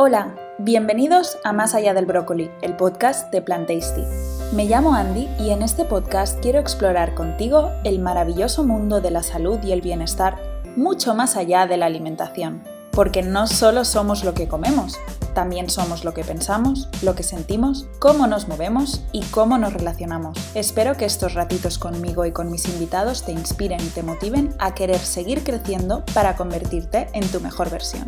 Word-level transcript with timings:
Hola, 0.00 0.36
bienvenidos 0.58 1.38
a 1.42 1.52
Más 1.52 1.74
allá 1.74 1.92
del 1.92 2.06
brócoli, 2.06 2.52
el 2.62 2.76
podcast 2.76 3.32
de 3.32 3.42
Plant 3.42 3.66
Tasty. 3.66 4.04
Me 4.52 4.66
llamo 4.66 4.94
Andy 4.94 5.28
y 5.40 5.50
en 5.50 5.60
este 5.60 5.84
podcast 5.84 6.38
quiero 6.38 6.60
explorar 6.60 7.16
contigo 7.16 7.72
el 7.82 7.98
maravilloso 7.98 8.62
mundo 8.62 9.00
de 9.00 9.10
la 9.10 9.24
salud 9.24 9.58
y 9.64 9.72
el 9.72 9.80
bienestar 9.80 10.36
mucho 10.76 11.16
más 11.16 11.34
allá 11.34 11.66
de 11.66 11.78
la 11.78 11.86
alimentación, 11.86 12.62
porque 12.92 13.24
no 13.24 13.48
solo 13.48 13.84
somos 13.84 14.22
lo 14.22 14.34
que 14.34 14.46
comemos, 14.46 15.00
también 15.34 15.68
somos 15.68 16.04
lo 16.04 16.14
que 16.14 16.22
pensamos, 16.22 16.88
lo 17.02 17.16
que 17.16 17.24
sentimos, 17.24 17.88
cómo 17.98 18.28
nos 18.28 18.46
movemos 18.46 19.02
y 19.10 19.22
cómo 19.24 19.58
nos 19.58 19.72
relacionamos. 19.72 20.38
Espero 20.54 20.96
que 20.96 21.06
estos 21.06 21.34
ratitos 21.34 21.76
conmigo 21.76 22.24
y 22.24 22.30
con 22.30 22.52
mis 22.52 22.68
invitados 22.68 23.24
te 23.24 23.32
inspiren 23.32 23.80
y 23.80 23.88
te 23.88 24.04
motiven 24.04 24.54
a 24.60 24.76
querer 24.76 25.00
seguir 25.00 25.42
creciendo 25.42 26.04
para 26.14 26.36
convertirte 26.36 27.08
en 27.14 27.26
tu 27.26 27.40
mejor 27.40 27.68
versión. 27.68 28.04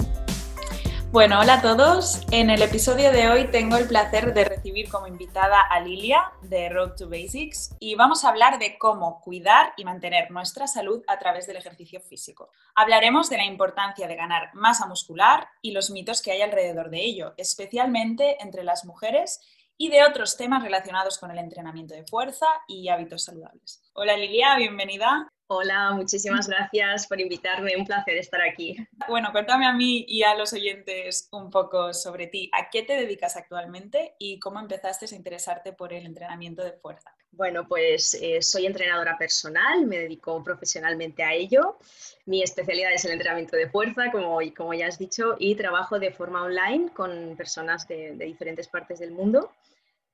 Bueno, 1.12 1.40
hola 1.40 1.54
a 1.54 1.60
todos. 1.60 2.24
En 2.30 2.50
el 2.50 2.62
episodio 2.62 3.10
de 3.10 3.28
hoy 3.28 3.50
tengo 3.50 3.76
el 3.76 3.88
placer 3.88 4.32
de 4.32 4.44
recibir 4.44 4.88
como 4.88 5.08
invitada 5.08 5.60
a 5.60 5.80
Lilia 5.80 6.30
de 6.42 6.68
Road 6.68 6.94
to 6.94 7.08
Basics 7.08 7.74
y 7.80 7.96
vamos 7.96 8.24
a 8.24 8.28
hablar 8.28 8.60
de 8.60 8.78
cómo 8.78 9.20
cuidar 9.20 9.72
y 9.76 9.84
mantener 9.84 10.30
nuestra 10.30 10.68
salud 10.68 11.02
a 11.08 11.18
través 11.18 11.48
del 11.48 11.56
ejercicio 11.56 12.00
físico. 12.00 12.50
Hablaremos 12.76 13.28
de 13.28 13.38
la 13.38 13.44
importancia 13.44 14.06
de 14.06 14.14
ganar 14.14 14.54
masa 14.54 14.86
muscular 14.86 15.48
y 15.60 15.72
los 15.72 15.90
mitos 15.90 16.22
que 16.22 16.30
hay 16.30 16.42
alrededor 16.42 16.90
de 16.90 17.04
ello, 17.04 17.34
especialmente 17.36 18.40
entre 18.40 18.62
las 18.62 18.84
mujeres 18.84 19.40
y 19.76 19.88
de 19.88 20.04
otros 20.04 20.36
temas 20.36 20.62
relacionados 20.62 21.18
con 21.18 21.32
el 21.32 21.38
entrenamiento 21.38 21.92
de 21.92 22.06
fuerza 22.06 22.46
y 22.68 22.88
hábitos 22.88 23.24
saludables. 23.24 23.82
Hola 23.94 24.16
Lilia, 24.16 24.54
bienvenida. 24.58 25.28
Hola, 25.52 25.90
muchísimas 25.90 26.46
gracias 26.46 27.08
por 27.08 27.20
invitarme, 27.20 27.76
un 27.76 27.84
placer 27.84 28.16
estar 28.16 28.40
aquí. 28.40 28.76
Bueno, 29.08 29.32
cuéntame 29.32 29.66
a 29.66 29.72
mí 29.72 30.04
y 30.06 30.22
a 30.22 30.36
los 30.36 30.52
oyentes 30.52 31.28
un 31.32 31.50
poco 31.50 31.92
sobre 31.92 32.28
ti. 32.28 32.48
¿A 32.52 32.70
qué 32.70 32.84
te 32.84 32.92
dedicas 32.92 33.36
actualmente 33.36 34.14
y 34.20 34.38
cómo 34.38 34.60
empezaste 34.60 35.06
a 35.12 35.16
interesarte 35.16 35.72
por 35.72 35.92
el 35.92 36.06
entrenamiento 36.06 36.62
de 36.62 36.74
fuerza? 36.74 37.12
Bueno, 37.32 37.66
pues 37.66 38.14
eh, 38.14 38.40
soy 38.42 38.66
entrenadora 38.66 39.18
personal, 39.18 39.86
me 39.86 39.98
dedico 39.98 40.40
profesionalmente 40.44 41.24
a 41.24 41.32
ello. 41.32 41.78
Mi 42.26 42.44
especialidad 42.44 42.92
es 42.92 43.04
el 43.04 43.10
entrenamiento 43.10 43.56
de 43.56 43.68
fuerza, 43.68 44.12
como, 44.12 44.38
como 44.56 44.72
ya 44.72 44.86
has 44.86 45.00
dicho, 45.00 45.34
y 45.36 45.56
trabajo 45.56 45.98
de 45.98 46.12
forma 46.12 46.44
online 46.44 46.90
con 46.94 47.34
personas 47.36 47.88
de 47.88 48.14
diferentes 48.14 48.68
partes 48.68 49.00
del 49.00 49.10
mundo. 49.10 49.50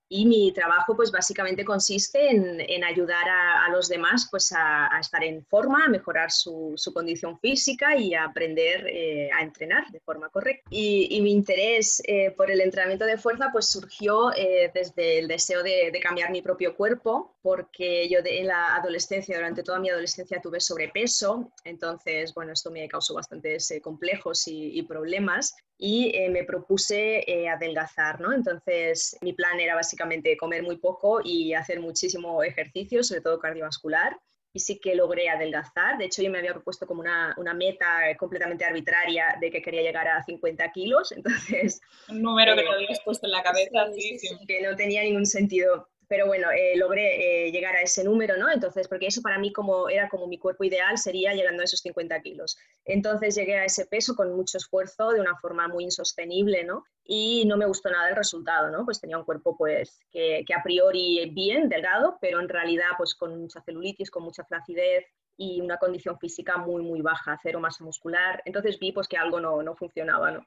Y 0.09 0.27
mi 0.27 0.53
trabajo, 0.53 0.95
pues 0.95 1.11
básicamente 1.11 1.65
consiste 1.65 2.31
en, 2.31 2.85
ayudar 2.85 3.29
a, 3.29 3.69
los 3.71 3.89
demás 3.89 4.29
pues, 4.31 4.53
a, 4.57 4.89
estar 5.01 5.25
en 5.25 5.45
forma, 5.45 5.85
a 5.85 5.89
mejorar 5.89 6.31
su, 6.31 6.75
condición 6.95 7.39
física 7.41 7.97
y 7.97 8.15
a 8.15 8.25
aprender 8.25 8.87
eh, 8.87 9.29
a 9.33 9.43
entrenar 9.43 9.91
de 9.91 10.01
forma 10.01 10.29
correcta. 10.29 10.69
Y, 10.71 11.21
mi 11.21 11.33
interés 11.33 12.01
eh, 12.07 12.31
por 12.37 12.51
el 12.51 12.61
entrenamiento 12.61 13.05
de 13.05 13.19
fuerza 13.19 13.49
pues 13.51 13.69
surgió 13.69 14.33
eh, 14.35 14.71
desde 14.73 15.19
el 15.19 15.29
deseo 15.29 15.63
de, 15.63 15.91
cambiar 16.03 16.31
mi 16.31 16.43
propio 16.43 16.77
cuerpo, 16.77 17.37
porque 17.43 18.09
yo 18.09 18.21
en 18.25 18.47
la 18.47 18.77
adolescencia, 18.77 19.37
durante 19.37 19.63
toda 19.63 19.81
mi 19.81 19.91
adolescencia 19.91 20.41
tuve 20.41 20.61
sobrepeso, 20.61 21.53
entonces, 21.65 22.33
bueno, 22.35 22.53
esto 22.53 22.71
me 22.71 22.87
causó 22.87 23.15
bastantes 23.15 23.73
complejos 23.83 24.47
y, 24.47 24.79
y 24.79 24.83
problemas 24.83 25.57
y 25.79 26.11
eh, 26.15 26.31
me 26.31 26.45
propuse 26.45 27.23
eh, 27.31 27.49
adelgazar, 27.49 28.21
¿no? 28.21 28.33
Entonces 28.33 29.17
mi 29.21 29.33
plan 29.33 29.61
era 29.61 29.75
básicamente 29.75 29.96
comer 29.97 30.63
muy 30.63 30.77
poco 30.77 31.21
y 31.23 31.55
hacer 31.55 31.81
muchísimo 31.81 32.43
ejercicio, 32.43 33.03
sobre 33.03 33.21
todo 33.21 33.39
cardiovascular. 33.39 34.19
Y 34.53 34.61
sí 34.61 34.79
que 34.79 34.95
logré 34.95 35.29
adelgazar. 35.29 35.99
De 35.99 36.07
hecho, 36.07 36.23
yo 36.23 36.31
me 36.31 36.39
había 36.39 36.55
propuesto 36.55 36.87
como 36.87 37.01
una, 37.01 37.35
una 37.37 37.53
meta 37.53 38.17
completamente 38.19 38.65
arbitraria 38.65 39.37
de 39.39 39.51
que 39.51 39.61
quería 39.61 39.83
llegar 39.83 40.09
a 40.09 40.23
50 40.23 40.73
kilos. 40.73 41.13
Entonces... 41.17 41.83
Un 42.09 42.23
número 42.23 42.55
que 42.55 42.63
te 42.63 42.69
eh, 42.69 42.75
habías 42.75 43.01
puesto 43.05 43.27
en 43.27 43.33
la 43.33 43.43
cabeza. 43.43 43.93
Sí, 43.95 44.19
sí, 44.19 44.29
que 44.49 44.63
no 44.63 44.75
tenía 44.75 45.03
ningún 45.03 45.27
sentido 45.27 45.89
pero 46.09 46.27
bueno, 46.27 46.49
eh, 46.51 46.77
logré 46.77 47.47
eh, 47.47 47.53
llegar 47.53 47.77
a 47.77 47.83
ese 47.83 48.05
número, 48.05 48.37
¿no? 48.37 48.51
Entonces, 48.51 48.89
porque 48.89 49.07
eso 49.07 49.23
para 49.23 49.39
mí 49.39 49.53
como 49.53 49.89
era 49.89 50.09
como 50.09 50.27
mi 50.27 50.39
cuerpo 50.39 50.65
ideal 50.65 50.99
sería 50.99 51.35
llegando 51.35 51.63
a 51.63 51.65
esos 51.65 51.81
50 51.81 52.21
kilos. 52.23 52.57
Entonces 52.85 53.35
llegué 53.35 53.57
a 53.57 53.65
ese 53.65 53.87
peso 53.87 54.15
con 54.15 54.35
mucho 54.35 54.59
esfuerzo, 54.59 55.11
de 55.11 55.21
una 55.21 55.37
forma 55.37 55.69
muy 55.69 55.85
insostenible, 55.85 56.65
¿no? 56.65 56.85
Y 57.05 57.45
no 57.47 57.57
me 57.57 57.67
gustó 57.67 57.91
nada 57.91 58.09
el 58.09 58.17
resultado, 58.17 58.71
¿no? 58.71 58.85
Pues 58.85 59.01
tenía 59.01 59.19
un 59.19 59.25
cuerpo 59.25 59.57
pues 59.57 59.99
que, 60.11 60.45
que 60.47 60.55
a 60.55 60.63
priori 60.63 61.31
bien, 61.35 61.69
delgado, 61.69 62.19
pero 62.21 62.41
en 62.41 62.49
realidad 62.49 62.91
pues 62.97 63.15
con 63.15 63.41
mucha 63.41 63.63
celulitis, 63.63 64.11
con 64.11 64.23
mucha 64.23 64.45
flacidez, 64.45 65.05
y 65.37 65.61
una 65.61 65.77
condición 65.77 66.19
física 66.19 66.57
muy, 66.57 66.83
muy 66.83 67.03
baja, 67.03 67.39
cero 67.43 67.61
masa 67.61 67.85
muscular. 67.85 68.43
Entonces 68.45 68.79
vi 68.79 68.93
pues 68.93 69.07
que 69.09 69.17
algo 69.17 69.41
no, 69.41 69.63
no 69.63 69.77
funcionaba, 69.77 70.31
¿no? 70.31 70.47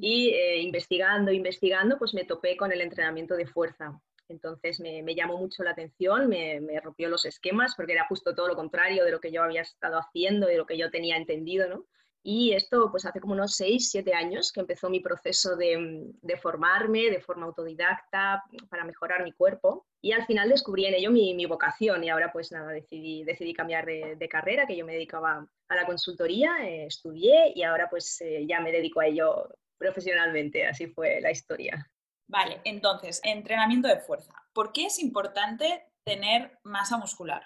Y 0.00 0.30
eh, 0.30 0.60
investigando, 0.60 1.32
investigando, 1.32 1.98
pues 1.98 2.14
me 2.14 2.24
topé 2.24 2.56
con 2.56 2.72
el 2.72 2.80
entrenamiento 2.80 3.34
de 3.34 3.46
fuerza. 3.46 3.98
Entonces 4.28 4.80
me, 4.80 5.14
llamó 5.14 5.38
mucho 5.38 5.62
la 5.62 5.70
atención, 5.70 6.28
me, 6.28 6.60
rompió 6.82 7.08
los 7.08 7.24
esquemas 7.24 7.74
porque 7.76 7.92
era 7.92 8.06
justo 8.08 8.34
todo 8.34 8.48
lo 8.48 8.56
contrario 8.56 9.04
de 9.04 9.10
lo 9.10 9.20
que 9.20 9.32
yo 9.32 9.42
había 9.42 9.62
estado 9.62 9.98
haciendo, 9.98 10.46
de 10.46 10.56
lo 10.56 10.66
que 10.66 10.78
yo 10.78 10.90
tenía 10.90 11.16
entendido, 11.16 11.68
¿no? 11.68 11.86
Y 12.28 12.54
esto 12.54 12.90
pues 12.90 13.06
hace 13.06 13.20
como 13.20 13.34
unos 13.34 13.54
6, 13.54 13.88
7 13.88 14.12
años 14.12 14.50
que 14.50 14.58
empezó 14.58 14.90
mi 14.90 14.98
proceso 14.98 15.54
de, 15.54 16.12
formarme 16.42 17.08
de 17.08 17.20
forma 17.20 17.46
autodidacta 17.46 18.42
para 18.68 18.84
mejorar 18.84 19.22
mi 19.22 19.30
cuerpo. 19.30 19.86
Y 20.00 20.10
al 20.10 20.26
final 20.26 20.48
descubrí 20.48 20.86
en 20.86 20.94
ello 20.94 21.12
mi, 21.12 21.46
vocación 21.46 22.02
y 22.02 22.10
ahora 22.10 22.32
pues 22.32 22.50
nada, 22.50 22.72
decidí, 22.72 23.22
decidí 23.22 23.54
cambiar 23.54 23.86
de, 23.86 24.28
carrera, 24.28 24.66
que 24.66 24.76
yo 24.76 24.84
me 24.84 24.94
dedicaba 24.94 25.46
a 25.68 25.76
la 25.76 25.86
consultoría, 25.86 26.66
eh, 26.66 26.86
estudié 26.86 27.52
y 27.54 27.62
ahora 27.62 27.88
pues 27.88 28.20
eh, 28.20 28.44
ya 28.44 28.58
me 28.58 28.72
dedico 28.72 28.98
a 28.98 29.06
ello 29.06 29.48
profesionalmente, 29.78 30.66
así 30.66 30.88
fue 30.88 31.20
la 31.20 31.30
historia. 31.30 31.88
Vale, 32.28 32.60
entonces, 32.64 33.20
entrenamiento 33.24 33.88
de 33.88 34.00
fuerza. 34.00 34.32
¿Por 34.52 34.72
qué 34.72 34.86
es 34.86 34.98
importante 34.98 35.84
tener 36.04 36.58
masa 36.64 36.96
muscular? 36.98 37.42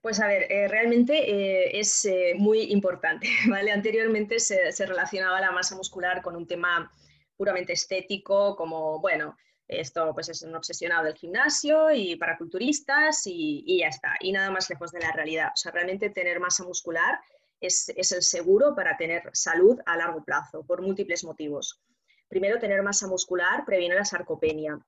Pues 0.00 0.20
a 0.20 0.26
ver, 0.26 0.52
eh, 0.52 0.68
realmente 0.68 1.30
eh, 1.30 1.80
es 1.80 2.04
eh, 2.04 2.34
muy 2.36 2.60
importante, 2.72 3.26
¿vale? 3.48 3.72
Anteriormente 3.72 4.38
se, 4.38 4.70
relacionaba 4.86 5.40
la 5.40 5.52
masa 5.52 5.76
muscular 5.76 6.20
con 6.20 6.36
un 6.36 6.46
tema 6.46 6.92
puramente 7.36 7.72
estético, 7.72 8.54
como, 8.54 9.00
bueno, 9.00 9.36
esto 9.66 10.12
pues 10.12 10.28
es 10.28 10.42
un 10.42 10.54
obsesionado 10.54 11.04
del 11.04 11.14
gimnasio 11.14 11.90
y 11.90 12.16
para 12.16 12.36
culturistas 12.36 13.22
y, 13.24 13.78
ya 13.80 13.88
está, 13.88 14.14
y 14.20 14.30
nada 14.32 14.50
más 14.50 14.68
lejos 14.68 14.92
de 14.92 15.00
la 15.00 15.10
realidad. 15.12 15.52
O 15.54 15.56
sea, 15.56 15.72
realmente 15.72 16.10
tener 16.10 16.38
masa 16.38 16.64
muscular 16.64 17.18
es, 17.60 17.88
es 17.96 18.12
el 18.12 18.22
seguro 18.22 18.74
para 18.74 18.96
tener 18.98 19.30
salud 19.32 19.80
a 19.86 19.96
largo 19.96 20.22
plazo, 20.22 20.64
por 20.66 20.82
múltiples 20.82 21.24
motivos. 21.24 21.80
Primero, 22.28 22.58
tener 22.58 22.82
masa 22.82 23.06
muscular 23.06 23.64
previene 23.64 23.94
la 23.94 24.04
sarcopenia, 24.04 24.78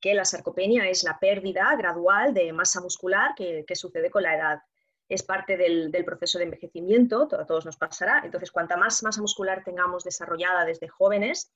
que 0.00 0.14
la 0.14 0.24
sarcopenia 0.24 0.88
es 0.88 1.04
la 1.04 1.18
pérdida 1.18 1.74
gradual 1.76 2.34
de 2.34 2.52
masa 2.52 2.80
muscular 2.80 3.34
que, 3.34 3.64
sucede 3.74 4.10
con 4.10 4.22
la 4.22 4.34
edad. 4.34 4.62
Es 5.08 5.22
parte 5.22 5.56
del, 5.56 5.92
proceso 6.04 6.38
de 6.38 6.44
envejecimiento, 6.44 7.28
a 7.38 7.46
todos 7.46 7.64
nos 7.64 7.76
pasará. 7.76 8.22
Entonces, 8.24 8.50
cuanta 8.50 8.76
más 8.76 9.02
masa 9.02 9.20
muscular 9.20 9.62
tengamos 9.64 10.04
desarrollada 10.04 10.64
desde 10.64 10.88
jóvenes, 10.88 11.52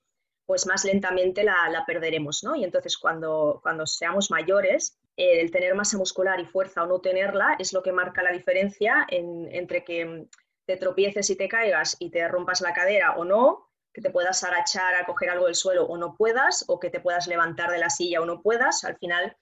pues 0.47 0.67
más 0.67 0.85
lentamente 0.85 1.45
la, 1.45 1.85
perderemos, 1.87 2.43
¿no? 2.43 2.57
Y 2.57 2.65
entonces 2.65 2.99
cuando, 2.99 3.61
cuando 3.63 3.87
seamos 3.87 4.31
mayores, 4.31 4.99
el 5.17 5.51
tener 5.51 5.75
masa 5.75 5.97
muscular 5.97 6.41
y 6.41 6.45
fuerza 6.45 6.83
o 6.83 6.87
no 6.87 7.01
tenerla 7.01 7.57
es 7.59 7.73
lo 7.73 7.83
que 7.83 7.93
marca 7.93 8.23
la 8.23 8.33
diferencia 8.33 9.07
entre 9.11 9.85
que 9.85 10.27
te 10.65 10.77
tropieces 10.77 11.31
y 11.31 11.37
te 11.37 11.49
caigas 11.49 11.97
y 12.01 12.11
te 12.11 12.27
rompas 12.27 12.61
la 12.61 12.73
cadera 12.73 13.17
o 13.17 13.25
no, 13.25 13.70
que 13.93 14.01
te 14.01 14.11
puedas 14.11 14.43
agachar 14.45 14.95
a 14.95 15.05
coger 15.05 15.31
algo 15.31 15.47
del 15.47 15.55
suelo 15.55 15.85
o 15.87 15.97
no 15.97 16.15
puedas, 16.17 16.65
o 16.69 16.79
que 16.79 16.91
te 16.91 17.01
puedas 17.01 17.27
levantar 17.27 17.71
de 17.71 17.79
la 17.79 17.91
silla 17.91 18.21
o 18.21 18.27
no 18.27 18.43
puedas, 18.43 18.85
al 18.85 18.97
final 18.97 19.37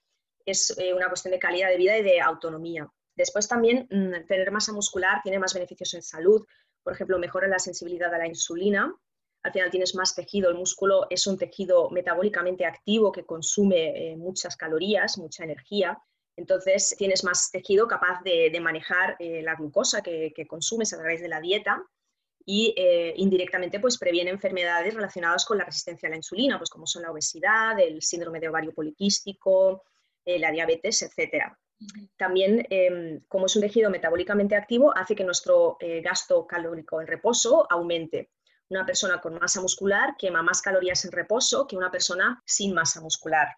es 0.46 0.76
eh, 0.78 0.94
una 0.94 1.08
cuestión 1.08 1.32
de 1.32 1.38
calidad 1.38 1.68
de 1.68 1.76
vida 1.76 1.98
y 1.98 2.02
de 2.02 2.20
autonomía. 2.20 2.88
Después 3.14 3.48
también 3.48 3.86
mm, 3.90 4.26
tener 4.26 4.50
masa 4.50 4.72
muscular 4.72 5.20
tiene 5.22 5.38
más 5.38 5.52
beneficios 5.52 5.94
en 5.94 6.02
salud, 6.02 6.46
por 6.82 6.94
ejemplo, 6.94 7.18
mejora 7.18 7.48
la 7.48 7.58
sensibilidad 7.58 8.14
a 8.14 8.18
la 8.18 8.26
insulina, 8.26 8.94
al 9.42 9.52
final 9.52 9.70
tienes 9.70 9.94
más 9.94 10.14
tejido, 10.14 10.50
el 10.50 10.56
músculo 10.56 11.06
es 11.10 11.26
un 11.26 11.38
tejido 11.38 11.90
metabólicamente 11.90 12.66
activo 12.66 13.12
que 13.12 13.24
consume 13.24 14.12
eh, 14.12 14.16
muchas 14.16 14.56
calorías, 14.56 15.18
mucha 15.18 15.44
energía, 15.44 15.98
entonces 16.36 16.94
tienes 16.96 17.24
más 17.24 17.50
tejido 17.50 17.86
capaz 17.88 18.22
de, 18.22 18.56
manejar 18.60 19.16
eh, 19.18 19.42
la 19.42 19.54
glucosa 19.56 20.02
que, 20.02 20.32
que, 20.34 20.46
consumes 20.46 20.92
a 20.92 20.98
través 20.98 21.20
de 21.20 21.28
la 21.28 21.40
dieta 21.40 21.82
y 22.50 22.72
eh, 22.78 23.12
indirectamente 23.18 23.78
pues 23.78 23.98
previene 23.98 24.30
enfermedades 24.30 24.94
relacionadas 24.94 25.44
con 25.44 25.58
la 25.58 25.64
resistencia 25.64 26.06
a 26.06 26.10
la 26.10 26.16
insulina, 26.16 26.56
pues 26.56 26.70
como 26.70 26.86
son 26.86 27.02
la 27.02 27.10
obesidad, 27.10 27.78
el 27.78 28.00
síndrome 28.00 28.40
de 28.40 28.48
ovario 28.48 28.72
poliquístico, 28.72 29.84
eh, 30.24 30.38
la 30.38 30.50
diabetes, 30.50 31.02
etc. 31.02 31.44
También, 32.16 32.66
em, 32.70 33.20
como 33.28 33.44
es 33.46 33.56
un 33.56 33.60
tejido 33.60 33.90
metabólicamente 33.90 34.56
activo, 34.56 34.96
hace 34.96 35.14
que 35.14 35.24
nuestro 35.24 35.76
eh, 35.78 36.00
gasto 36.00 36.46
calórico 36.46 37.02
en 37.02 37.06
reposo 37.06 37.66
aumente. 37.70 38.30
Una 38.70 38.86
persona 38.86 39.20
con 39.20 39.34
masa 39.34 39.60
muscular 39.60 40.14
quema 40.18 40.42
más 40.42 40.62
calorías 40.62 41.04
en 41.04 41.12
reposo 41.12 41.66
que 41.66 41.76
una 41.76 41.90
persona 41.90 42.42
sin 42.46 42.72
masa 42.72 43.02
muscular. 43.02 43.48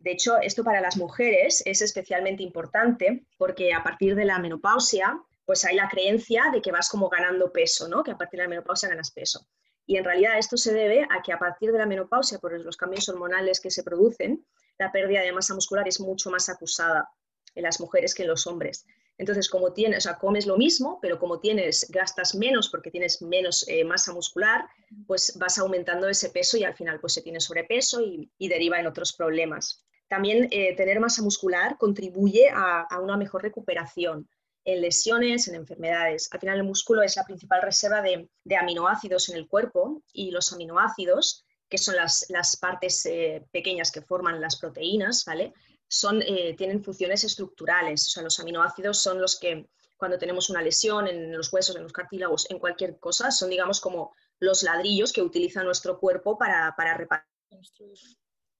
De 0.00 0.10
hecho, 0.10 0.38
esto 0.38 0.64
para 0.64 0.80
las 0.80 0.96
mujeres 0.96 1.62
es 1.64 1.82
especialmente 1.82 2.42
importante 2.42 3.26
porque 3.36 3.72
a 3.72 3.84
partir 3.84 4.16
de 4.16 4.24
la 4.24 4.40
menopausia 4.40 5.22
pues 5.48 5.64
hay 5.64 5.76
la 5.76 5.88
creencia 5.88 6.50
de 6.52 6.60
que 6.60 6.70
vas 6.70 6.90
como 6.90 7.08
ganando 7.08 7.50
peso, 7.50 7.88
¿no? 7.88 8.02
Que 8.02 8.10
a 8.10 8.18
partir 8.18 8.36
de 8.36 8.44
la 8.44 8.50
menopausia 8.50 8.86
ganas 8.86 9.10
peso. 9.10 9.48
Y 9.86 9.96
en 9.96 10.04
realidad 10.04 10.36
esto 10.36 10.58
se 10.58 10.74
debe 10.74 11.04
a 11.04 11.22
que 11.22 11.32
a 11.32 11.38
partir 11.38 11.72
de 11.72 11.78
la 11.78 11.86
menopausia, 11.86 12.38
por 12.38 12.52
los 12.60 12.76
cambios 12.76 13.08
hormonales 13.08 13.58
que 13.58 13.70
se 13.70 13.82
producen, 13.82 14.44
la 14.78 14.92
pérdida 14.92 15.22
de 15.22 15.32
masa 15.32 15.54
muscular 15.54 15.88
es 15.88 16.00
mucho 16.00 16.28
más 16.28 16.50
acusada 16.50 17.08
en 17.54 17.62
las 17.62 17.80
mujeres 17.80 18.14
que 18.14 18.24
en 18.24 18.28
los 18.28 18.46
hombres. 18.46 18.84
Entonces, 19.16 19.48
como 19.48 19.72
tienes, 19.72 20.00
o 20.00 20.10
sea, 20.10 20.18
comes 20.18 20.44
lo 20.44 20.58
mismo, 20.58 20.98
pero 21.00 21.18
como 21.18 21.40
tienes, 21.40 21.86
gastas 21.88 22.34
menos 22.34 22.68
porque 22.68 22.90
tienes 22.90 23.22
menos 23.22 23.66
eh, 23.68 23.84
masa 23.84 24.12
muscular, 24.12 24.66
pues 25.06 25.32
vas 25.38 25.56
aumentando 25.56 26.10
ese 26.10 26.28
peso 26.28 26.58
y 26.58 26.64
al 26.64 26.74
final 26.74 27.00
pues 27.00 27.14
se 27.14 27.22
tiene 27.22 27.40
sobrepeso 27.40 28.02
y, 28.02 28.48
deriva 28.48 28.78
en 28.78 28.86
otros 28.86 29.14
problemas. 29.14 29.82
También 30.08 30.46
eh, 30.50 30.76
tener 30.76 31.00
masa 31.00 31.22
muscular 31.22 31.78
contribuye 31.78 32.50
a, 32.52 32.86
una 33.00 33.16
mejor 33.16 33.42
recuperación 33.42 34.28
en 34.68 34.82
lesiones, 34.82 35.48
en 35.48 35.54
enfermedades. 35.54 36.28
Al 36.30 36.40
final 36.40 36.58
el 36.58 36.64
músculo 36.64 37.02
es 37.02 37.16
la 37.16 37.24
principal 37.24 37.62
reserva 37.62 38.02
de, 38.02 38.28
aminoácidos 38.54 39.30
en 39.30 39.36
el 39.36 39.48
cuerpo 39.48 40.02
y 40.12 40.30
los 40.30 40.52
aminoácidos, 40.52 41.46
que 41.70 41.78
son 41.78 41.96
las, 41.96 42.56
partes 42.60 43.06
eh, 43.06 43.46
pequeñas 43.50 43.90
que 43.90 44.02
forman 44.02 44.40
las 44.42 44.56
proteínas, 44.56 45.24
¿vale? 45.24 45.54
son, 45.88 46.20
eh, 46.20 46.54
tienen 46.56 46.84
funciones 46.84 47.24
estructurales. 47.24 48.06
O 48.06 48.10
sea, 48.10 48.22
los 48.22 48.38
aminoácidos 48.40 48.98
son 48.98 49.20
los 49.20 49.38
que 49.40 49.66
cuando 49.96 50.18
tenemos 50.18 50.50
una 50.50 50.60
lesión 50.60 51.08
en 51.08 51.34
los 51.34 51.50
huesos, 51.50 51.74
en 51.74 51.82
los 51.82 51.92
cartílagos, 51.92 52.50
en 52.50 52.58
cualquier 52.58 52.98
cosa, 52.98 53.30
son, 53.30 53.48
digamos, 53.48 53.80
como 53.80 54.14
los 54.38 54.62
ladrillos 54.62 55.14
que 55.14 55.22
utiliza 55.22 55.64
nuestro 55.64 55.98
cuerpo 55.98 56.36
para, 56.36 56.74
para 56.76 56.94
reparar. 56.94 57.26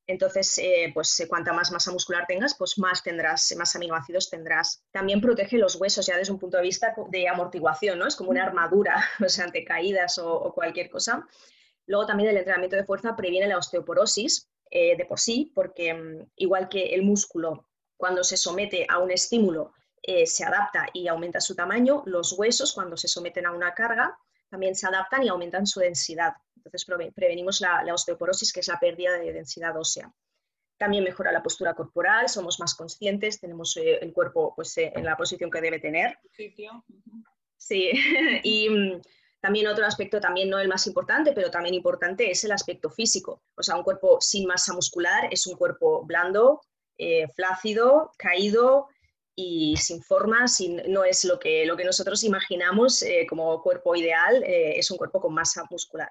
Entonces, 0.08 0.58
eh, 0.58 0.90
pues 0.92 1.20
eh, 1.20 1.28
cuanta 1.28 1.52
más 1.52 1.70
masa 1.70 1.92
muscular 1.92 2.24
tengas, 2.26 2.56
pues 2.56 2.78
más 2.78 3.04
tendrás, 3.04 3.54
más 3.56 3.76
aminoácidos 3.76 4.28
tendrás. 4.28 4.82
También 4.90 5.20
protege 5.20 5.58
los 5.58 5.76
huesos 5.76 6.06
ya 6.06 6.16
desde 6.16 6.32
un 6.32 6.40
punto 6.40 6.56
de 6.56 6.64
vista 6.64 6.92
de 7.10 7.28
amortiguación, 7.28 8.00
¿no? 8.00 8.06
Es 8.06 8.16
como 8.16 8.30
una 8.30 8.42
armadura, 8.42 9.04
o 9.24 9.28
sea, 9.28 9.44
ante 9.44 9.64
caídas 9.64 10.18
o, 10.18 10.34
o 10.34 10.52
cualquier 10.52 10.90
cosa. 10.90 11.24
Luego 11.86 12.06
también 12.06 12.30
el 12.30 12.36
entrenamiento 12.36 12.76
de 12.76 12.84
fuerza 12.84 13.14
previene 13.14 13.48
la 13.48 13.58
osteoporosis, 13.58 14.48
eh, 14.70 14.96
de 14.96 15.06
por 15.06 15.18
sí, 15.18 15.50
porque 15.54 15.94
mm, 15.94 16.30
igual 16.36 16.68
que 16.68 16.94
el 16.94 17.02
músculo 17.02 17.66
cuando 17.96 18.22
se 18.22 18.36
somete 18.36 18.86
a 18.88 18.98
un 18.98 19.10
estímulo 19.10 19.72
eh, 20.02 20.26
se 20.26 20.44
adapta 20.44 20.86
y 20.92 21.08
aumenta 21.08 21.40
su 21.40 21.54
tamaño, 21.54 22.02
los 22.06 22.32
huesos 22.32 22.72
cuando 22.74 22.96
se 22.96 23.08
someten 23.08 23.46
a 23.46 23.52
una 23.52 23.74
carga 23.74 24.18
también 24.48 24.74
se 24.74 24.86
adaptan 24.86 25.22
y 25.22 25.28
aumentan 25.28 25.66
su 25.66 25.80
densidad. 25.80 26.34
Entonces 26.56 26.84
prevenimos 27.14 27.60
la, 27.60 27.84
osteoporosis, 27.92 28.52
que 28.52 28.60
es 28.60 28.68
la 28.68 28.78
pérdida 28.78 29.18
de 29.18 29.32
densidad 29.32 29.78
ósea. 29.78 30.12
También 30.76 31.04
mejora 31.04 31.32
la 31.32 31.42
postura 31.42 31.74
corporal, 31.74 32.28
somos 32.28 32.60
más 32.60 32.74
conscientes, 32.74 33.40
tenemos 33.40 33.76
eh, 33.76 33.98
el 34.00 34.12
cuerpo 34.12 34.54
pues, 34.54 34.76
en 34.78 35.04
la 35.04 35.16
posición 35.16 35.50
que 35.50 35.60
debe 35.60 35.80
tener. 35.80 36.18
Sí, 37.56 37.90
y 38.44 38.68
mm, 38.68 39.02
también 39.40 39.66
otro 39.68 39.84
aspecto, 39.86 40.20
también 40.20 40.50
no 40.50 40.58
el 40.58 40.68
más 40.68 40.86
importante, 40.86 41.32
pero 41.32 41.50
también 41.50 41.74
importante, 41.74 42.30
es 42.30 42.44
el 42.44 42.52
aspecto 42.52 42.90
físico. 42.90 43.42
O 43.56 43.62
sea, 43.62 43.76
un 43.76 43.82
cuerpo 43.82 44.20
sin 44.20 44.46
masa 44.46 44.72
muscular 44.72 45.28
es 45.30 45.46
un 45.46 45.56
cuerpo 45.56 46.04
blando, 46.04 46.60
eh, 46.96 47.28
flácido, 47.34 48.12
caído 48.18 48.88
y 49.40 49.76
sin 49.76 50.02
forma, 50.02 50.46
no 50.88 51.04
es 51.04 51.24
lo 51.24 51.38
que, 51.38 51.64
lo 51.64 51.76
que 51.76 51.84
nosotros 51.84 52.24
imaginamos 52.24 53.02
eh, 53.02 53.24
como 53.28 53.62
cuerpo 53.62 53.94
ideal, 53.94 54.42
eh, 54.42 54.76
es 54.76 54.90
un 54.90 54.96
cuerpo 54.96 55.20
con 55.20 55.32
masa 55.32 55.62
muscular. 55.70 56.10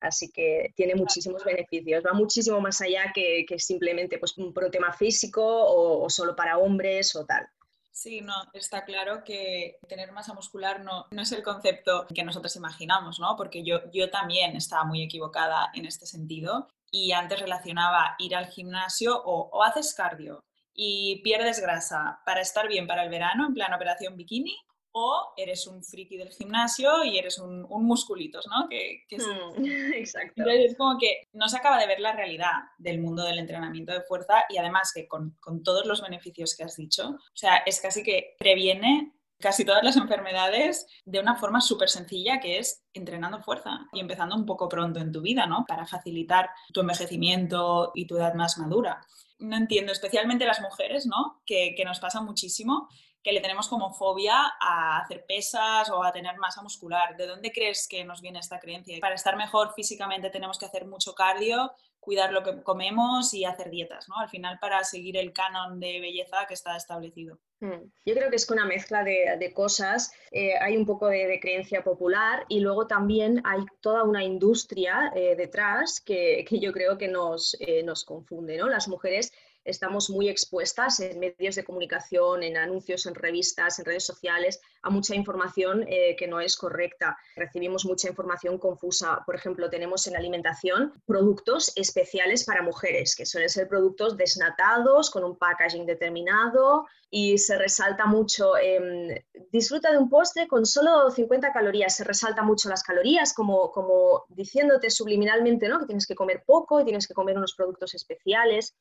Así 0.00 0.30
que 0.30 0.74
tiene 0.76 0.94
muchísimos 0.94 1.42
beneficios, 1.44 2.04
va 2.06 2.12
muchísimo 2.12 2.60
más 2.60 2.82
allá 2.82 3.10
que, 3.14 3.46
simplemente 3.56 4.18
pues, 4.18 4.36
un, 4.36 4.52
tema 4.70 4.92
físico 4.92 5.42
o 5.42 6.10
solo 6.10 6.36
para 6.36 6.58
hombres 6.58 7.16
o 7.16 7.24
tal. 7.24 7.48
Sí, 7.90 8.20
no, 8.20 8.34
está 8.52 8.84
claro 8.84 9.24
que 9.24 9.78
tener 9.88 10.12
masa 10.12 10.34
muscular 10.34 10.84
no, 10.84 11.06
no, 11.10 11.22
es 11.22 11.32
el 11.32 11.42
concepto 11.42 12.06
que 12.14 12.22
nosotros 12.22 12.54
imaginamos, 12.54 13.18
¿no? 13.18 13.34
Porque 13.34 13.64
yo, 13.64 13.90
yo 13.92 14.10
también 14.10 14.54
estaba 14.54 14.84
muy 14.84 15.02
equivocada 15.02 15.70
en 15.72 15.86
este 15.86 16.04
sentido 16.04 16.68
y 16.90 17.12
antes 17.12 17.40
relacionaba 17.40 18.14
ir 18.18 18.36
al 18.36 18.46
gimnasio 18.46 19.20
o, 19.20 19.48
o 19.50 19.64
haces 19.64 19.94
cardio 19.94 20.44
y 20.80 21.20
pierdes 21.24 21.60
grasa 21.60 22.20
para 22.24 22.40
estar 22.40 22.68
bien 22.68 22.86
para 22.86 23.02
el 23.02 23.10
verano, 23.10 23.48
en 23.48 23.52
plan 23.52 23.74
operación 23.74 24.16
bikini, 24.16 24.56
o 24.92 25.34
eres 25.36 25.66
un 25.66 25.82
friki 25.82 26.16
del 26.16 26.30
gimnasio 26.30 27.02
y 27.02 27.18
eres 27.18 27.40
un, 27.40 27.66
un 27.68 27.84
musculitos, 27.84 28.46
¿no? 28.46 28.68
Que, 28.68 29.04
hmm, 29.10 29.64
exacto. 29.94 30.34
Entonces 30.36 30.70
es 30.70 30.76
como 30.76 30.96
que 30.96 31.26
no 31.32 31.48
se 31.48 31.56
acaba 31.56 31.80
de 31.80 31.88
ver 31.88 31.98
la 31.98 32.12
realidad 32.12 32.52
del 32.78 33.00
mundo 33.00 33.24
del 33.24 33.40
entrenamiento 33.40 33.92
de 33.92 34.02
fuerza 34.02 34.44
y 34.48 34.58
además 34.58 34.92
que 34.94 35.08
con, 35.08 35.36
con 35.40 35.64
todos 35.64 35.84
los 35.84 36.00
beneficios 36.00 36.56
que 36.56 36.62
has 36.62 36.76
dicho, 36.76 37.08
o 37.08 37.36
sea, 37.36 37.56
es 37.66 37.80
casi 37.80 38.04
que 38.04 38.36
previene 38.38 39.17
casi 39.38 39.64
todas 39.64 39.84
las 39.84 39.96
enfermedades 39.96 40.86
de 41.04 41.20
una 41.20 41.36
forma 41.36 41.60
súper 41.60 41.88
sencilla 41.88 42.40
que 42.40 42.58
es 42.58 42.84
entrenando 42.92 43.40
fuerza 43.40 43.86
y 43.92 44.00
empezando 44.00 44.34
un 44.34 44.46
poco 44.46 44.68
pronto 44.68 45.00
en 45.00 45.12
tu 45.12 45.20
vida, 45.20 45.46
¿no? 45.46 45.64
Para 45.66 45.86
facilitar 45.86 46.50
tu 46.72 46.80
envejecimiento 46.80 47.92
y 47.94 48.06
tu 48.06 48.16
edad 48.16 48.34
más 48.34 48.58
madura. 48.58 49.00
No 49.38 49.56
entiendo, 49.56 49.92
especialmente 49.92 50.44
las 50.44 50.60
mujeres, 50.60 51.06
¿no? 51.06 51.42
Que, 51.46 51.74
que 51.76 51.84
nos 51.84 52.00
pasa 52.00 52.20
muchísimo 52.20 52.88
que 53.22 53.32
le 53.32 53.40
tenemos 53.40 53.68
como 53.68 53.92
fobia 53.92 54.54
a 54.60 54.98
hacer 54.98 55.24
pesas 55.26 55.90
o 55.90 56.02
a 56.04 56.12
tener 56.12 56.36
masa 56.38 56.62
muscular. 56.62 57.16
¿De 57.16 57.26
dónde 57.26 57.52
crees 57.52 57.86
que 57.88 58.04
nos 58.04 58.20
viene 58.20 58.38
esta 58.38 58.58
creencia? 58.58 58.96
Para 59.00 59.16
estar 59.16 59.36
mejor 59.36 59.74
físicamente 59.74 60.30
tenemos 60.30 60.58
que 60.58 60.66
hacer 60.66 60.86
mucho 60.86 61.14
cardio, 61.14 61.72
cuidar 62.08 62.32
lo 62.32 62.42
que 62.42 62.62
comemos 62.62 63.34
y 63.34 63.44
hacer 63.44 63.68
dietas, 63.68 64.08
¿no? 64.08 64.16
Al 64.16 64.30
final 64.30 64.58
para 64.58 64.82
seguir 64.82 65.18
el 65.18 65.34
canon 65.34 65.78
de 65.78 66.00
belleza 66.00 66.46
que 66.48 66.54
está 66.54 66.74
establecido. 66.74 67.38
Hmm. 67.60 67.90
Yo 68.06 68.14
creo 68.14 68.30
que 68.30 68.36
es 68.36 68.46
que 68.46 68.54
una 68.54 68.64
mezcla 68.64 69.04
de, 69.04 69.52
cosas. 69.54 70.10
Eh, 70.30 70.54
hay 70.58 70.74
un 70.78 70.86
poco 70.86 71.08
de, 71.08 71.38
creencia 71.38 71.84
popular 71.84 72.46
y 72.48 72.60
luego 72.60 72.86
también 72.86 73.42
hay 73.44 73.60
toda 73.82 74.04
una 74.04 74.24
industria 74.24 75.12
eh, 75.14 75.36
detrás 75.36 76.00
que, 76.00 76.46
yo 76.50 76.72
creo 76.72 76.96
que 76.96 77.08
nos, 77.08 77.54
eh, 77.60 77.82
nos 77.82 78.06
confunde. 78.06 78.56
¿no? 78.56 78.70
Las 78.70 78.88
mujeres 78.88 79.30
estamos 79.68 80.10
muy 80.10 80.28
expuestas 80.28 81.00
en 81.00 81.18
medios 81.18 81.54
de 81.54 81.64
comunicación, 81.64 82.42
en 82.42 82.56
anuncios, 82.56 83.06
en 83.06 83.14
revistas, 83.14 83.78
en 83.78 83.84
redes 83.84 84.04
sociales, 84.04 84.60
a 84.82 84.90
mucha 84.90 85.14
información 85.14 85.84
eh, 85.88 86.16
que 86.16 86.26
no 86.26 86.40
es 86.40 86.56
correcta. 86.56 87.16
Recibimos 87.36 87.84
mucha 87.84 88.08
información 88.08 88.58
confusa. 88.58 89.22
Por 89.26 89.34
ejemplo, 89.34 89.68
tenemos 89.70 90.06
en 90.06 90.16
alimentación 90.16 90.92
productos 91.06 91.72
especiales 91.76 92.44
para 92.44 92.62
mujeres, 92.62 93.14
que 93.14 93.26
suelen 93.26 93.48
ser 93.48 93.68
productos 93.68 94.16
desnatados, 94.16 95.10
con 95.10 95.24
un 95.24 95.36
packaging 95.36 95.86
determinado 95.86 96.86
y 97.10 97.38
se 97.38 97.56
resalta 97.56 98.06
mucho, 98.06 98.56
em, 98.58 99.14
disfruta 99.50 99.90
de 99.90 99.98
un 99.98 100.08
postre 100.08 100.46
con 100.46 100.66
solo 100.66 101.10
50 101.10 101.52
calorías, 101.52 101.96
se 101.96 102.04
resalta 102.04 102.42
mucho 102.42 102.68
las 102.68 102.82
calorías 102.82 103.32
como, 103.32 103.70
como 103.72 104.24
diciéndote 104.28 104.90
subliminalmente 104.90 105.68
¿no? 105.68 105.78
que 105.78 105.86
tienes 105.86 106.06
que 106.06 106.14
comer 106.14 106.42
poco 106.46 106.80
y 106.80 106.84
tienes 106.84 107.06
que 107.06 107.14
comer 107.14 107.36
unos 107.36 107.54
productos 107.54 107.94
especiales. 107.94 108.76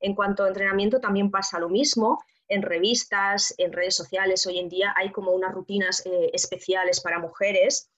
En 0.00 0.14
cuanto 0.14 0.44
a 0.44 0.48
entrenamiento, 0.48 1.00
también 1.00 1.30
pasa 1.30 1.58
lo 1.58 1.68
mismo. 1.68 2.22
En 2.48 2.62
revistas, 2.62 3.54
en 3.58 3.72
redes 3.72 3.96
sociales, 3.96 4.46
hoy 4.46 4.58
en 4.58 4.68
día 4.68 4.94
hay 4.96 5.10
como 5.10 5.32
unas 5.32 5.52
rutinas 5.52 6.04
eh, 6.06 6.30
especiales 6.32 7.00
para 7.00 7.18
mujeres. 7.18 7.90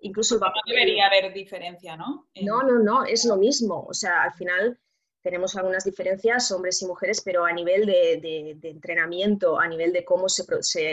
Incluso 0.00 0.38
no 0.38 0.52
debería 0.66 1.06
haber 1.06 1.32
diferencia, 1.32 1.96
¿no? 1.96 2.26
No, 2.42 2.62
no, 2.62 2.78
no, 2.80 3.04
es 3.04 3.24
lo 3.24 3.36
mismo. 3.36 3.86
O 3.88 3.94
sea, 3.94 4.22
al 4.22 4.32
final 4.32 4.80
tenemos 5.22 5.56
algunas 5.56 5.84
diferencias, 5.84 6.50
hombres 6.50 6.82
y 6.82 6.86
mujeres, 6.86 7.22
pero 7.24 7.44
a 7.44 7.52
nivel 7.52 7.86
de, 7.86 8.58
entrenamiento, 8.64 9.60
a 9.60 9.68
nivel 9.68 9.92
de 9.92 10.04
cómo 10.04 10.28
se, 10.28 10.44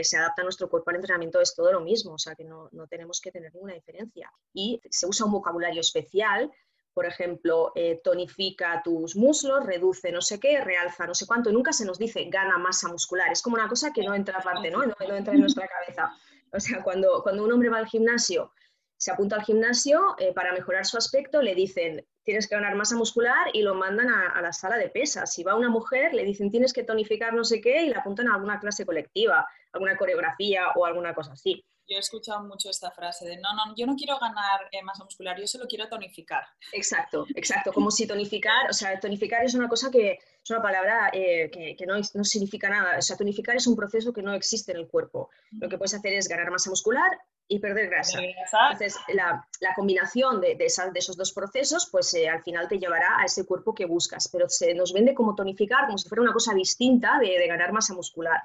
se, 0.03 0.17
adapta 0.17 0.43
nuestro 0.43 0.69
cuerpo 0.69 0.91
al 0.91 0.97
entrenamiento, 0.97 1.41
es 1.41 1.55
todo 1.55 1.71
lo 1.71 1.81
mismo. 1.81 2.13
O 2.13 2.19
sea, 2.19 2.35
que 2.35 2.43
no, 2.43 2.69
no 2.71 2.85
tenemos 2.85 3.19
que 3.19 3.31
tener 3.31 3.51
ninguna 3.51 3.73
diferencia. 3.73 4.31
Y 4.53 4.79
se 4.91 5.07
usa 5.07 5.25
un 5.25 5.31
vocabulario 5.31 5.81
especial 5.81 6.51
por 6.99 7.05
ejemplo, 7.05 7.71
eh, 7.75 8.01
tonifica 8.03 8.81
tus 8.83 9.15
muslos, 9.15 9.65
reduce 9.65 10.11
no 10.11 10.19
sé 10.19 10.37
qué, 10.37 10.59
realza 10.59 11.07
no 11.07 11.15
sé 11.15 11.25
cuánto, 11.25 11.49
nunca 11.49 11.71
se 11.71 11.85
nos 11.85 11.97
dice 11.97 12.25
gana 12.25 12.57
masa 12.57 12.89
muscular, 12.89 13.31
es 13.31 13.41
como 13.41 13.55
una 13.55 13.69
cosa 13.69 13.93
que 13.93 14.03
no 14.03 14.13
entra 14.13 14.39
aparte, 14.39 14.69
¿no? 14.69 14.85
No, 14.85 14.93
entra 15.15 15.33
en 15.33 15.39
nuestra 15.39 15.65
cabeza. 15.65 16.11
O 16.51 16.59
sea, 16.59 16.83
cuando, 16.83 17.23
cuando 17.23 17.45
un 17.45 17.53
hombre 17.53 17.69
va 17.69 17.77
al 17.77 17.87
gimnasio, 17.87 18.51
se 18.97 19.11
apunta 19.11 19.37
al 19.37 19.43
gimnasio 19.43 20.13
eh, 20.17 20.33
para 20.33 20.51
mejorar 20.51 20.85
su 20.85 20.97
aspecto, 20.97 21.41
le 21.41 21.55
dicen 21.55 22.05
tienes 22.25 22.49
que 22.49 22.55
ganar 22.55 22.75
masa 22.75 22.97
muscular 22.97 23.47
y 23.53 23.61
lo 23.61 23.75
mandan 23.75 24.09
a, 24.09 24.31
a, 24.31 24.41
la 24.41 24.51
sala 24.51 24.77
de 24.77 24.89
pesas. 24.89 25.33
Si 25.33 25.41
va 25.41 25.55
una 25.55 25.69
mujer, 25.69 26.13
le 26.13 26.25
dicen 26.25 26.51
tienes 26.51 26.73
que 26.73 26.83
tonificar 26.83 27.33
no 27.33 27.45
sé 27.45 27.61
qué 27.61 27.83
y 27.83 27.89
la 27.91 27.99
apuntan 27.99 28.27
a 28.27 28.35
alguna 28.35 28.59
clase 28.59 28.85
colectiva, 28.85 29.47
alguna 29.71 29.95
coreografía 29.95 30.63
o 30.75 30.85
alguna 30.85 31.15
cosa 31.15 31.31
así 31.31 31.63
yo 31.89 31.97
he 31.97 31.99
escuchado 31.99 32.43
mucho 32.43 32.69
esta 32.69 32.91
frase 32.91 33.25
de 33.25 33.37
no, 33.37 33.49
no, 33.55 33.75
yo 33.75 33.87
no 33.87 33.95
quiero 33.95 34.17
ganar 34.19 34.69
eh, 34.71 34.83
masa 34.83 35.03
muscular, 35.03 35.37
yo 35.39 35.47
solo 35.47 35.65
quiero 35.67 35.87
tonificar. 35.89 36.43
Exacto, 36.71 37.25
exacto. 37.35 37.73
Como 37.73 37.89
si 37.89 38.05
tonificar, 38.05 38.69
o 38.69 38.73
sea, 38.73 38.99
tonificar 38.99 39.43
es 39.43 39.55
una 39.55 39.67
cosa 39.67 39.89
que 39.89 40.11
es 40.11 40.49
una 40.51 40.61
palabra 40.61 41.09
eh, 41.11 41.49
que, 41.51 41.85
no, 41.85 41.95
no, 41.97 42.23
significa 42.23 42.69
nada. 42.69 42.99
O 42.99 43.01
sea, 43.01 43.17
tonificar 43.17 43.55
es 43.55 43.65
un 43.65 43.75
proceso 43.75 44.13
que 44.13 44.21
no 44.21 44.33
existe 44.33 44.71
en 44.71 44.77
el 44.77 44.87
cuerpo. 44.87 45.29
Lo 45.51 45.67
que 45.67 45.77
puedes 45.77 45.95
hacer 45.95 46.13
es 46.13 46.27
ganar 46.27 46.51
masa 46.51 46.69
muscular 46.69 47.09
y 47.47 47.59
perder 47.59 47.89
grasa. 47.89 48.19
Entonces, 48.21 48.95
la, 49.09 49.47
la 49.59 49.73
combinación 49.75 50.39
de, 50.39 50.49
de, 50.49 50.67
de, 50.67 50.99
esos 50.99 51.17
dos 51.17 51.33
procesos, 51.33 51.89
pues 51.91 52.13
eh, 52.13 52.29
al 52.29 52.43
final 52.43 52.67
te 52.67 52.77
llevará 52.77 53.19
a 53.19 53.25
ese 53.25 53.45
cuerpo 53.45 53.73
que 53.73 53.85
buscas. 53.85 54.29
Pero 54.31 54.47
se 54.47 54.75
nos 54.75 54.93
vende 54.93 55.15
como 55.15 55.33
tonificar, 55.33 55.87
como 55.87 55.97
si 55.97 56.07
fuera 56.07 56.21
una 56.21 56.33
cosa 56.33 56.53
distinta 56.53 57.17
de, 57.19 57.39
de 57.39 57.47
ganar 57.47 57.73
masa 57.73 57.95
muscular. 57.95 58.41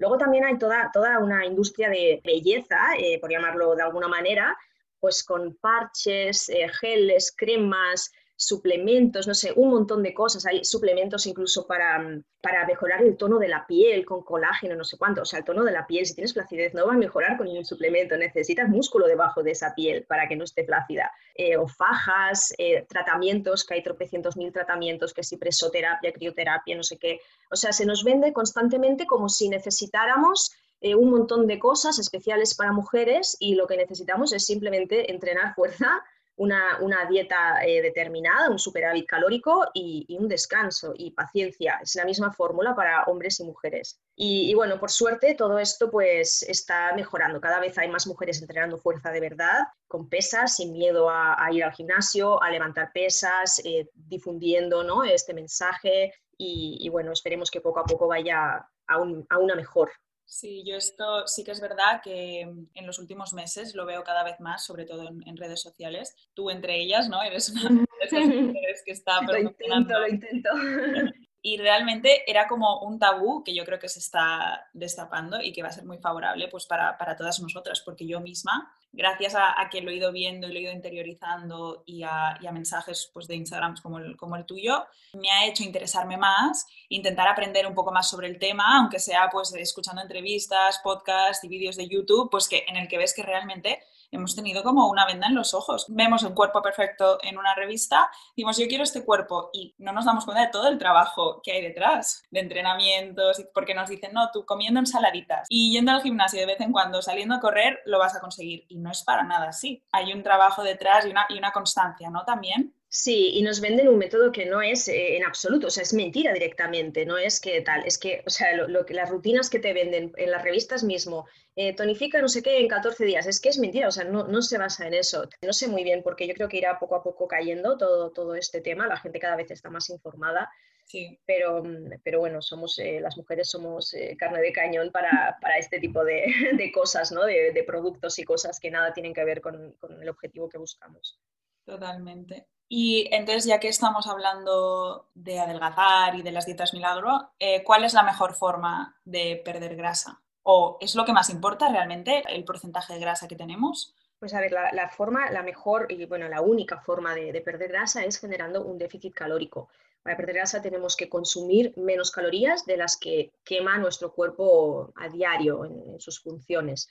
Luego 0.00 0.16
también 0.16 0.44
hay 0.44 0.56
toda, 0.56 0.90
toda 0.92 1.18
una 1.18 1.44
industria 1.44 1.90
de 1.90 2.22
belleza, 2.24 2.94
eh, 2.98 3.18
por 3.20 3.30
llamarlo 3.30 3.76
de 3.76 3.82
alguna 3.82 4.08
manera, 4.08 4.56
pues 4.98 5.22
con 5.22 5.56
parches, 5.56 6.48
eh, 6.48 6.68
geles, 6.80 7.32
cremas, 7.36 8.10
suplementos, 8.40 9.28
no 9.28 9.34
sé, 9.34 9.52
un 9.54 9.68
montón 9.68 10.02
de 10.02 10.14
cosas. 10.14 10.46
Hay 10.46 10.64
suplementos 10.64 11.26
incluso 11.26 11.66
para, 11.66 12.02
para 12.40 12.66
mejorar 12.66 13.02
el 13.02 13.18
tono 13.18 13.38
de 13.38 13.48
la 13.48 13.66
piel 13.66 14.06
con 14.06 14.22
colágeno, 14.22 14.74
no 14.74 14.82
sé 14.82 14.96
cuánto. 14.96 15.20
O 15.20 15.24
sea, 15.26 15.40
el 15.40 15.44
tono 15.44 15.62
de 15.62 15.72
la 15.72 15.86
piel, 15.86 16.06
si 16.06 16.14
tienes 16.14 16.32
flacidez, 16.32 16.72
no 16.72 16.86
va 16.86 16.94
a 16.94 16.96
mejorar 16.96 17.36
con 17.36 17.46
ningún 17.46 17.66
suplemento. 17.66 18.16
Necesitas 18.16 18.70
músculo 18.70 19.06
debajo 19.06 19.42
de 19.42 19.50
esa 19.50 19.74
piel 19.74 20.04
para 20.04 20.26
que 20.26 20.36
no 20.36 20.44
esté 20.44 20.64
flácida. 20.64 21.12
Eh, 21.34 21.58
o 21.58 21.68
fajas, 21.68 22.54
eh, 22.56 22.86
tratamientos, 22.88 23.62
que 23.66 23.74
hay 23.74 23.82
tropecientos 23.82 24.38
mil 24.38 24.50
tratamientos, 24.54 25.12
que 25.12 25.22
si 25.22 25.36
presoterapia, 25.36 26.10
crioterapia, 26.10 26.74
no 26.76 26.82
sé 26.82 26.96
qué. 26.96 27.20
O 27.50 27.56
sea, 27.56 27.72
se 27.72 27.84
nos 27.84 28.04
vende 28.04 28.32
constantemente 28.32 29.04
como 29.04 29.28
si 29.28 29.50
necesitáramos 29.50 30.50
eh, 30.80 30.94
un 30.94 31.10
montón 31.10 31.46
de 31.46 31.58
cosas 31.58 31.98
especiales 31.98 32.54
para 32.54 32.72
mujeres 32.72 33.36
y 33.38 33.54
lo 33.54 33.66
que 33.66 33.76
necesitamos 33.76 34.32
es 34.32 34.46
simplemente 34.46 35.12
entrenar 35.12 35.54
fuerza 35.54 36.02
una, 36.40 37.04
dieta 37.06 37.62
eh, 37.66 37.82
determinada, 37.82 38.48
un 38.48 38.58
superávit 38.58 39.06
calórico 39.06 39.66
y, 39.74 40.16
un 40.18 40.26
descanso 40.26 40.94
y 40.96 41.10
paciencia. 41.10 41.78
Es 41.82 41.94
la 41.96 42.06
misma 42.06 42.32
fórmula 42.32 42.74
para 42.74 43.04
hombres 43.04 43.40
y 43.40 43.44
mujeres. 43.44 44.00
Y, 44.16 44.54
bueno, 44.54 44.80
por 44.80 44.90
suerte 44.90 45.34
todo 45.34 45.58
esto 45.58 45.90
pues 45.90 46.42
está 46.42 46.94
mejorando. 46.94 47.40
Cada 47.40 47.60
vez 47.60 47.76
hay 47.76 47.88
más 47.88 48.06
mujeres 48.06 48.40
entrenando 48.40 48.78
fuerza 48.78 49.10
de 49.10 49.20
verdad, 49.20 49.58
con 49.86 50.08
pesas, 50.08 50.56
sin 50.56 50.72
miedo 50.72 51.10
a, 51.10 51.36
ir 51.52 51.62
al 51.62 51.72
gimnasio, 51.72 52.42
a 52.42 52.50
levantar 52.50 52.90
pesas, 52.92 53.60
eh, 53.64 53.90
difundiendo 53.94 54.82
¿no? 54.82 55.04
este 55.04 55.34
mensaje 55.34 56.14
y, 56.38 56.88
bueno, 56.88 57.12
esperemos 57.12 57.50
que 57.50 57.60
poco 57.60 57.80
a 57.80 57.84
poco 57.84 58.06
vaya 58.06 58.66
a 58.86 58.98
una 59.38 59.54
mejor 59.54 59.90
Sí, 60.30 60.62
yo 60.64 60.76
esto 60.76 61.26
sí 61.26 61.42
que 61.42 61.50
es 61.50 61.60
verdad 61.60 62.00
que 62.00 62.42
en 62.42 62.86
los 62.86 63.00
últimos 63.00 63.32
meses 63.32 63.74
lo 63.74 63.84
veo 63.84 64.04
cada 64.04 64.22
vez 64.22 64.38
más, 64.38 64.64
sobre 64.64 64.84
todo 64.84 65.08
en, 65.08 65.36
redes 65.36 65.60
sociales. 65.60 66.14
Tú 66.34 66.50
entre 66.50 66.80
ellas, 66.80 67.08
¿no? 67.08 67.20
Eres 67.20 67.48
una 67.48 67.68
de 67.68 67.86
esas 68.00 68.26
mujeres 68.26 68.82
que 68.86 68.92
está 68.92 69.20
Lo 69.26 69.36
intento, 69.36 69.98
lo 69.98 70.08
intento. 70.08 70.50
Y 71.42 71.56
realmente 71.56 72.30
era 72.30 72.46
como 72.46 72.80
un 72.80 72.98
tabú 72.98 73.42
que 73.42 73.54
yo 73.54 73.64
creo 73.64 73.78
que 73.78 73.88
se 73.88 73.98
está 73.98 74.68
destapando 74.74 75.40
y 75.40 75.52
que 75.52 75.62
va 75.62 75.68
a 75.68 75.72
ser 75.72 75.84
muy 75.84 75.96
favorable 75.96 76.48
pues, 76.48 76.66
para, 76.66 76.98
para 76.98 77.16
todas 77.16 77.40
nosotras, 77.40 77.80
porque 77.80 78.06
yo 78.06 78.20
misma, 78.20 78.70
gracias 78.92 79.34
a, 79.34 79.54
que 79.70 79.80
lo 79.80 79.90
he 79.90 79.96
ido 79.96 80.12
viendo 80.12 80.48
y 80.48 80.52
lo 80.52 80.58
he 80.58 80.62
ido 80.62 80.72
interiorizando 80.72 81.82
y 81.86 82.02
a, 82.02 82.38
mensajes 82.52 83.10
pues, 83.14 83.26
de 83.26 83.36
Instagram 83.36 83.76
como 83.82 83.98
el, 83.98 84.16
como 84.18 84.36
el 84.36 84.44
tuyo, 84.44 84.84
me 85.14 85.30
ha 85.30 85.46
hecho 85.46 85.62
interesarme 85.62 86.18
más, 86.18 86.66
intentar 86.90 87.26
aprender 87.26 87.66
un 87.66 87.74
poco 87.74 87.90
más 87.90 88.10
sobre 88.10 88.28
el 88.28 88.38
tema, 88.38 88.78
aunque 88.78 88.98
sea 88.98 89.30
pues, 89.30 89.54
escuchando 89.54 90.02
entrevistas, 90.02 90.80
podcasts 90.84 91.42
y 91.44 91.48
vídeos 91.48 91.76
de 91.76 91.88
YouTube, 91.88 92.28
pues 92.30 92.48
que, 92.48 92.64
en 92.68 92.76
el 92.76 92.86
que 92.86 92.98
ves 92.98 93.14
que 93.14 93.22
realmente 93.22 93.80
hemos 94.10 94.34
tenido 94.34 94.62
como 94.62 94.88
una 94.88 95.06
venda 95.06 95.26
en 95.26 95.34
los 95.34 95.54
ojos. 95.54 95.86
Vemos 95.88 96.22
un 96.22 96.34
cuerpo 96.34 96.62
perfecto 96.62 97.18
en 97.22 97.38
una 97.38 97.54
revista, 97.54 98.10
decimos 98.30 98.58
yo 98.58 98.66
quiero 98.68 98.84
este 98.84 99.04
cuerpo 99.04 99.50
y 99.52 99.74
no 99.78 99.92
nos 99.92 100.04
damos 100.04 100.24
cuenta 100.24 100.42
de 100.42 100.50
todo 100.50 100.68
el 100.68 100.78
trabajo 100.78 101.40
que 101.42 101.52
hay 101.52 101.62
detrás, 101.62 102.24
de 102.30 102.40
entrenamientos, 102.40 103.44
porque 103.54 103.74
nos 103.74 103.88
dicen, 103.88 104.12
no, 104.12 104.30
tú 104.32 104.44
comiendo 104.44 104.80
ensaladitas 104.80 105.46
y 105.48 105.72
yendo 105.72 105.92
al 105.92 106.02
gimnasio 106.02 106.40
de 106.40 106.46
vez 106.46 106.60
en 106.60 106.72
cuando, 106.72 107.02
saliendo 107.02 107.34
a 107.34 107.40
correr, 107.40 107.80
lo 107.86 107.98
vas 107.98 108.16
a 108.16 108.20
conseguir. 108.20 108.64
Y 108.68 108.78
no 108.78 108.90
es 108.90 109.02
para 109.02 109.22
nada 109.24 109.48
así. 109.48 109.82
Hay 109.92 110.12
un 110.12 110.22
trabajo 110.22 110.62
detrás 110.62 111.06
y 111.06 111.10
una, 111.10 111.26
y 111.28 111.38
una 111.38 111.52
constancia, 111.52 112.10
¿no? 112.10 112.24
También. 112.24 112.74
Sí, 112.92 113.30
y 113.34 113.42
nos 113.42 113.60
venden 113.60 113.86
un 113.86 113.98
método 113.98 114.32
que 114.32 114.46
no 114.46 114.60
es 114.60 114.88
eh, 114.88 115.16
en 115.16 115.24
absoluto, 115.24 115.68
o 115.68 115.70
sea, 115.70 115.84
es 115.84 115.94
mentira 115.94 116.32
directamente, 116.32 117.06
no 117.06 117.18
es 117.18 117.38
que 117.40 117.60
tal, 117.60 117.86
es 117.86 117.98
que, 117.98 118.24
o 118.26 118.30
sea, 118.30 118.52
lo, 118.56 118.84
que 118.84 118.94
las 118.94 119.08
rutinas 119.08 119.48
que 119.48 119.60
te 119.60 119.72
venden 119.72 120.12
en 120.16 120.30
las 120.32 120.42
revistas 120.42 120.82
mismo, 120.82 121.28
eh, 121.54 121.72
tonifica 121.72 122.20
no 122.20 122.28
sé 122.28 122.42
qué 122.42 122.58
en 122.58 122.66
14 122.66 123.04
días, 123.04 123.28
es 123.28 123.40
que 123.40 123.50
es 123.50 123.60
mentira, 123.60 123.86
o 123.86 123.92
sea, 123.92 124.02
no, 124.02 124.26
no 124.26 124.42
se 124.42 124.58
basa 124.58 124.88
en 124.88 124.94
eso. 124.94 125.28
No 125.40 125.52
sé 125.52 125.68
muy 125.68 125.84
bien, 125.84 126.02
porque 126.02 126.26
yo 126.26 126.34
creo 126.34 126.48
que 126.48 126.56
irá 126.56 126.80
poco 126.80 126.96
a 126.96 127.02
poco 127.04 127.28
cayendo 127.28 127.78
todo, 127.78 128.10
todo 128.10 128.34
este 128.34 128.60
tema, 128.60 128.88
la 128.88 128.96
gente 128.96 129.20
cada 129.20 129.36
vez 129.36 129.52
está 129.52 129.70
más 129.70 129.88
informada, 129.88 130.50
sí. 130.84 131.16
pero, 131.24 131.62
pero 132.02 132.18
bueno, 132.18 132.42
somos, 132.42 132.76
eh, 132.80 132.98
las 133.00 133.16
mujeres 133.16 133.48
somos 133.48 133.94
carne 134.18 134.40
de 134.40 134.52
cañón 134.52 134.90
para, 134.90 135.38
para 135.40 135.58
este 135.58 135.78
tipo 135.78 136.04
de, 136.04 136.24
de 136.58 136.72
cosas, 136.72 137.12
¿no? 137.12 137.24
De, 137.24 137.52
de, 137.52 137.62
productos 137.62 138.18
y 138.18 138.24
cosas 138.24 138.58
que 138.58 138.72
nada 138.72 138.92
tienen 138.92 139.14
que 139.14 139.24
ver 139.24 139.40
con, 139.40 139.74
con 139.74 140.02
el 140.02 140.08
objetivo 140.08 140.48
que 140.48 140.58
buscamos. 140.58 141.20
Totalmente. 141.64 142.48
Y 142.72 143.08
entonces, 143.10 143.46
ya 143.46 143.58
que 143.58 143.66
estamos 143.66 144.06
hablando 144.06 145.08
de 145.14 145.40
adelgazar 145.40 146.14
y 146.14 146.22
de 146.22 146.30
las 146.30 146.46
dietas 146.46 146.72
milagro, 146.72 147.32
eh, 147.40 147.64
¿cuál 147.64 147.82
es 147.82 147.94
la 147.94 148.04
mejor 148.04 148.34
forma 148.34 148.96
de 149.04 149.42
perder 149.44 149.74
grasa? 149.74 150.22
¿O 150.44 150.78
es 150.80 150.94
lo 150.94 151.04
que 151.04 151.12
más 151.12 151.30
importa 151.30 151.68
realmente, 151.68 152.22
el 152.28 152.44
porcentaje 152.44 152.94
de 152.94 153.00
grasa 153.00 153.26
que 153.26 153.34
tenemos? 153.34 153.96
Pues 154.20 154.34
a 154.34 154.40
ver, 154.40 154.52
la, 154.52 154.88
forma, 154.88 155.32
la 155.32 155.42
mejor 155.42 155.90
y 155.90 156.04
bueno, 156.04 156.28
la 156.28 156.42
única 156.42 156.80
forma 156.80 157.12
de, 157.12 157.40
perder 157.40 157.70
grasa 157.70 158.04
es 158.04 158.20
generando 158.20 158.62
un 158.62 158.78
déficit 158.78 159.14
calórico. 159.14 159.68
Para 160.04 160.16
perder 160.16 160.36
grasa 160.36 160.62
tenemos 160.62 160.94
que 160.94 161.08
consumir 161.08 161.76
menos 161.76 162.12
calorías 162.12 162.66
de 162.66 162.76
las 162.76 162.96
que 162.96 163.32
quema 163.42 163.78
nuestro 163.78 164.12
cuerpo 164.12 164.92
a 164.94 165.08
diario 165.08 165.64
en 165.64 165.98
sus 165.98 166.20
funciones. 166.20 166.88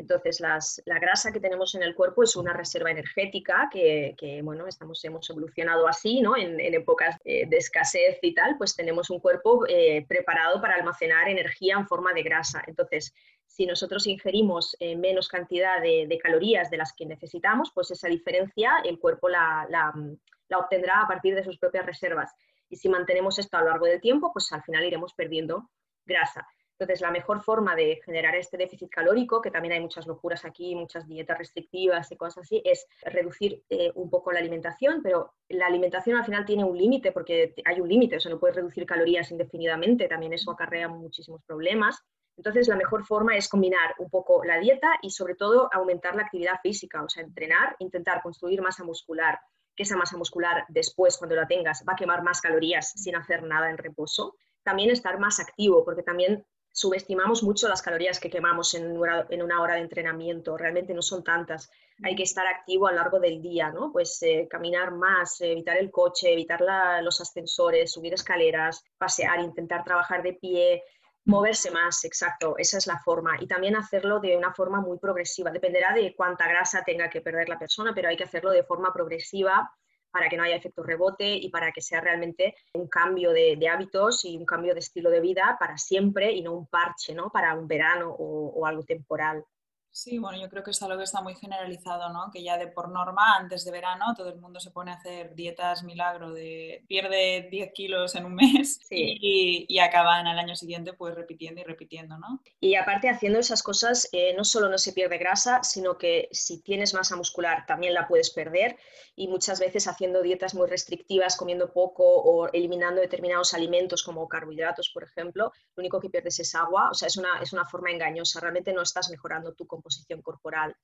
Entonces, 0.00 0.40
la 0.40 0.98
grasa 0.98 1.30
que 1.30 1.40
tenemos 1.40 1.74
en 1.74 1.82
el 1.82 1.94
cuerpo 1.94 2.22
es 2.22 2.34
una 2.34 2.54
reserva 2.54 2.90
energética 2.90 3.68
que, 3.70 4.40
bueno, 4.42 4.66
estamos, 4.66 5.04
hemos 5.04 5.28
evolucionado 5.28 5.86
así, 5.86 6.22
¿no? 6.22 6.36
En, 6.38 6.58
épocas 6.58 7.16
de 7.22 7.48
escasez 7.50 8.18
y 8.22 8.32
tal, 8.32 8.56
pues 8.56 8.74
tenemos 8.74 9.10
un 9.10 9.20
cuerpo 9.20 9.66
eh, 9.68 10.06
preparado 10.08 10.60
para 10.60 10.76
almacenar 10.76 11.28
energía 11.28 11.74
en 11.74 11.86
forma 11.86 12.14
de 12.14 12.22
grasa. 12.22 12.62
Entonces, 12.66 13.12
si 13.46 13.66
nosotros 13.66 14.06
ingerimos 14.06 14.74
eh, 14.80 14.96
menos 14.96 15.28
cantidad 15.28 15.82
de, 15.82 16.18
calorías 16.22 16.70
de 16.70 16.78
las 16.78 16.94
que 16.94 17.04
necesitamos, 17.04 17.70
pues 17.74 17.90
esa 17.90 18.08
diferencia 18.08 18.80
el 18.84 18.98
cuerpo 18.98 19.28
la, 19.28 19.66
la 19.68 20.58
obtendrá 20.58 21.02
a 21.02 21.08
partir 21.08 21.34
de 21.34 21.44
sus 21.44 21.58
propias 21.58 21.84
reservas. 21.84 22.34
Y 22.70 22.76
si 22.76 22.88
mantenemos 22.88 23.38
esto 23.38 23.58
a 23.58 23.60
lo 23.60 23.68
largo 23.68 23.84
del 23.84 24.00
tiempo, 24.00 24.32
pues 24.32 24.50
al 24.52 24.62
final 24.62 24.84
iremos 24.84 25.12
perdiendo 25.12 25.68
grasa. 26.06 26.46
Entonces, 26.80 27.02
la 27.02 27.10
mejor 27.10 27.42
forma 27.42 27.76
de 27.76 28.00
generar 28.06 28.34
este 28.36 28.56
déficit 28.56 28.88
calórico, 28.88 29.42
que 29.42 29.50
también 29.50 29.74
hay 29.74 29.80
muchas 29.80 30.06
locuras 30.06 30.46
aquí, 30.46 30.74
muchas 30.74 31.06
dietas 31.06 31.36
restrictivas 31.36 32.10
y 32.10 32.16
cosas 32.16 32.44
así, 32.44 32.62
es 32.64 32.86
reducir 33.02 33.62
eh, 33.68 33.92
un 33.96 34.08
poco 34.08 34.32
la 34.32 34.38
alimentación, 34.38 35.02
pero 35.02 35.34
la 35.50 35.66
alimentación 35.66 36.16
al 36.16 36.24
final 36.24 36.46
tiene 36.46 36.64
un 36.64 36.78
límite, 36.78 37.12
porque 37.12 37.52
hay 37.66 37.82
un 37.82 37.88
límite, 37.88 38.16
o 38.16 38.20
sea, 38.20 38.32
no 38.32 38.40
puedes 38.40 38.56
reducir 38.56 38.86
calorías 38.86 39.30
indefinidamente, 39.30 40.08
también 40.08 40.32
eso 40.32 40.50
acarrea 40.52 40.88
muchísimos 40.88 41.42
problemas. 41.42 42.02
Entonces, 42.38 42.66
la 42.66 42.76
mejor 42.76 43.04
forma 43.04 43.36
es 43.36 43.46
combinar 43.46 43.94
un 43.98 44.08
poco 44.08 44.42
la 44.42 44.58
dieta 44.58 44.94
y 45.02 45.10
sobre 45.10 45.34
todo 45.34 45.68
aumentar 45.74 46.16
la 46.16 46.22
actividad 46.22 46.60
física, 46.62 47.04
o 47.04 47.10
sea, 47.10 47.22
entrenar, 47.22 47.76
intentar 47.80 48.22
construir 48.22 48.62
masa 48.62 48.84
muscular, 48.84 49.38
que 49.76 49.82
esa 49.82 49.98
masa 49.98 50.16
muscular 50.16 50.64
después, 50.70 51.18
cuando 51.18 51.36
la 51.36 51.46
tengas, 51.46 51.84
va 51.86 51.92
a 51.92 51.96
quemar 51.96 52.22
más 52.22 52.40
calorías 52.40 52.92
sin 52.92 53.16
hacer 53.16 53.42
nada 53.42 53.68
en 53.68 53.76
reposo. 53.76 54.36
También 54.62 54.88
estar 54.88 55.18
más 55.18 55.40
activo, 55.40 55.84
porque 55.84 56.02
también 56.02 56.46
subestimamos 56.72 57.42
mucho 57.42 57.68
las 57.68 57.82
calorías 57.82 58.20
que 58.20 58.30
quemamos 58.30 58.74
en 58.74 58.96
una, 58.96 59.60
hora 59.60 59.74
de 59.74 59.80
entrenamiento, 59.80 60.56
realmente 60.56 60.94
no 60.94 61.02
son 61.02 61.24
tantas. 61.24 61.70
Hay 62.02 62.14
que 62.14 62.22
estar 62.22 62.46
activo 62.46 62.86
a 62.86 62.92
lo 62.92 62.98
largo 62.98 63.20
del 63.20 63.42
día, 63.42 63.70
¿no? 63.70 63.92
Pues 63.92 64.22
eh, 64.22 64.46
caminar 64.50 64.92
más, 64.92 65.40
evitar 65.40 65.76
el 65.76 65.90
coche, 65.90 66.32
evitar 66.32 66.60
los 67.02 67.20
ascensores, 67.20 67.92
subir 67.92 68.14
escaleras, 68.14 68.84
pasear, 68.96 69.40
intentar 69.40 69.84
trabajar 69.84 70.22
de 70.22 70.34
pie, 70.34 70.82
moverse 71.24 71.70
más, 71.70 72.04
exacto, 72.04 72.54
esa 72.56 72.78
es 72.78 72.86
la 72.86 72.98
forma. 72.98 73.36
Y 73.40 73.46
también 73.46 73.76
hacerlo 73.76 74.20
de 74.20 74.36
una 74.36 74.54
forma 74.54 74.80
muy 74.80 74.98
progresiva. 74.98 75.50
Dependerá 75.50 75.92
de 75.92 76.14
cuánta 76.14 76.48
grasa 76.48 76.82
tenga 76.84 77.10
que 77.10 77.20
perder 77.20 77.48
la 77.48 77.58
persona, 77.58 77.92
pero 77.94 78.08
hay 78.08 78.16
que 78.16 78.24
hacerlo 78.24 78.50
de 78.50 78.64
forma 78.64 78.92
progresiva 78.92 79.70
para 80.10 80.28
que 80.28 80.36
no 80.36 80.42
haya 80.42 80.56
efecto 80.56 80.82
rebote 80.82 81.34
y 81.34 81.48
para 81.50 81.72
que 81.72 81.80
sea 81.80 82.00
realmente 82.00 82.54
un 82.74 82.88
cambio 82.88 83.32
de, 83.32 83.58
hábitos 83.68 84.24
y 84.24 84.36
un 84.36 84.44
cambio 84.44 84.74
de 84.74 84.80
estilo 84.80 85.10
de 85.10 85.20
vida 85.20 85.56
para 85.58 85.78
siempre 85.78 86.32
y 86.32 86.42
no 86.42 86.52
un 86.54 86.66
parche, 86.66 87.14
¿no? 87.14 87.30
Para 87.30 87.54
un 87.54 87.68
verano 87.68 88.10
o 88.10 88.66
algo 88.66 88.82
temporal. 88.82 89.44
Sí, 89.92 90.18
bueno, 90.18 90.38
yo 90.40 90.48
creo 90.48 90.62
que 90.62 90.70
es 90.70 90.80
algo 90.82 90.98
que 90.98 91.04
está 91.04 91.20
muy 91.20 91.34
generalizado, 91.34 92.10
¿no? 92.10 92.30
Que 92.32 92.44
ya 92.44 92.56
de 92.56 92.68
por 92.68 92.90
norma, 92.90 93.34
antes 93.36 93.64
de 93.64 93.72
verano, 93.72 94.14
todo 94.16 94.28
el 94.28 94.38
mundo 94.38 94.60
se 94.60 94.70
pone 94.70 94.92
a 94.92 94.94
hacer 94.94 95.34
dietas 95.34 95.82
milagro 95.82 96.32
de 96.32 96.84
pierde 96.86 97.48
10 97.50 97.72
kilos 97.74 98.14
en 98.14 98.24
un 98.24 98.34
mes 98.36 98.80
y, 98.88 99.66
y, 99.68 99.78
acaban 99.80 100.28
al 100.28 100.38
año 100.38 100.54
siguiente 100.54 100.92
pues 100.92 101.16
repitiendo 101.16 101.60
y 101.60 101.64
repitiendo, 101.64 102.18
¿no? 102.18 102.40
Y 102.60 102.76
aparte 102.76 103.08
haciendo 103.08 103.40
esas 103.40 103.64
cosas, 103.64 104.08
eh, 104.12 104.32
no 104.36 104.44
solo 104.44 104.68
no 104.68 104.78
se 104.78 104.92
pierde 104.92 105.18
grasa, 105.18 105.64
sino 105.64 105.98
que 105.98 106.28
si 106.30 106.62
tienes 106.62 106.94
masa 106.94 107.16
muscular 107.16 107.66
también 107.66 107.92
la 107.92 108.06
puedes 108.06 108.30
perder 108.30 108.76
y 109.16 109.26
muchas 109.26 109.58
veces 109.58 109.88
haciendo 109.88 110.22
dietas 110.22 110.54
muy 110.54 110.68
restrictivas, 110.68 111.36
comiendo 111.36 111.72
poco 111.72 112.04
o 112.04 112.48
eliminando 112.52 113.00
determinados 113.00 113.54
alimentos 113.54 114.04
como 114.04 114.28
carbohidratos, 114.28 114.90
por 114.94 115.02
ejemplo, 115.02 115.52
lo 115.74 115.80
único 115.80 116.00
que 116.00 116.10
pierdes 116.10 116.38
es 116.38 116.54
agua, 116.54 116.90
o 116.90 116.94
sea, 116.94 117.08
es 117.08 117.16
una, 117.16 117.40
es 117.42 117.52
una 117.52 117.66
forma 117.66 117.90
engañosa, 117.90 118.40
realmente 118.40 118.72
no 118.72 118.82
estás 118.82 119.10
mejorando 119.10 119.52
tu 119.52 119.66
composición 119.80 120.22
corporal. 120.22 120.76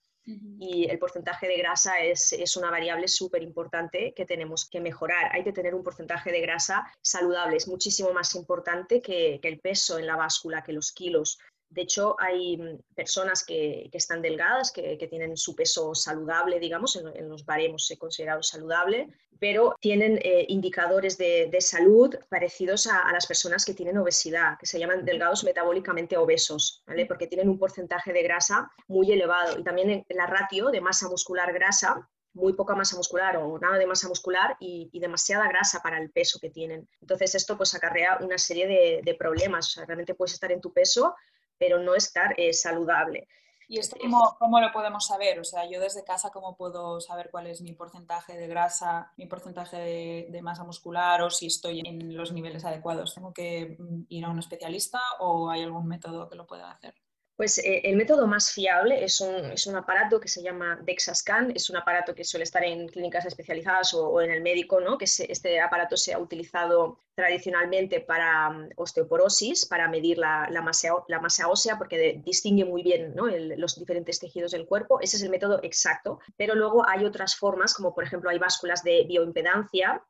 Y 0.58 0.90
el 0.90 0.98
porcentaje 0.98 1.46
de 1.46 1.56
grasa 1.56 2.00
es, 2.00 2.32
es 2.32 2.56
una 2.56 2.68
variable 2.68 3.06
súper 3.06 3.44
importante 3.44 4.12
que 4.12 4.26
tenemos 4.26 4.68
que 4.68 4.80
mejorar. 4.80 5.30
Hay 5.32 5.44
que 5.44 5.52
tener 5.52 5.72
un 5.72 5.84
porcentaje 5.84 6.32
de 6.32 6.40
grasa 6.40 6.84
saludable, 7.00 7.56
es 7.56 7.68
muchísimo 7.68 8.12
más 8.12 8.34
importante 8.34 9.00
que, 9.00 9.38
que 9.40 9.48
el 9.48 9.60
peso 9.60 10.00
en 10.00 10.06
la 10.06 10.16
báscula, 10.16 10.64
que 10.64 10.72
los 10.72 10.90
kilos. 10.90 11.38
De 11.68 11.82
hecho, 11.82 12.16
hay 12.18 12.56
mm, 12.56 12.78
personas 12.94 13.44
que, 13.44 13.90
están 13.92 14.23
delgadas, 14.23 14.70
que, 14.73 14.96
tienen 15.08 15.37
su 15.37 15.54
peso 15.54 15.94
saludable, 15.94 16.58
digamos, 16.61 16.96
en, 16.96 17.28
los 17.28 17.44
baremos 17.44 17.87
se 17.87 17.99
considerado 17.99 18.42
saludable, 18.42 19.08
pero 19.38 19.75
tienen 19.80 20.18
eh, 20.23 20.46
indicadores 20.49 21.18
de, 21.18 21.50
salud 21.61 22.14
parecidos 22.28 22.87
a, 22.87 23.12
las 23.12 23.26
personas 23.26 23.64
que 23.64 23.75
tienen 23.75 23.99
obesidad, 23.99 24.58
que 24.58 24.66
se 24.66 24.78
llaman 24.78 25.04
delgados 25.04 25.44
metabólicamente 25.44 26.16
obesos, 26.16 26.82
¿vale? 26.87 27.06
porque 27.06 27.26
tienen 27.26 27.49
un 27.49 27.58
porcentaje 27.58 28.12
de 28.12 28.23
grasa 28.23 28.70
muy 28.88 29.11
elevado. 29.12 29.58
Y 29.58 29.64
también 29.64 30.04
la 30.08 30.26
ratio 30.26 30.70
de 30.70 30.80
masa 30.80 31.08
muscular 31.08 31.52
grasa 31.52 32.08
muy 32.37 32.52
poca 32.52 32.75
masa 32.75 32.96
muscular 32.96 33.37
o 33.38 33.58
nada 33.58 33.78
de 33.78 33.87
masa 33.87 34.08
muscular 34.08 34.56
y, 34.61 34.90
demasiada 35.00 35.49
grasa 35.49 35.80
para 35.80 35.99
el 35.99 36.11
peso 36.11 36.38
que 36.38 36.50
tienen. 36.50 36.87
Entonces 37.00 37.35
esto 37.35 37.56
pues 37.56 37.75
acarrea 37.75 38.18
una 38.20 38.38
serie 38.38 38.66
de, 39.02 39.14
problemas. 39.14 39.68
O 39.68 39.70
sea, 39.70 39.87
realmente 39.87 40.14
puedes 40.14 40.35
estar 40.35 40.52
en 40.52 40.61
tu 40.61 40.73
peso, 40.73 41.14
pero 41.58 41.78
no 41.78 41.94
estar 41.94 42.34
eh, 42.38 42.52
saludable. 42.52 43.28
¿Y 43.68 43.78
esto 43.80 43.96
cómo, 44.00 44.36
cómo, 44.38 44.60
lo 44.60 44.72
podemos 44.72 45.06
saber? 45.06 45.40
O 45.40 45.44
sea, 45.44 45.68
yo 45.68 45.80
desde 45.80 46.04
casa, 46.04 46.30
¿cómo 46.30 46.56
puedo 46.56 47.00
saber 47.00 47.30
cuál 47.32 47.48
es 47.48 47.62
mi 47.62 47.72
porcentaje 47.72 48.36
de 48.36 48.46
grasa, 48.46 49.12
mi 49.16 49.26
porcentaje 49.26 49.76
de, 49.76 50.26
de, 50.30 50.42
masa 50.42 50.62
muscular 50.62 51.20
o 51.22 51.30
si 51.30 51.46
estoy 51.46 51.80
en 51.84 52.16
los 52.16 52.32
niveles 52.32 52.64
adecuados? 52.64 53.14
¿Tengo 53.14 53.32
que 53.32 53.76
mm, 53.78 54.04
ir 54.08 54.25
a 54.25 54.30
un 54.30 54.38
especialista 54.38 55.00
o 55.18 55.50
hay 55.50 55.62
algún 55.62 55.88
método 55.88 56.28
que 56.28 56.36
lo 56.36 56.46
pueda 56.46 56.70
hacer? 56.70 56.94
Pues 57.37 57.59
eh, 57.59 57.83
el 57.85 57.97
método 57.97 58.26
más 58.26 58.50
fiable 58.50 59.05
es 59.05 59.21
un, 59.21 59.76
aparato 59.76 60.19
que 60.19 60.28
se 60.28 60.43
llama 60.43 60.78
DexaScan, 60.83 61.52
es 61.55 61.69
un 61.69 61.76
aparato 61.76 62.14
que 62.14 62.25
suele 62.25 62.45
estar 62.45 62.64
en 62.64 62.88
clínicas 62.88 63.26
especializadas 63.26 63.93
o, 63.93 64.23
en 64.23 64.31
el 64.31 64.40
médico, 64.40 64.81
¿no? 64.81 64.97
que 64.97 65.05
este 65.05 65.61
aparato 65.61 65.99
se 65.99 66.14
ha 66.14 66.19
utilizado 66.19 66.99
tradicionalmente 67.14 68.00
para 68.00 68.49
mm, 68.49 68.71
osteoporosis, 68.76 69.66
para 69.66 69.87
medir 69.87 70.16
la, 70.16 70.49
masa, 70.62 70.88
la 71.09 71.21
masa, 71.21 71.49
ósea, 71.49 71.76
porque 71.76 72.23
distingue 72.25 72.64
muy 72.64 72.83
bien 72.83 73.14
los 73.14 73.78
diferentes 73.78 74.19
tejidos 74.19 74.52
del 74.52 74.66
cuerpo. 74.66 74.99
Ese 75.02 75.19
es 75.19 75.23
el 75.23 75.31
método 75.31 75.61
exacto, 75.62 76.21
pero 76.38 76.55
luego 76.55 76.88
hay 76.88 77.05
otras 77.05 77.37
formas, 77.37 77.75
como 77.75 77.95
por 77.95 78.05
ejemplo 78.05 78.31
hay 78.31 78.38
básculas 78.38 78.83
de 78.83 79.05
bioimpedancia, 79.05 80.02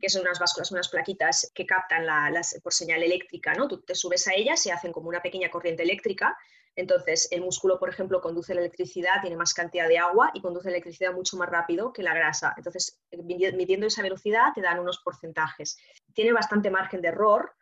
que 0.00 0.10
son 0.10 0.22
unas 0.22 0.38
básculas, 0.38 0.70
unas 0.70 0.88
plaquitas 0.88 1.50
que 1.54 1.64
captan 1.64 2.04
la, 2.04 2.42
por 2.62 2.72
señal 2.72 3.02
eléctrica, 3.02 3.54
¿no? 3.54 3.66
Tú 3.68 3.80
te 3.80 3.94
subes 3.94 4.26
a 4.28 4.34
ellas 4.34 4.64
y 4.66 4.70
hacen 4.70 4.92
como 4.92 5.08
una 5.08 5.22
pequeña 5.22 5.50
corriente 5.50 5.82
eléctrica. 5.82 6.36
Entonces, 6.76 7.28
el 7.30 7.40
músculo, 7.40 7.78
por 7.78 7.88
ejemplo, 7.88 8.20
conduce 8.20 8.54
la 8.54 8.60
electricidad, 8.60 9.22
tiene 9.22 9.36
más 9.36 9.54
cantidad 9.54 9.88
de 9.88 9.98
agua 9.98 10.30
y 10.34 10.42
conduce 10.42 10.68
la 10.68 10.76
electricidad 10.76 11.12
mucho 11.12 11.36
más 11.38 11.48
rápido 11.48 11.92
que 11.92 12.02
la 12.02 12.14
grasa. 12.14 12.52
Entonces, 12.56 13.00
midiendo 13.12 13.86
esa 13.86 14.02
velocidad, 14.02 14.52
te 14.54 14.60
dan 14.60 14.78
unos 14.78 14.98
porcentajes. 14.98 15.78
Tiene 16.12 16.32
bastante 16.32 16.70
margen 16.70 17.00
de 17.00 17.08
error, 17.08 17.54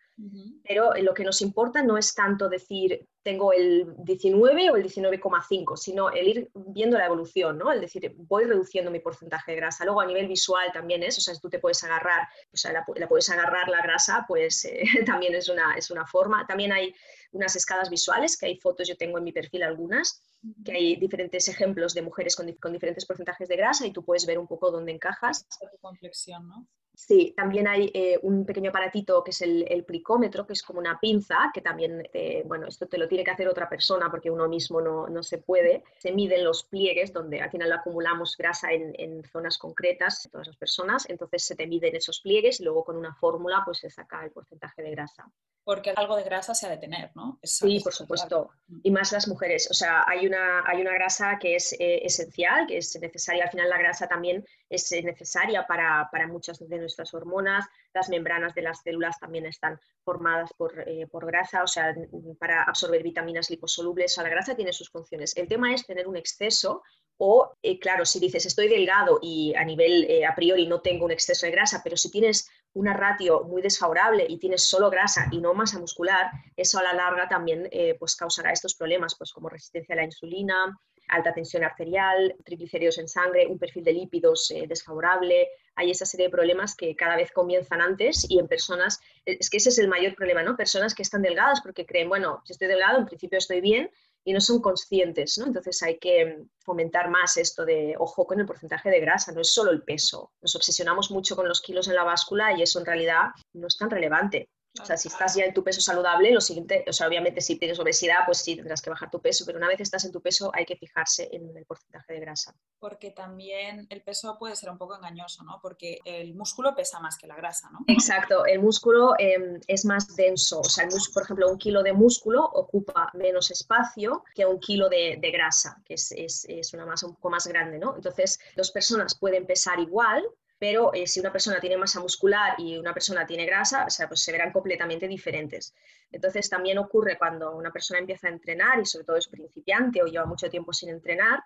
pero 0.62 0.94
lo 0.94 1.12
que 1.12 1.24
nos 1.24 1.42
importa 1.42 1.82
no 1.82 1.98
es 1.98 2.14
tanto 2.14 2.48
decir 2.48 3.06
tengo 3.24 3.52
el 3.52 3.94
19 4.04 4.70
o 4.70 4.76
el 4.76 4.84
19,5, 4.84 5.76
sino 5.76 6.10
el 6.10 6.28
ir 6.28 6.50
viendo 6.54 6.98
la 6.98 7.06
evolución, 7.06 7.56
¿no? 7.56 7.72
El 7.72 7.80
decir, 7.80 8.14
voy 8.16 8.44
reduciendo 8.44 8.90
mi 8.90 9.00
porcentaje 9.00 9.52
de 9.52 9.56
grasa. 9.56 9.84
Luego 9.84 10.02
a 10.02 10.06
nivel 10.06 10.28
visual 10.28 10.70
también 10.72 11.02
es, 11.02 11.16
o 11.18 11.20
sea, 11.22 11.34
tú 11.40 11.48
te 11.48 11.58
puedes 11.58 11.82
agarrar, 11.82 12.28
o 12.52 12.56
sea, 12.56 12.72
la, 12.72 12.84
puedes 12.84 13.30
agarrar 13.30 13.68
la 13.68 13.80
grasa, 13.80 14.24
pues 14.28 14.66
eh, 14.66 14.84
también 15.06 15.34
es 15.34 15.48
una, 15.48 15.74
es 15.74 15.90
una 15.90 16.06
forma. 16.06 16.46
También 16.46 16.72
hay 16.72 16.94
unas 17.32 17.56
escalas 17.56 17.88
visuales, 17.88 18.36
que 18.36 18.46
hay 18.46 18.60
fotos, 18.60 18.86
yo 18.86 18.96
tengo 18.96 19.18
en 19.18 19.24
mi 19.24 19.32
perfil 19.32 19.62
algunas, 19.62 20.22
que 20.62 20.72
hay 20.72 20.96
diferentes 20.96 21.48
ejemplos 21.48 21.94
de 21.94 22.02
mujeres 22.02 22.36
con, 22.36 22.52
con 22.60 22.72
diferentes 22.72 23.06
porcentajes 23.06 23.48
de 23.48 23.56
grasa 23.56 23.86
y 23.86 23.92
tú 23.92 24.04
puedes 24.04 24.26
ver 24.26 24.38
un 24.38 24.46
poco 24.46 24.70
dónde 24.70 24.92
encajas. 24.92 25.46
Complexión, 25.80 26.46
¿no? 26.46 26.68
Sí, 26.94 27.34
también 27.36 27.66
hay 27.66 27.90
eh, 27.92 28.18
un 28.22 28.46
pequeño 28.46 28.70
aparatito 28.70 29.22
que 29.24 29.32
es 29.32 29.42
el, 29.42 29.66
el, 29.68 29.84
plicómetro, 29.84 30.46
que 30.46 30.52
es 30.52 30.62
como 30.62 30.78
una 30.78 30.98
pinza, 31.00 31.50
que 31.52 31.60
también, 31.60 32.08
bueno, 32.44 32.68
esto 32.68 32.86
te 32.86 32.98
lo 32.98 33.08
tiene 33.08 33.24
que 33.24 33.32
hacer 33.32 33.48
otra 33.48 33.68
persona 33.68 34.10
porque 34.10 34.30
uno 34.30 34.48
mismo 34.48 34.80
no, 34.80 35.08
no, 35.08 35.22
se 35.22 35.38
puede. 35.38 35.82
Se 35.98 36.12
miden 36.12 36.44
los 36.44 36.64
pliegues, 36.64 37.12
donde 37.12 37.40
al 37.40 37.50
final 37.50 37.72
acumulamos 37.72 38.36
grasa 38.36 38.72
en, 38.72 38.94
en, 38.98 39.24
zonas 39.24 39.58
concretas, 39.58 40.28
todas 40.30 40.46
las 40.46 40.56
personas, 40.56 41.08
entonces 41.08 41.44
se 41.44 41.56
te 41.56 41.66
miden 41.66 41.96
esos 41.96 42.20
pliegues 42.20 42.60
y 42.60 42.64
luego 42.64 42.84
con 42.84 42.96
una 42.96 43.14
fórmula 43.14 43.62
pues 43.64 43.78
se 43.78 43.90
saca 43.90 44.24
el 44.24 44.30
porcentaje 44.30 44.82
de 44.82 44.90
grasa. 44.90 45.30
Porque 45.64 45.94
algo 45.96 46.16
de 46.16 46.24
grasa 46.24 46.54
se 46.54 46.66
ha 46.66 46.70
de 46.70 46.76
tener, 46.76 47.10
¿no? 47.14 47.38
sí, 47.42 47.80
por 47.80 47.94
supuesto. 47.94 48.50
Y 48.82 48.90
más 48.90 49.12
las 49.12 49.26
mujeres. 49.26 49.66
O 49.70 49.74
sea, 49.74 50.04
hay 50.06 50.26
una, 50.26 50.62
hay 50.66 50.82
una 50.82 50.92
grasa 50.92 51.38
que 51.40 51.56
es 51.56 51.72
eh, 51.80 52.04
esencial, 52.04 52.66
que 52.66 52.76
es 52.76 52.98
necesaria. 53.00 53.44
Al 53.44 53.50
final 53.50 53.70
la 53.70 53.78
grasa 53.78 54.06
también 54.06 54.44
es 54.68 54.90
eh, 54.92 55.02
necesaria 55.02 55.66
para, 55.66 56.08
para 56.10 56.26
muchas 56.26 56.58
de 56.58 56.78
nuestras 56.78 57.12
hormonas, 57.14 57.66
las 57.92 58.08
membranas 58.08 58.54
de 58.54 58.62
las 58.62 58.82
células 58.82 59.18
también 59.18 59.46
están 59.46 59.78
formadas 60.04 60.50
por, 60.56 60.88
eh, 60.88 61.06
por 61.06 61.26
grasa, 61.26 61.62
o 61.62 61.66
sea, 61.66 61.94
para 62.38 62.62
absorber 62.62 63.02
vitaminas 63.02 63.50
liposolubles, 63.50 64.12
o 64.12 64.14
sea, 64.16 64.24
la 64.24 64.30
grasa 64.30 64.54
tiene 64.54 64.72
sus 64.72 64.90
funciones. 64.90 65.36
El 65.36 65.48
tema 65.48 65.72
es 65.72 65.86
tener 65.86 66.06
un 66.06 66.16
exceso 66.16 66.82
o, 67.16 67.54
eh, 67.62 67.78
claro, 67.78 68.04
si 68.04 68.18
dices 68.18 68.46
estoy 68.46 68.68
delgado 68.68 69.20
y 69.22 69.54
a 69.54 69.64
nivel 69.64 70.08
a 70.28 70.34
priori 70.34 70.66
no 70.66 70.80
tengo 70.80 71.04
un 71.04 71.12
exceso 71.12 71.46
de 71.46 71.52
grasa, 71.52 71.80
pero 71.84 71.96
si 71.96 72.10
tienes 72.10 72.48
una 72.72 72.92
ratio 72.92 73.44
muy 73.44 73.62
desfavorable 73.62 74.26
y 74.28 74.38
tienes 74.38 74.64
solo 74.64 74.90
grasa 74.90 75.28
y 75.30 75.38
no 75.38 75.54
masa 75.54 75.78
muscular, 75.78 76.30
eso 76.56 76.78
a 76.78 76.82
la 76.82 76.92
larga 76.92 77.28
también 77.28 77.70
pues 78.00 78.16
causará 78.16 78.50
estos 78.50 78.74
problemas, 78.74 79.14
pues 79.16 79.32
como 79.32 79.48
resistencia 79.48 79.92
a 79.92 79.96
la 79.96 80.04
insulina, 80.04 80.76
alta 81.08 81.32
tensión 81.32 81.64
arterial, 81.64 82.34
triglicéridos 82.44 82.98
en 82.98 83.08
sangre, 83.08 83.46
un 83.46 83.58
perfil 83.58 83.84
de 83.84 83.92
lípidos 83.92 84.52
desfavorable, 84.68 85.48
hay 85.76 85.90
esa 85.90 86.06
serie 86.06 86.26
de 86.26 86.32
problemas 86.32 86.74
que 86.76 86.94
cada 86.94 87.16
vez 87.16 87.32
comienzan 87.32 87.80
antes 87.80 88.26
y 88.28 88.38
en 88.38 88.48
personas, 88.48 89.00
es 89.24 89.50
que 89.50 89.56
ese 89.56 89.70
es 89.70 89.78
el 89.78 89.88
mayor 89.88 90.14
problema, 90.14 90.42
¿no? 90.42 90.56
Personas 90.56 90.94
que 90.94 91.02
están 91.02 91.22
delgadas 91.22 91.60
porque 91.60 91.86
creen, 91.86 92.08
bueno, 92.08 92.42
si 92.44 92.52
estoy 92.52 92.68
delgado, 92.68 92.98
en 92.98 93.06
principio 93.06 93.38
estoy 93.38 93.60
bien 93.60 93.90
y 94.24 94.32
no 94.32 94.40
son 94.40 94.60
conscientes, 94.60 95.36
¿no? 95.38 95.46
Entonces 95.46 95.82
hay 95.82 95.98
que 95.98 96.44
fomentar 96.60 97.10
más 97.10 97.36
esto 97.36 97.64
de 97.64 97.94
ojo 97.98 98.26
con 98.26 98.40
el 98.40 98.46
porcentaje 98.46 98.90
de 98.90 99.00
grasa, 99.00 99.32
no 99.32 99.40
es 99.40 99.52
solo 99.52 99.70
el 99.70 99.82
peso. 99.82 100.32
Nos 100.40 100.54
obsesionamos 100.54 101.10
mucho 101.10 101.36
con 101.36 101.48
los 101.48 101.60
kilos 101.60 101.88
en 101.88 101.94
la 101.94 102.04
báscula 102.04 102.56
y 102.56 102.62
eso 102.62 102.78
en 102.78 102.86
realidad 102.86 103.30
no 103.52 103.66
es 103.66 103.76
tan 103.76 103.90
relevante. 103.90 104.48
O 104.80 104.84
sea, 104.84 104.96
si 104.96 105.08
estás 105.08 105.36
ya 105.36 105.44
en 105.44 105.54
tu 105.54 105.62
peso 105.62 105.80
saludable, 105.80 106.32
lo 106.32 106.40
siguiente, 106.40 106.84
o 106.88 106.92
sea, 106.92 107.06
obviamente 107.06 107.40
si 107.40 107.56
tienes 107.56 107.78
obesidad, 107.78 108.26
pues 108.26 108.38
sí 108.38 108.56
tendrás 108.56 108.82
que 108.82 108.90
bajar 108.90 109.10
tu 109.10 109.20
peso, 109.20 109.44
pero 109.46 109.58
una 109.58 109.68
vez 109.68 109.80
estás 109.80 110.04
en 110.04 110.10
tu 110.10 110.20
peso 110.20 110.50
hay 110.52 110.64
que 110.64 110.76
fijarse 110.76 111.28
en 111.32 111.56
el 111.56 111.64
porcentaje 111.64 112.12
de 112.12 112.20
grasa. 112.20 112.56
Porque 112.80 113.12
también 113.12 113.86
el 113.88 114.02
peso 114.02 114.36
puede 114.38 114.56
ser 114.56 114.70
un 114.70 114.78
poco 114.78 114.96
engañoso, 114.96 115.44
¿no? 115.44 115.60
Porque 115.62 116.00
el 116.04 116.34
músculo 116.34 116.74
pesa 116.74 116.98
más 116.98 117.16
que 117.16 117.28
la 117.28 117.36
grasa, 117.36 117.70
¿no? 117.70 117.80
Exacto, 117.86 118.46
el 118.46 118.60
músculo 118.60 119.14
em, 119.18 119.60
es 119.68 119.84
más 119.84 120.16
denso, 120.16 120.60
o 120.60 120.64
sea, 120.64 120.88
por 121.12 121.22
ejemplo, 121.22 121.50
un 121.50 121.58
kilo 121.58 121.82
de 121.82 121.92
músculo 121.92 122.44
ocupa 122.44 123.10
menos 123.14 123.50
espacio 123.50 124.24
que 124.34 124.44
un 124.44 124.58
kilo 124.58 124.88
de, 124.88 125.18
grasa, 125.32 125.80
que 125.84 125.94
es, 125.94 126.12
es 126.12 126.74
una 126.74 126.84
masa 126.84 127.06
un 127.06 127.14
poco 127.14 127.30
más 127.30 127.46
grande, 127.46 127.78
¿no? 127.78 127.94
Entonces, 127.94 128.38
dos 128.56 128.70
personas 128.70 129.14
pueden 129.14 129.46
pesar 129.46 129.78
igual, 129.78 130.24
pero 130.58 130.92
eh, 130.94 131.06
si 131.06 131.20
una 131.20 131.32
persona 131.32 131.60
tiene 131.60 131.76
masa 131.76 132.00
muscular 132.00 132.54
y 132.58 132.76
una 132.76 132.94
persona 132.94 133.26
tiene 133.26 133.44
grasa, 133.46 133.84
o 133.86 133.90
sea, 133.90 134.08
pues 134.08 134.22
se 134.22 134.32
verán 134.32 134.52
completamente 134.52 135.08
diferentes. 135.08 135.74
Entonces 136.10 136.48
también 136.48 136.78
ocurre 136.78 137.18
cuando 137.18 137.56
una 137.56 137.72
persona 137.72 138.00
empieza 138.00 138.28
a 138.28 138.30
entrenar 138.30 138.80
y 138.80 138.86
sobre 138.86 139.04
todo 139.04 139.16
es 139.16 139.28
principiante 139.28 140.02
o 140.02 140.06
lleva 140.06 140.26
mucho 140.26 140.48
tiempo 140.48 140.72
sin 140.72 140.90
entrenar, 140.90 141.42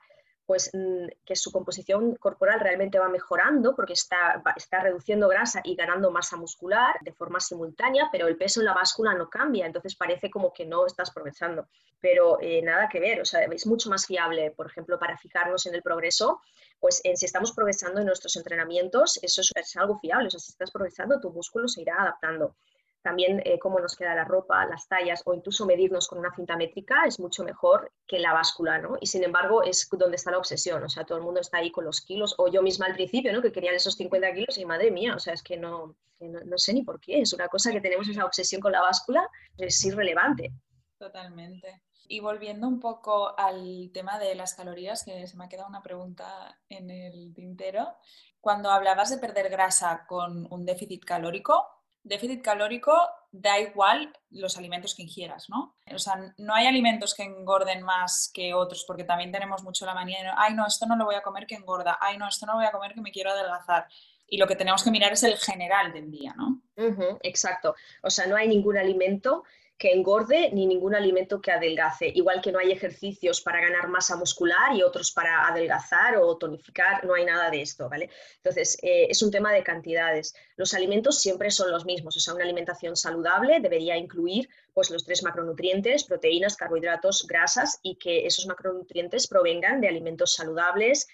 pues 0.49 0.71
mm, 0.73 1.09
que 1.27 1.37
su 1.37 1.53
composición 1.53 2.15
corporal 2.17 2.59
realmente 2.61 2.99
va 2.99 3.11
mejorando 3.11 3.77
porque 3.77 3.93
está, 3.93 4.43
está 4.57 4.81
reduciendo 4.81 5.29
grasa 5.29 5.61
y 5.63 5.77
ganando 5.77 6.11
masa 6.11 6.39
muscular 6.39 6.97
de 7.03 7.13
forma 7.13 7.39
simultánea, 7.39 8.09
pero 8.11 8.27
el 8.27 8.39
peso 8.39 8.61
en 8.61 8.65
la 8.65 8.73
báscula 8.73 9.13
no 9.13 9.29
cambia, 9.29 9.67
entonces 9.67 9.95
parece 9.95 10.31
como 10.31 10.51
que 10.51 10.65
no 10.65 10.87
estás 10.87 11.11
progresando. 11.11 11.69
Pero 12.01 12.39
eh, 12.41 12.63
nada 12.63 12.89
que 12.89 12.99
ver, 12.99 13.21
o 13.21 13.27
sea, 13.27 13.43
es 13.43 13.67
mucho 13.67 13.91
más 13.91 14.07
fiable, 14.07 14.51
por 14.53 14.69
ejemplo, 14.69 14.99
para 14.99 15.19
fijarnos 15.19 15.67
en 15.67 15.75
el 15.75 15.83
progreso, 15.83 16.41
pues 16.81 17.03
si 17.03 17.27
estamos 17.27 17.53
progresando 17.53 18.01
en 18.01 18.07
nuestros 18.07 18.35
entrenamientos, 18.37 19.19
eso 19.23 19.43
es, 19.43 19.77
algo 19.77 19.99
fiable. 19.99 20.29
O 20.29 20.31
sea, 20.31 20.41
si 20.41 20.53
estás 20.53 20.71
progresando, 20.71 21.21
tu 21.21 21.31
músculo 21.31 21.69
se 21.69 21.83
irá 21.83 22.01
adaptando. 22.01 22.57
También 23.03 23.41
eh, 23.45 23.59
cómo 23.59 23.79
nos 23.79 23.97
queda 23.97 24.15
la 24.15 24.25
ropa, 24.25 24.67
las 24.67 24.89
tallas 24.89 25.23
o 25.25 25.35
incluso 25.35 25.67
medirnos 25.67 26.09
con 26.09 26.19
una 26.19 26.35
cinta 26.35 26.57
métrica 26.57 27.05
es 27.07 27.21
mucho 27.21 27.45
mejor 27.45 27.93
que 28.07 28.19
la 28.19 28.33
báscula, 28.33 28.79
¿no? 28.79 28.97
Y 29.01 29.07
sin 29.07 29.25
embargo 29.25 29.63
es 29.63 29.89
donde 29.91 30.17
está 30.17 30.31
la 30.31 30.39
obsesión, 30.39 30.83
o 30.83 30.89
sea, 30.89 31.05
todo 31.05 31.19
el 31.19 31.25
mundo 31.25 31.41
está 31.41 31.59
ahí 31.59 31.71
con 31.71 31.85
los 31.85 32.01
kilos, 32.01 32.35
o 32.39 32.49
yo 32.49 32.63
misma 32.63 32.87
al 32.87 32.95
principio, 32.95 33.33
¿no? 33.33 33.41
Que 33.41 33.53
querían 33.53 33.75
esos 33.75 33.95
50 33.95 34.35
kilos 34.35 34.59
y 34.59 34.65
madre 34.65 34.91
mía, 34.91 35.15
o 35.15 35.19
sea, 35.19 35.35
es 35.35 35.43
que 35.43 35.57
no, 35.57 35.97
no, 36.21 36.41
no 36.45 36.59
sé 36.59 36.73
ni 36.73 36.83
por 36.83 37.01
qué, 37.01 37.21
es 37.21 37.33
una 37.33 37.49
cosa 37.49 37.71
que 37.71 37.81
tenemos 37.81 38.09
esa 38.09 38.25
obsesión 38.25 38.61
con 38.61 38.73
la 38.73 38.81
báscula, 38.81 39.29
es 39.57 39.85
irrelevante. 39.85 40.53
Totalmente. 40.99 41.83
Y 42.09 42.21
volviendo 42.21 42.67
un 42.67 42.81
poco 42.81 43.39
al 43.39 43.91
tema 43.93 44.19
de 44.19 44.35
las 44.35 44.55
calorías, 44.55 45.05
que 45.05 45.27
se 45.27 45.37
me 45.37 45.45
ha 45.45 45.49
quedado 45.49 45.69
una 45.69 45.83
pregunta 45.83 46.59
en 46.69 46.91
el 46.91 47.35
tintero. 47.35 47.87
Cuando 48.41 48.71
hablabas 48.71 49.11
de 49.11 49.19
perder 49.19 49.51
grasa 49.51 50.07
con 50.07 50.51
un 50.51 50.65
déficit 50.65 51.05
calórico, 51.05 51.78
déficit 52.09 52.43
calórico 52.43 52.93
da 53.31 53.59
igual 53.59 54.13
los 54.31 54.57
alimentos 54.57 54.95
que 54.95 55.03
ingieras, 55.03 55.49
¿no? 55.51 55.77
O 55.95 55.99
sea, 55.99 56.35
no 56.39 56.55
hay 56.55 56.67
alimentos 56.67 57.15
que 57.15 57.23
engorden 57.23 57.83
más 57.83 58.31
que 58.33 58.55
otros, 58.55 58.85
porque 58.87 59.05
también 59.05 59.31
tenemos 59.31 59.63
mucho 59.63 59.87
la 59.87 59.95
manía 59.95 60.23
de, 60.23 60.31
ay, 60.37 60.55
no, 60.55 60.67
esto 60.67 60.87
no 60.87 60.97
lo 60.97 61.05
voy 61.05 61.15
a 61.15 61.23
comer 61.23 61.47
que 61.47 61.55
engorda, 61.55 61.99
ay, 62.01 62.17
no, 62.17 62.27
esto 62.27 62.47
no 62.47 62.53
lo 62.53 62.59
voy 62.59 62.67
a 62.67 62.73
comer 62.73 62.95
que 62.95 63.01
me 63.01 63.13
quiero 63.13 63.31
adelgazar. 63.31 63.87
Y 64.27 64.39
lo 64.39 64.47
que 64.47 64.57
tenemos 64.57 64.83
que 64.83 64.91
mirar 64.91 65.13
es 65.13 65.23
el 65.23 65.37
general 65.39 65.93
del 65.93 66.11
día, 66.11 66.35
¿no? 66.37 66.61
exacto. 67.23 67.75
O 68.03 68.11
sea, 68.11 68.27
no 68.27 68.37
hay 68.37 68.49
ningún 68.49 68.77
alimento 68.77 69.45
que 69.79 69.93
engorde 69.93 70.51
ni 70.53 70.67
ningún 70.67 70.97
alimento 70.97 71.41
que 71.41 71.53
adelgace. 71.53 72.11
Igual 72.13 72.41
que 72.43 72.51
no 72.51 72.59
hay 72.59 72.73
ejercicios 72.73 73.41
para 73.41 73.61
ganar 73.61 73.89
masa 73.89 74.17
muscular 74.17 74.75
y 74.75 74.83
otros 74.83 75.13
para 75.13 75.47
adelgazar 75.47 76.17
o 76.17 76.37
tonificar, 76.37 77.05
no 77.05 77.15
hay 77.15 77.25
nada 77.25 77.49
de 77.49 77.63
esto, 77.63 77.89
¿vale? 77.89 78.11
Entonces, 78.37 78.77
eh, 78.83 79.07
es 79.09 79.23
un 79.23 79.31
tema 79.31 79.53
de 79.53 79.63
cantidades. 79.63 80.35
Los 80.57 80.75
alimentos 80.75 81.21
siempre 81.21 81.53
son 81.53 81.71
los 81.71 81.85
mismos, 81.85 82.17
o 82.17 82.21
sea, 82.21 82.35
una 82.35 82.45
alimentación 82.45 82.97
saludable 82.97 83.61
debería 83.61 83.97
incluir 83.97 84.49
pues, 84.75 84.91
los 84.91 85.05
tres 85.05 85.23
macronutrientes, 85.23 86.03
proteínas, 86.05 86.57
carbohidratos, 86.57 87.25
grasas 87.29 87.79
y 87.83 87.95
que 87.97 88.27
esos 88.27 88.47
macronutrientes 88.47 89.29
provengan 89.29 89.81
de 89.81 89.89
alimentos 89.89 90.35
saludables, 90.35 91.07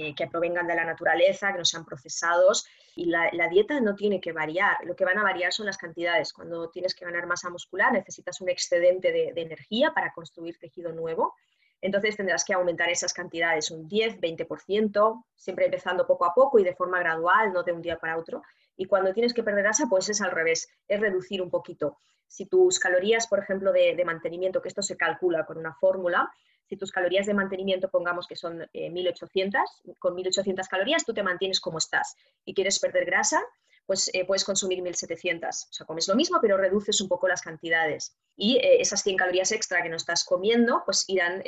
eh, 0.00 0.14
que 0.14 0.28
provengan 0.28 0.68
de 0.68 0.76
la 0.76 0.84
naturaleza, 0.84 1.50
que 1.50 1.58
no 1.58 1.64
sean 1.64 1.84
procesados. 1.84 2.64
Y 2.94 3.06
la, 3.06 3.48
dieta 3.50 3.80
no 3.80 3.96
tiene 3.96 4.20
que 4.20 4.30
variar, 4.30 4.76
lo 4.84 4.94
que 4.94 5.04
van 5.04 5.18
a 5.18 5.24
variar 5.24 5.52
son 5.52 5.66
las 5.66 5.76
cantidades. 5.76 6.32
Cuando 6.32 6.70
tienes 6.70 6.94
que 6.94 7.04
ganar 7.04 7.26
masa 7.26 7.50
muscular 7.50 7.92
necesitas 7.92 8.40
un 8.40 8.48
excedente 8.48 9.10
de, 9.10 9.32
energía 9.34 9.90
para 9.92 10.12
construir 10.12 10.56
tejido 10.58 10.92
nuevo. 10.92 11.34
Entonces 11.80 12.16
tendrás 12.16 12.44
que 12.44 12.54
aumentar 12.54 12.88
esas 12.90 13.12
cantidades 13.12 13.72
un 13.72 13.88
10, 13.88 14.20
20%, 14.20 15.24
siempre 15.34 15.64
empezando 15.64 16.06
poco 16.06 16.26
a 16.26 16.32
poco 16.32 16.60
y 16.60 16.64
de 16.64 16.76
forma 16.76 17.00
gradual, 17.00 17.52
no 17.52 17.64
de 17.64 17.72
un 17.72 17.82
día 17.82 17.98
para 17.98 18.18
otro. 18.18 18.42
Y 18.76 18.84
cuando 18.84 19.12
tienes 19.12 19.34
que 19.34 19.42
perder 19.42 19.64
grasa, 19.64 19.86
pues 19.90 20.08
es 20.08 20.20
al 20.20 20.30
revés, 20.30 20.68
es 20.86 21.00
reducir 21.00 21.42
un 21.42 21.50
poquito. 21.50 21.98
Si 22.28 22.46
tus 22.46 22.78
calorías, 22.78 23.26
por 23.26 23.40
ejemplo, 23.40 23.72
de 23.72 24.04
mantenimiento, 24.04 24.62
que 24.62 24.68
esto 24.68 24.82
se 24.82 24.96
calcula 24.96 25.44
con 25.44 25.58
una 25.58 25.74
fórmula, 25.74 26.30
si 26.68 26.76
tus 26.76 26.92
calorías 26.92 27.26
de 27.26 27.34
mantenimiento 27.34 27.88
pongamos 27.88 28.26
que 28.26 28.36
son 28.36 28.68
1800, 28.72 29.60
eh, 29.60 29.94
con 29.98 30.14
1800 30.14 30.68
calorías 30.68 31.04
tú 31.04 31.14
te 31.14 31.22
mantienes 31.22 31.60
como 31.60 31.78
estás 31.78 32.14
y 32.44 32.54
quieres 32.54 32.78
perder 32.78 33.06
grasa, 33.06 33.42
pues 33.86 34.10
eh, 34.12 34.26
puedes 34.26 34.44
consumir 34.44 34.82
1700. 34.82 35.48
O 35.48 35.72
sea, 35.72 35.86
comes 35.86 36.08
lo 36.08 36.14
mismo, 36.14 36.38
pero 36.42 36.58
reduces 36.58 37.00
un 37.00 37.08
poco 37.08 37.26
las 37.26 37.40
cantidades. 37.40 38.14
Y 38.36 38.58
eh, 38.58 38.82
esas 38.82 39.02
100 39.02 39.16
calorías 39.16 39.50
extra 39.50 39.82
que 39.82 39.88
no 39.88 39.96
estás 39.96 40.24
comiendo, 40.24 40.82
pues 40.84 41.06
irán 41.08 41.42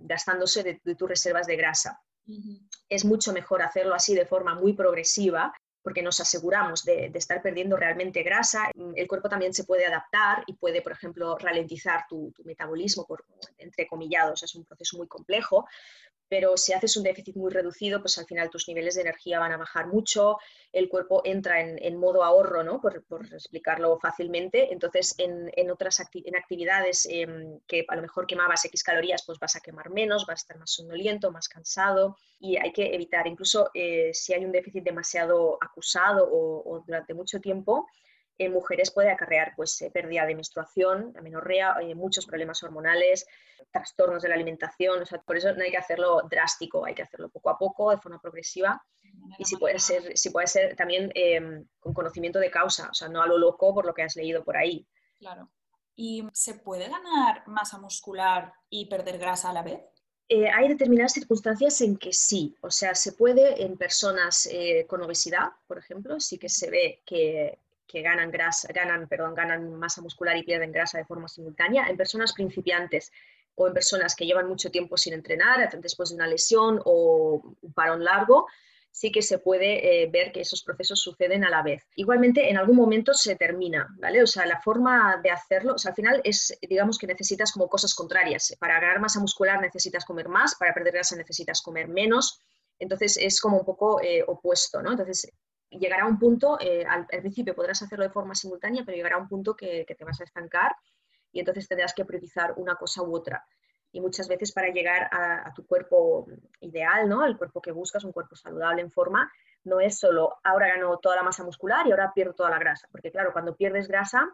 gastándose 0.00 0.62
de, 0.62 0.94
tus 0.94 1.08
reservas 1.08 1.46
de 1.46 1.56
grasa. 1.56 2.00
Es 2.88 3.04
mucho 3.04 3.34
mejor 3.34 3.60
hacerlo 3.60 3.94
así 3.94 4.14
de 4.14 4.24
forma 4.24 4.54
muy 4.54 4.72
progresiva 4.72 5.52
porque 5.84 6.02
nos 6.02 6.18
aseguramos 6.18 6.82
de, 6.82 7.12
estar 7.14 7.42
perdiendo 7.42 7.76
realmente 7.76 8.22
grasa. 8.22 8.70
El 8.96 9.06
cuerpo 9.06 9.28
también 9.28 9.52
se 9.52 9.64
puede 9.64 9.84
adaptar 9.84 10.42
y 10.46 10.54
puede, 10.54 10.80
por 10.80 10.92
ejemplo, 10.92 11.36
ralentizar 11.36 12.06
tu, 12.08 12.32
metabolismo, 12.44 13.06
entre 13.58 13.86
comillados, 13.86 14.42
es 14.42 14.54
un 14.54 14.64
proceso 14.64 14.96
muy 14.96 15.06
complejo, 15.06 15.68
pero 16.28 16.56
si 16.56 16.72
haces 16.72 16.96
un 16.96 17.02
déficit 17.02 17.36
muy 17.36 17.50
reducido, 17.50 18.00
pues 18.00 18.18
al 18.18 18.26
final 18.26 18.50
tus 18.50 18.68
niveles 18.68 18.94
de 18.94 19.02
energía 19.02 19.38
van 19.38 19.52
a 19.52 19.56
bajar 19.56 19.86
mucho, 19.86 20.38
el 20.72 20.88
cuerpo 20.88 21.22
entra 21.24 21.60
en, 21.60 21.96
modo 21.96 22.24
ahorro, 22.24 22.62
¿no? 22.64 22.80
por, 22.80 22.96
explicarlo 23.32 23.98
fácilmente. 23.98 24.72
Entonces, 24.72 25.14
en, 25.18 25.70
otras 25.70 26.00
en 26.12 26.36
actividades 26.36 27.06
em, 27.10 27.60
que 27.66 27.84
a 27.88 27.96
lo 27.96 28.02
mejor 28.02 28.26
quemabas 28.26 28.64
X 28.64 28.82
calorías, 28.82 29.24
pues 29.24 29.38
vas 29.38 29.56
a 29.56 29.60
quemar 29.60 29.90
menos, 29.90 30.26
vas 30.26 30.40
a 30.40 30.42
estar 30.42 30.58
más 30.58 30.72
somnoliento, 30.72 31.30
más 31.30 31.48
cansado 31.48 32.16
y 32.40 32.56
hay 32.56 32.72
que 32.72 32.94
evitar, 32.94 33.26
incluso 33.26 33.70
eh, 33.74 34.10
si 34.12 34.34
hay 34.34 34.44
un 34.44 34.52
déficit 34.52 34.84
demasiado 34.84 35.58
acusado 35.60 36.28
o 36.30 36.82
durante 36.86 37.14
mucho 37.14 37.40
tiempo, 37.40 37.86
en 38.38 38.52
mujeres 38.52 38.90
puede 38.90 39.10
acarrear 39.10 39.52
pues, 39.56 39.80
eh, 39.82 39.90
pérdida 39.90 40.26
de 40.26 40.34
menstruación, 40.34 41.14
amenorrea, 41.16 41.76
eh, 41.80 41.94
muchos 41.94 42.26
problemas 42.26 42.62
hormonales, 42.62 43.26
trastornos 43.70 44.22
de 44.22 44.28
la 44.28 44.34
alimentación. 44.34 45.04
por 45.24 45.36
eso 45.36 45.52
no 45.54 45.62
hay 45.62 45.70
que 45.70 45.76
hacerlo 45.76 46.22
drástico, 46.28 46.84
hay 46.84 46.94
que 46.94 47.02
hacerlo 47.02 47.28
poco 47.28 47.50
a 47.50 47.58
poco, 47.58 47.90
de 47.90 47.98
forma 47.98 48.20
progresiva. 48.20 48.84
Y 49.38 49.44
si 49.44 49.56
puede 49.56 49.78
ser, 49.78 50.16
si 50.16 50.30
puede 50.30 50.46
ser 50.46 50.76
también 50.76 51.10
em, 51.14 51.64
con 51.78 51.94
conocimiento 51.94 52.38
de 52.38 52.50
causa, 52.50 52.88
o 52.90 52.94
sea, 52.94 53.08
no 53.08 53.22
a 53.22 53.26
lo 53.26 53.38
loco 53.38 53.72
por 53.72 53.86
lo 53.86 53.94
que 53.94 54.02
has 54.02 54.16
leído 54.16 54.44
por 54.44 54.56
ahí. 54.56 54.86
Claro. 55.18 55.50
¿Y 55.96 56.26
se 56.32 56.54
puede 56.54 56.88
ganar 56.88 57.46
masa 57.46 57.78
muscular 57.78 58.52
y 58.68 58.86
perder 58.86 59.18
grasa 59.18 59.50
a 59.50 59.52
la 59.52 59.62
vez? 59.62 59.80
Eh, 60.28 60.48
hay 60.48 60.68
determinadas 60.68 61.12
circunstancias 61.12 61.80
en 61.82 61.96
que 61.96 62.12
sí, 62.12 62.56
o 62.62 62.70
sea, 62.70 62.94
se 62.94 63.12
puede 63.12 63.62
en 63.62 63.76
personas 63.76 64.48
con 64.88 65.02
obesidad, 65.02 65.50
por 65.66 65.78
ejemplo, 65.78 66.18
sí 66.18 66.38
que 66.38 66.48
se 66.48 66.70
ve 66.70 67.02
que, 67.04 67.58
que 67.86 68.02
ganan, 68.02 68.30
grasa, 68.30 68.68
ganan, 68.72 69.08
perdón, 69.08 69.34
ganan 69.34 69.74
masa 69.74 70.02
muscular 70.02 70.36
y 70.36 70.42
pierden 70.42 70.72
grasa 70.72 70.98
de 70.98 71.04
forma 71.04 71.28
simultánea, 71.28 71.88
en 71.88 71.96
personas 71.96 72.32
principiantes 72.32 73.12
o 73.54 73.68
en 73.68 73.74
personas 73.74 74.16
que 74.16 74.26
llevan 74.26 74.48
mucho 74.48 74.70
tiempo 74.70 74.96
sin 74.96 75.14
entrenar, 75.14 75.70
después 75.80 76.10
de 76.10 76.16
una 76.16 76.26
lesión 76.26 76.80
o 76.84 77.56
un 77.60 77.72
parón 77.72 78.02
largo, 78.02 78.46
sí 78.94 79.10
que 79.10 79.22
se 79.22 79.38
puede 79.38 80.02
eh, 80.02 80.08
ver 80.08 80.30
que 80.30 80.40
esos 80.40 80.62
procesos 80.62 81.00
suceden 81.00 81.44
a 81.44 81.50
la 81.50 81.62
vez. 81.62 81.82
Igualmente, 81.96 82.48
en 82.48 82.56
algún 82.56 82.76
momento 82.76 83.12
se 83.12 83.34
termina, 83.34 83.88
¿vale? 83.98 84.22
O 84.22 84.26
sea, 84.26 84.46
la 84.46 84.60
forma 84.60 85.20
de 85.20 85.30
hacerlo, 85.30 85.74
o 85.74 85.78
sea, 85.78 85.90
al 85.90 85.96
final 85.96 86.20
es, 86.22 86.56
digamos 86.62 86.96
que 86.96 87.08
necesitas 87.08 87.50
como 87.50 87.68
cosas 87.68 87.92
contrarias. 87.92 88.54
Para 88.60 88.78
ganar 88.78 89.00
masa 89.00 89.18
muscular 89.18 89.60
necesitas 89.60 90.04
comer 90.04 90.28
más, 90.28 90.54
para 90.54 90.72
perder 90.72 90.92
grasa 90.92 91.16
necesitas 91.16 91.60
comer 91.60 91.88
menos. 91.88 92.40
Entonces 92.78 93.16
es 93.16 93.40
como 93.40 93.58
un 93.58 93.64
poco 93.64 94.00
eh, 94.00 94.22
opuesto, 94.26 94.80
¿no? 94.80 94.92
Entonces 94.92 95.28
llegará 95.70 96.06
un 96.06 96.18
punto, 96.18 96.58
eh, 96.60 96.84
al, 96.84 97.06
principio 97.06 97.54
podrás 97.54 97.82
hacerlo 97.82 98.04
de 98.04 98.10
forma 98.10 98.34
simultánea, 98.34 98.82
pero 98.84 98.96
llegará 98.96 99.18
un 99.18 99.28
punto 99.28 99.54
que, 99.54 99.84
te 99.86 100.04
vas 100.04 100.20
a 100.20 100.24
estancar 100.24 100.74
y 101.32 101.40
entonces 101.40 101.68
tendrás 101.68 101.94
que 101.94 102.04
priorizar 102.04 102.54
una 102.56 102.76
cosa 102.76 103.02
u 103.02 103.14
otra. 103.14 103.44
Y 103.92 104.00
muchas 104.00 104.26
veces 104.26 104.52
para 104.52 104.68
llegar 104.68 105.08
a, 105.12 105.52
tu 105.54 105.66
cuerpo 105.66 106.26
ideal, 106.60 107.08
¿no? 107.08 107.24
El 107.24 107.36
cuerpo 107.36 107.60
que 107.60 107.70
buscas, 107.70 108.04
un 108.04 108.12
cuerpo 108.12 108.34
saludable 108.34 108.82
en 108.82 108.90
forma, 108.90 109.30
no 109.64 109.80
es 109.80 109.98
solo 109.98 110.36
ahora 110.42 110.68
gano 110.68 110.98
toda 110.98 111.16
la 111.16 111.22
masa 111.22 111.44
muscular 111.44 111.86
y 111.86 111.92
ahora 111.92 112.12
pierdo 112.12 112.34
toda 112.34 112.50
la 112.50 112.58
grasa. 112.58 112.88
Porque 112.90 113.12
claro, 113.12 113.32
cuando 113.32 113.54
pierdes 113.54 113.86
grasa, 113.86 114.28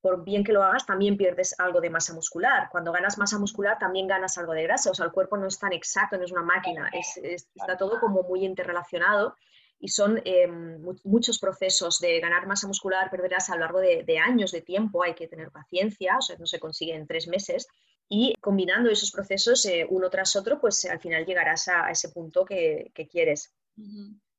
por 0.00 0.24
bien 0.24 0.42
que 0.42 0.52
lo 0.52 0.62
hagas, 0.62 0.86
también 0.86 1.16
pierdes 1.16 1.58
algo 1.58 1.80
de 1.80 1.90
masa 1.90 2.14
muscular. 2.14 2.68
Cuando 2.70 2.92
ganas 2.92 3.18
masa 3.18 3.38
muscular, 3.38 3.78
también 3.78 4.06
ganas 4.06 4.38
algo 4.38 4.52
de 4.52 4.62
grasa. 4.62 4.90
O 4.90 4.94
sea, 4.94 5.04
el 5.04 5.12
cuerpo 5.12 5.36
no 5.36 5.46
es 5.46 5.58
tan 5.58 5.72
exacto, 5.72 6.16
no 6.16 6.24
es 6.24 6.32
una 6.32 6.42
máquina, 6.42 6.90
está 6.92 7.76
todo 7.76 8.00
como 8.00 8.22
muy 8.22 8.44
interrelacionado 8.44 9.36
y 9.80 9.88
son 9.88 10.20
em, 10.24 10.82
muchos 11.04 11.38
procesos 11.38 12.00
de 12.00 12.20
ganar 12.20 12.46
masa 12.46 12.66
muscular, 12.66 13.10
perder 13.10 13.30
grasa 13.30 13.52
a 13.52 13.56
lo 13.56 13.62
largo 13.62 13.80
de, 13.80 14.18
años 14.18 14.50
de 14.50 14.62
tiempo, 14.62 15.02
hay 15.02 15.14
que 15.14 15.28
tener 15.28 15.50
paciencia, 15.50 16.16
o 16.18 16.22
sea, 16.22 16.36
no 16.38 16.46
se 16.46 16.58
consigue 16.58 16.94
en 16.94 17.06
tres 17.06 17.28
meses. 17.28 17.68
Y 18.08 18.34
combinando 18.40 18.90
esos 18.90 19.10
procesos 19.10 19.64
eh, 19.66 19.86
uno 19.88 20.08
tras 20.08 20.34
otro, 20.34 20.60
pues 20.60 20.84
al 20.86 20.98
final 20.98 21.26
llegarás 21.26 21.68
a, 21.68 21.90
ese 21.90 22.08
punto 22.08 22.44
que, 22.44 22.90
quieres. 23.10 23.54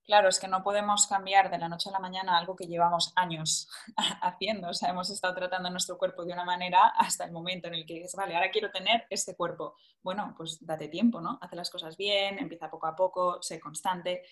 Claro, 0.03 0.27
es 0.27 0.39
que 0.39 0.47
no 0.47 0.63
podemos 0.63 1.05
cambiar 1.05 1.51
de 1.51 1.59
la 1.59 1.69
noche 1.69 1.89
a 1.89 1.91
la 1.91 1.99
mañana 1.99 2.35
algo 2.35 2.55
que 2.55 2.65
llevamos 2.65 3.13
años 3.15 3.69
haciendo. 4.23 4.69
O 4.69 4.73
sea, 4.73 4.89
hemos 4.89 5.11
estado 5.11 5.35
tratando 5.35 5.69
nuestro 5.69 5.99
cuerpo 5.99 6.25
de 6.25 6.33
una 6.33 6.43
manera 6.43 6.87
hasta 6.97 7.25
el 7.25 7.31
momento 7.31 7.67
en 7.67 7.75
el 7.75 7.85
que 7.85 7.93
dices, 7.93 8.15
vale, 8.15 8.35
ahora 8.35 8.49
quiero 8.49 8.71
tener 8.71 9.05
este 9.11 9.35
cuerpo. 9.35 9.75
Bueno, 10.01 10.33
pues 10.35 10.57
date 10.61 10.87
tiempo, 10.87 11.21
¿no? 11.21 11.37
Haz 11.39 11.53
las 11.53 11.69
cosas 11.69 11.95
bien, 11.95 12.39
empieza 12.39 12.71
poco 12.71 12.87
a 12.87 12.95
poco, 12.95 13.39
sé 13.43 13.59
constante 13.59 14.23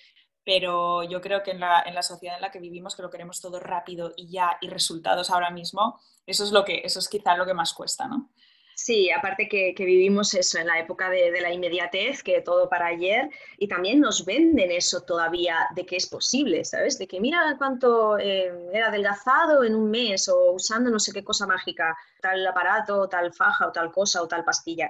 pero 0.47 1.03
yo 1.03 1.19
creo 1.19 1.43
que 1.43 1.51
en 1.51 1.60
la, 1.60 1.83
en 1.86 1.93
la, 1.93 2.01
sociedad 2.01 2.38
en 2.38 2.41
la 2.41 2.51
que 2.51 2.62
vivimos, 2.62 2.95
que 2.95 3.01
lo 3.01 3.10
queremos 3.10 3.41
todo 3.41 3.60
rápido 3.60 4.13
y 4.15 4.29
ya, 4.29 4.57
y 4.62 4.69
resultados 4.69 5.29
ahora 5.29 5.51
mismo, 5.51 5.99
eso 6.25 6.45
es, 6.45 6.53
lo 6.53 6.63
que, 6.63 6.83
eso 6.86 6.99
es 6.99 7.10
quizá 7.10 7.36
lo 7.36 7.45
que 7.45 7.53
más 7.53 7.73
cuesta, 7.73 8.07
¿no? 8.07 8.29
Sí, 8.73 9.12
aparte 9.12 9.49
que, 9.49 9.73
que, 9.75 9.83
vivimos 9.83 10.33
eso 10.36 10.57
en 10.57 10.67
la 10.67 10.79
época 10.79 11.10
de, 11.10 11.31
de, 11.31 11.41
la 11.41 11.51
inmediatez, 11.51 12.23
que 12.23 12.39
todo 12.39 12.69
para 12.69 12.86
ayer, 12.86 13.29
y 13.57 13.67
también 13.67 13.99
nos 13.99 14.23
venden 14.23 14.71
eso 14.71 15.01
todavía 15.01 15.67
de 15.75 15.86
que 15.86 15.97
es 15.97 16.07
posible, 16.07 16.63
¿sabes? 16.63 16.97
De 16.97 17.10
que 17.10 17.19
mira 17.19 17.55
cuánto 17.57 18.17
eh, 18.17 18.49
era 18.71 18.88
adelgazado 18.88 19.65
en 19.65 19.75
un 19.75 19.91
mes 19.91 20.29
o 20.29 20.53
usando 20.53 20.89
no 20.89 20.99
sé 20.99 21.12
qué 21.12 21.25
cosa 21.25 21.45
mágica, 21.45 21.97
tal 22.21 22.47
aparato, 22.47 23.10
tal 23.10 23.33
faja 23.33 23.67
o 23.67 23.73
tal 23.73 23.91
cosa 23.91 24.21
o 24.21 24.29
tal 24.29 24.45
pastilla. 24.45 24.89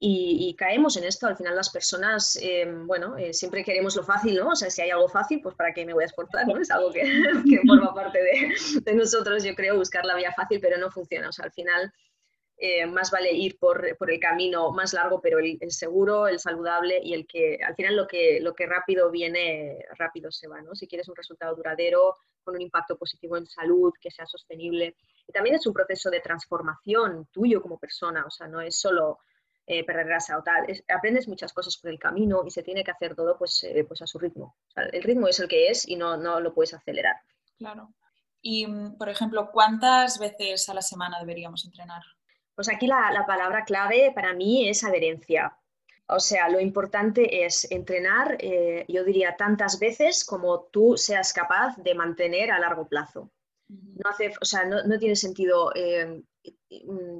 Y, 0.00 0.54
caemos 0.56 0.96
en 0.96 1.04
esto. 1.04 1.26
Al 1.26 1.36
final 1.36 1.56
las 1.56 1.70
personas, 1.70 2.38
eh, 2.40 2.64
bueno, 2.84 3.16
eh, 3.16 3.34
siempre 3.34 3.64
queremos 3.64 3.96
lo 3.96 4.04
fácil, 4.04 4.36
¿no? 4.36 4.50
O 4.50 4.56
sea, 4.56 4.70
si 4.70 4.80
hay 4.80 4.90
algo 4.90 5.08
fácil, 5.08 5.40
pues 5.42 5.56
para 5.56 5.74
qué 5.74 5.84
me 5.84 5.92
voy 5.92 6.04
a 6.04 6.06
esforzar, 6.06 6.46
¿no? 6.46 6.56
Es 6.56 6.70
algo 6.70 6.92
que, 6.92 7.00
que 7.50 7.60
forma 7.66 7.92
parte 7.92 8.18
de, 8.22 8.80
de, 8.80 8.92
nosotros, 8.94 9.42
yo 9.42 9.54
creo, 9.56 9.76
buscar 9.76 10.04
la 10.04 10.14
vía 10.14 10.32
fácil, 10.32 10.60
pero 10.60 10.78
no 10.78 10.90
funciona. 10.90 11.28
O 11.28 11.32
sea, 11.32 11.46
al 11.46 11.52
final 11.52 11.92
eh, 12.60 12.86
más 12.86 13.12
vale 13.12 13.30
ir 13.32 13.56
por, 13.56 13.96
por, 13.98 14.10
el 14.10 14.18
camino 14.18 14.72
más 14.72 14.92
largo, 14.92 15.20
pero 15.20 15.38
el, 15.38 15.58
seguro, 15.70 16.26
el 16.26 16.40
saludable 16.40 17.00
y 17.00 17.14
el 17.14 17.24
que 17.24 17.58
al 17.64 17.76
final 17.76 17.94
lo 17.94 18.08
que, 18.08 18.40
lo 18.40 18.52
que 18.52 18.66
rápido 18.66 19.12
viene, 19.12 19.84
rápido 19.96 20.32
se 20.32 20.48
va, 20.48 20.60
¿no? 20.60 20.74
Si 20.74 20.88
quieres 20.88 21.08
un 21.08 21.14
resultado 21.14 21.54
duradero, 21.54 22.16
con 22.42 22.56
un 22.56 22.62
impacto 22.62 22.98
positivo 22.98 23.36
en 23.36 23.46
salud, 23.46 23.92
que 24.00 24.10
sea 24.10 24.26
sostenible. 24.26 24.96
Y 25.28 25.32
también 25.32 25.54
es 25.54 25.66
un 25.68 25.72
proceso 25.72 26.10
de 26.10 26.18
transformación 26.18 27.28
tuyo 27.30 27.62
como 27.62 27.78
persona, 27.78 28.24
o 28.26 28.30
sea, 28.30 28.48
no 28.48 28.60
es 28.60 28.76
solo 28.76 29.18
eh, 29.70 29.84
perder 29.84 30.06
grasa 30.06 30.38
o 30.38 30.42
tal. 30.42 30.64
aprendes 30.88 31.28
muchas 31.28 31.52
cosas 31.52 31.76
por 31.76 31.90
el 31.90 31.98
camino 31.98 32.42
y 32.46 32.50
se 32.50 32.62
tiene 32.62 32.82
que 32.82 32.90
hacer 32.90 33.14
todo 33.14 33.36
pues, 33.36 33.62
eh, 33.64 33.84
pues 33.84 34.00
a 34.00 34.06
su 34.06 34.18
ritmo. 34.18 34.56
el 34.74 35.02
ritmo 35.02 35.28
es 35.28 35.38
el 35.40 35.46
que 35.48 35.68
es 35.68 35.86
y 35.86 35.94
no, 35.94 36.16
no 36.16 36.40
lo 36.40 36.54
puedes 36.54 36.72
acelerar. 36.72 37.16
Claro. 37.58 37.92
Y, 38.40 38.66
por 38.98 39.10
ejemplo, 39.10 39.50
¿cuántas 39.52 40.18
veces 40.18 40.68
a 40.70 40.74
la 40.74 40.80
semana 40.80 41.18
deberíamos 41.20 41.66
entrenar? 41.66 42.02
Pues 42.54 42.70
aquí 42.70 42.86
la, 42.86 43.12
la 43.12 43.26
palabra 43.26 43.64
clave 43.64 44.10
para 44.14 44.32
mí 44.32 44.68
es 44.68 44.82
adherencia. 44.84 45.54
O 46.06 46.20
sea, 46.20 46.48
lo 46.48 46.58
importante 46.60 47.44
es 47.44 47.70
entrenar, 47.70 48.38
eh, 48.40 48.86
yo 48.88 49.04
diría, 49.04 49.36
tantas 49.36 49.78
veces 49.78 50.24
como 50.24 50.62
tú 50.72 50.96
seas 50.96 51.34
capaz 51.34 51.76
de 51.76 51.94
mantener 51.94 52.50
a 52.50 52.58
largo 52.58 52.88
plazo. 52.88 53.30
No, 53.68 54.08
hace, 54.08 54.32
o 54.40 54.44
sea, 54.46 54.64
no, 54.64 54.82
no 54.84 54.98
tiene 54.98 55.14
sentido 55.14 55.70
mm, 55.74 56.20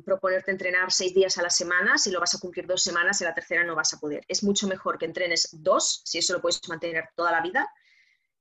proponerte 0.04 0.50
entrenar 0.50 0.92
seis 0.92 1.14
días 1.14 1.38
a 1.38 1.42
la 1.42 1.50
semana, 1.50 1.98
si 1.98 2.10
lo 2.10 2.20
vas 2.20 2.34
a 2.34 2.38
cumplir 2.38 2.66
dos 2.66 2.82
semanas, 2.82 3.20
en 3.20 3.26
la 3.26 3.34
tercera 3.34 3.64
no 3.64 3.74
vas 3.74 3.94
a 3.94 3.98
poder. 3.98 4.24
Es 4.28 4.42
mucho 4.42 4.66
mejor 4.66 4.98
que 4.98 5.06
entrenes 5.06 5.48
dos, 5.52 6.02
si 6.04 6.18
eso 6.18 6.32
lo 6.34 6.40
puedes 6.40 6.60
mantener 6.68 7.08
toda 7.16 7.32
la 7.32 7.40
vida, 7.40 7.68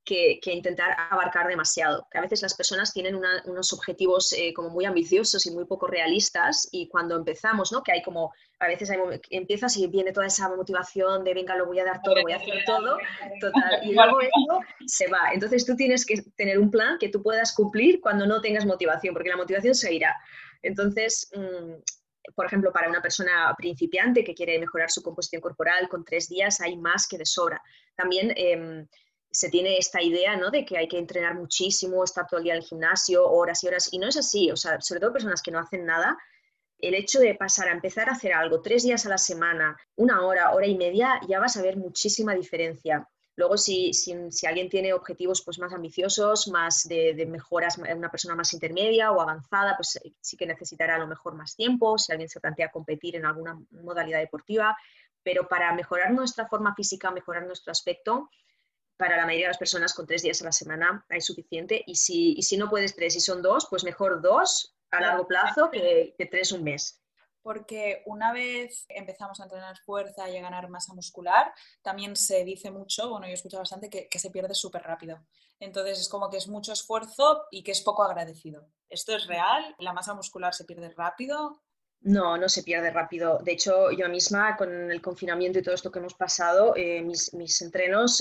que, 0.08 0.54
intentar 0.54 0.96
abarcar 1.10 1.48
demasiado. 1.48 2.08
Que 2.10 2.18
a 2.18 2.22
veces 2.22 2.42
las 2.42 2.56
personas 2.56 2.94
tienen 2.94 3.20
unos 3.46 3.74
objetivos 3.74 4.34
eh, 4.34 4.54
como 4.54 4.70
muy 4.70 4.86
ambiciosos 4.86 5.46
y 5.46 5.52
muy 5.52 5.66
poco 5.66 5.88
realistas 5.88 6.70
y 6.72 6.88
cuando 6.88 7.16
empezamos, 7.16 7.72
¿no? 7.72 7.84
que 7.84 7.92
hay 7.92 8.02
como, 8.02 8.34
a 8.60 8.68
veces 8.68 8.90
hay, 8.90 9.00
empiezas 9.30 9.76
y 9.78 9.86
viene 9.88 10.14
toda 10.14 10.28
esa 10.28 10.48
motivación 10.50 11.24
de 11.24 11.34
venga, 11.34 11.56
lo 11.56 11.66
voy 11.66 11.80
a 11.80 11.84
dar 11.84 12.02
todo, 12.02 12.16
voy 12.22 12.32
a 12.32 12.38
hacer 12.38 12.64
todo, 12.66 12.98
total, 13.42 13.82
y 13.84 13.94
luego 13.94 14.22
eso 14.22 14.60
se 14.86 15.08
va. 15.08 15.32
Entonces 15.34 15.66
tú 15.66 15.76
tienes 15.76 16.06
que 16.06 16.22
tener 16.38 16.58
un 16.58 16.72
plan 16.72 16.98
que 16.98 17.10
tú 17.10 17.22
puedas 17.22 17.54
cumplir 17.54 18.00
cuando 18.00 18.26
no 18.26 18.40
tengas 18.40 18.66
motivación, 18.66 19.14
porque 19.14 19.30
la 19.30 19.38
motivación 19.38 19.76
se 19.76 19.94
irá. 19.94 20.16
Entonces, 20.62 21.30
mm, 21.34 22.34
por 22.36 22.46
ejemplo, 22.46 22.72
para 22.72 22.90
una 22.90 23.02
persona 23.02 23.54
principiante 23.58 24.24
que 24.24 24.34
quiere 24.34 24.60
mejorar 24.60 24.90
su 24.90 25.02
composición 25.02 25.42
corporal, 25.42 25.88
con 25.88 26.04
tres 26.04 26.28
días 26.28 26.60
hay 26.62 26.78
más 26.78 27.08
que 27.08 27.18
de 27.18 27.26
sobra. 27.26 27.62
También 27.96 28.34
em, 28.36 28.88
se 29.32 29.50
tiene 29.50 29.78
esta 29.78 30.02
idea 30.02 30.36
¿no? 30.36 30.52
de 30.52 30.66
que 30.66 30.78
hay 30.78 30.88
que 30.88 30.98
entrenar 30.98 31.36
muchísimo, 31.36 32.04
estar 32.04 32.28
todo 32.28 32.40
el 32.40 32.46
día 32.46 32.54
en 32.54 32.62
el 32.62 32.66
gimnasio, 32.66 33.30
horas 33.30 33.64
y 33.64 33.68
horas, 33.68 33.90
y 33.92 34.00
no 34.00 34.08
es 34.08 34.18
así, 34.18 34.52
o 34.52 34.56
sea, 34.56 34.80
sobre 34.82 35.00
todo 35.00 35.14
personas 35.14 35.42
que 35.42 35.52
no 35.52 35.60
hacen 35.60 35.86
nada, 35.86 36.18
el 36.80 36.94
hecho 36.94 37.20
de 37.20 37.36
pasar 37.36 37.70
a 37.70 37.72
empezar 37.72 38.10
a 38.10 38.14
hacer 38.14 38.34
algo 38.34 38.62
tres 38.62 38.84
días 38.84 39.06
a 39.06 39.10
la 39.10 39.18
semana, 39.18 39.76
una 39.96 40.26
hora, 40.26 40.54
hora 40.54 40.68
y 40.68 40.78
media, 40.78 41.20
ya 41.28 41.40
vas 41.40 41.58
a 41.58 41.62
ver 41.62 41.78
muchísima 41.78 42.36
diferencia. 42.36 43.08
Luego, 43.38 43.56
si, 43.56 43.94
si, 43.94 44.48
alguien 44.48 44.68
tiene 44.68 44.94
objetivos 44.94 45.44
pues, 45.44 45.60
más 45.60 45.72
ambiciosos, 45.72 46.48
más 46.48 46.88
de, 46.88 47.14
de, 47.14 47.28
mejoras, 47.28 47.78
una 47.78 48.10
persona 48.10 48.36
más 48.36 48.52
intermedia 48.52 49.12
o 49.12 49.22
avanzada, 49.22 49.76
pues 49.78 49.96
eh, 49.98 50.12
sí 50.20 50.36
que 50.36 50.48
necesitará 50.48 50.96
a 50.96 50.98
lo 50.98 51.06
mejor 51.06 51.36
más 51.36 51.56
tiempo, 51.56 52.00
si 52.00 52.12
alguien 52.12 52.30
se 52.30 52.40
plantea 52.40 52.72
competir 52.72 53.16
en 53.16 53.28
alguna 53.28 53.62
modalidad 53.70 54.20
deportiva, 54.20 54.76
pero 55.22 55.48
para 55.48 55.72
mejorar 55.76 56.12
nuestra 56.14 56.48
forma 56.48 56.74
física, 56.74 57.12
mejorar 57.12 57.46
nuestro 57.46 57.72
aspecto, 57.72 58.32
para 58.98 59.18
la 59.18 59.26
mayoría 59.28 59.46
de 59.46 59.52
las 59.52 59.60
personas 59.60 59.94
con 59.94 60.08
tres 60.08 60.24
días 60.24 60.42
a 60.42 60.46
la 60.46 60.52
semana 60.52 61.06
hay 61.08 61.22
suficiente. 61.22 61.84
Y 61.86 61.96
si, 61.96 62.34
y 62.34 62.42
si 62.42 62.58
no 62.58 62.72
puedes 62.72 62.96
tres 62.96 63.16
y 63.16 63.20
son 63.20 63.44
dos, 63.44 63.68
pues 63.70 63.84
mejor 63.84 64.20
dos 64.20 64.76
a 64.90 65.00
largo 65.00 65.28
plazo 65.28 65.70
que 65.70 66.28
tres 66.32 66.52
un 66.52 66.64
mes 66.64 67.00
porque 67.48 68.04
una 68.08 68.34
vez 68.34 68.86
empezamos 68.90 69.40
a 69.40 69.44
entrenar 69.44 69.78
fuerza 69.78 70.30
y 70.30 70.36
a 70.36 70.42
ganar 70.42 70.68
masa 70.68 70.94
muscular, 70.94 71.54
también 71.82 72.18
se 72.18 72.44
dice 72.44 72.72
mucho, 72.72 73.10
bueno, 73.10 73.26
yo 73.26 73.36
escucho 73.36 73.58
bastante, 73.58 73.90
que, 73.90 74.10
que 74.10 74.20
se 74.20 74.32
pierde 74.32 74.54
súper 74.54 74.82
rápido. 74.82 75.26
Entonces 75.58 75.98
es 75.98 76.10
como 76.10 76.30
que 76.30 76.36
es 76.36 76.50
mucho 76.50 76.74
esfuerzo 76.74 77.46
y 77.50 77.64
que 77.64 77.72
es 77.72 77.80
poco 77.80 78.04
agradecido. 78.04 78.68
¿Esto 78.90 79.16
es 79.16 79.28
real? 79.28 79.64
¿La 79.80 79.94
masa 79.94 80.14
muscular 80.14 80.54
se 80.54 80.66
pierde 80.66 80.90
rápido? 80.90 81.62
No, 82.02 82.38
no 82.38 82.50
se 82.50 82.64
pierde 82.64 82.92
rápido. 82.92 83.40
De 83.40 83.54
hecho, 83.54 83.92
yo 83.92 84.10
misma 84.10 84.58
con 84.58 84.92
el 84.92 85.02
confinamiento 85.02 85.60
y 85.60 85.64
todo 85.64 85.74
esto 85.74 85.90
que 85.90 86.00
hemos 86.00 86.16
pasado, 86.16 86.74
eh, 86.76 87.02
mis, 87.02 87.62
entrenos 87.62 88.18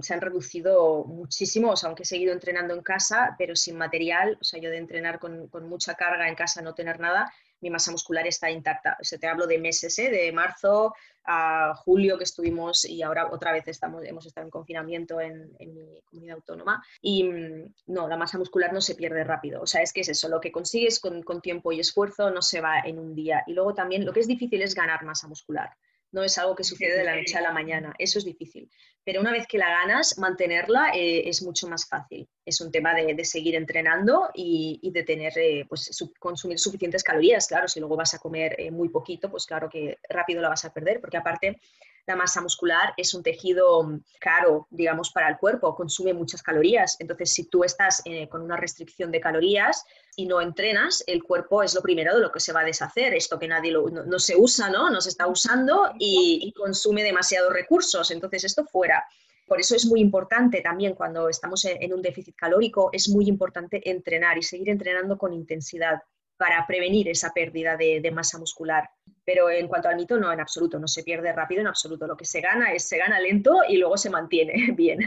se 0.00 0.14
han 0.14 0.20
reducido 0.20 1.04
muchísimo, 1.06 1.72
o 1.72 1.76
sea, 1.76 1.88
aunque 1.88 2.04
he 2.04 2.06
seguido 2.06 2.32
entrenando 2.32 2.72
en 2.72 2.82
casa, 2.82 3.34
pero 3.36 3.56
sin 3.56 3.76
material, 3.76 4.38
o 4.40 4.44
sea, 4.44 4.60
yo 4.60 4.70
de 4.70 4.78
entrenar 4.78 5.18
con, 5.18 5.48
con 5.48 5.68
mucha 5.68 5.96
carga 5.96 6.28
en 6.28 6.36
casa, 6.36 6.62
no 6.62 6.74
tener 6.74 7.00
nada, 7.00 7.32
mi 7.60 7.70
masa 7.70 7.90
muscular 7.90 8.26
está 8.26 8.50
intacta. 8.50 8.96
O 9.00 9.18
te 9.18 9.26
hablo 9.26 9.46
de 9.46 9.58
meses, 9.58 9.98
¿eh? 9.98 10.10
de 10.10 10.32
marzo 10.32 10.94
a 11.24 11.74
julio 11.74 12.16
que 12.16 12.24
estuvimos 12.24 12.84
y 12.84 13.02
ahora 13.02 13.28
otra 13.30 13.52
vez 13.52 13.68
estamos, 13.68 14.02
hemos 14.04 14.26
estado 14.26 14.46
en 14.46 14.50
confinamiento 14.50 15.20
en, 15.20 15.52
mi 15.58 16.00
comunidad 16.10 16.36
autónoma. 16.36 16.84
Y 17.00 17.24
mm, 17.24 17.74
no, 17.88 18.08
la 18.08 18.16
masa 18.16 18.38
muscular 18.38 18.72
no 18.72 18.80
se 18.80 18.94
pierde 18.94 19.24
rápido. 19.24 19.62
O 19.62 19.66
sea, 19.66 19.82
es 19.82 19.92
que 19.92 20.00
es 20.00 20.08
eso, 20.08 20.28
lo 20.28 20.40
que 20.40 20.52
consigues 20.52 20.98
con, 21.00 21.22
con 21.22 21.40
tiempo 21.40 21.72
y 21.72 21.80
esfuerzo 21.80 22.30
no 22.30 22.42
se 22.42 22.60
va 22.60 22.80
en 22.80 22.98
un 22.98 23.14
día. 23.14 23.44
Y 23.46 23.52
luego 23.52 23.74
también 23.74 24.04
lo 24.04 24.12
que 24.12 24.20
es 24.20 24.28
difícil 24.28 24.62
es 24.62 24.74
ganar 24.74 25.04
masa 25.04 25.28
muscular 25.28 25.70
no 26.12 26.22
es 26.22 26.36
algo 26.38 26.54
que 26.54 26.64
sucede 26.64 26.96
de 26.96 27.04
la 27.04 27.16
noche 27.16 27.36
a 27.38 27.40
la 27.40 27.52
mañana, 27.52 27.94
eso 27.98 28.18
es 28.18 28.24
difícil. 28.24 28.70
Pero 29.04 29.20
una 29.20 29.32
vez 29.32 29.46
que 29.46 29.58
la 29.58 29.68
ganas, 29.68 30.18
mantenerla 30.18 30.90
eh, 30.94 31.28
es 31.28 31.42
mucho 31.42 31.66
más 31.68 31.88
fácil. 31.88 32.28
Es 32.44 32.60
un 32.60 32.70
tema 32.70 32.94
de, 32.94 33.24
seguir 33.24 33.54
entrenando 33.54 34.30
y, 34.34 34.90
de 34.92 35.02
tener, 35.02 35.32
eh, 35.38 35.64
pues, 35.68 35.90
consumir 36.18 36.58
suficientes 36.58 37.02
calorías. 37.02 37.46
Claro, 37.46 37.66
si 37.66 37.80
luego 37.80 37.96
vas 37.96 38.14
a 38.14 38.18
comer 38.18 38.56
eh, 38.58 38.70
muy 38.70 38.88
poquito, 38.90 39.30
pues 39.30 39.46
claro 39.46 39.68
que 39.70 39.98
rápido 40.08 40.42
la 40.42 40.50
vas 40.50 40.64
a 40.64 40.72
perder, 40.72 41.00
porque 41.00 41.16
aparte 41.16 41.60
la 42.06 42.16
masa 42.16 42.40
muscular 42.40 42.92
es 42.96 43.14
un 43.14 43.22
tejido 43.22 43.82
mm, 43.82 44.04
caro, 44.20 44.66
digamos, 44.70 45.10
para 45.10 45.28
el 45.28 45.38
cuerpo, 45.38 45.74
consume 45.74 46.12
muchas 46.12 46.42
calorías. 46.42 46.96
Entonces, 46.98 47.32
si 47.32 47.44
tú 47.44 47.64
estás 47.64 48.02
eh, 48.04 48.28
con 48.28 48.42
una 48.42 48.56
restricción 48.56 49.10
de 49.10 49.20
calorías 49.20 49.84
y 50.16 50.26
no 50.26 50.40
entrenas, 50.40 51.04
el 51.06 51.22
cuerpo 51.22 51.62
es 51.62 51.74
lo 51.74 51.82
primero 51.82 52.14
de 52.14 52.20
lo 52.20 52.32
que 52.32 52.40
se 52.40 52.52
va 52.52 52.60
a 52.60 52.64
deshacer. 52.64 53.14
Esto 53.14 53.38
que 53.38 53.48
nadie 53.48 53.72
no, 53.72 54.18
se 54.18 54.36
usa, 54.36 54.70
¿no? 54.70 54.90
No 54.90 55.00
se 55.00 55.10
está 55.10 55.26
usando 55.26 55.92
y, 55.98 56.52
consume 56.56 57.02
demasiados 57.02 57.52
recursos. 57.52 58.10
Entonces, 58.10 58.44
esto 58.44 58.64
fuera. 58.64 59.04
Por 59.46 59.60
eso 59.60 59.74
es 59.74 59.86
muy 59.86 60.00
importante 60.00 60.60
también 60.60 60.94
cuando 60.94 61.28
estamos 61.28 61.64
en 61.64 61.92
un 61.92 62.02
déficit 62.02 62.36
calórico, 62.36 62.90
es 62.92 63.08
muy 63.08 63.26
importante 63.26 63.88
entrenar 63.90 64.38
y 64.38 64.42
seguir 64.42 64.68
entrenando 64.68 65.18
con 65.18 65.32
intensidad 65.32 66.00
para 66.40 66.66
prevenir 66.66 67.06
esa 67.06 67.34
pérdida 67.34 67.76
de, 67.76 68.10
masa 68.10 68.38
muscular. 68.38 68.88
Pero 69.26 69.50
en 69.50 69.68
cuanto 69.68 69.90
al 69.90 69.96
mito, 69.96 70.16
no, 70.16 70.32
en 70.32 70.40
absoluto, 70.40 70.78
no 70.78 70.88
se 70.88 71.02
pierde 71.02 71.34
rápido 71.34 71.60
en 71.60 71.66
absoluto. 71.66 72.06
Lo 72.06 72.16
que 72.16 72.24
se 72.24 72.40
gana 72.40 72.72
es 72.72 72.88
se 72.88 72.96
gana 72.96 73.20
lento 73.20 73.58
y 73.68 73.76
luego 73.76 73.98
se 73.98 74.08
mantiene 74.08 74.54
bien. 74.74 75.00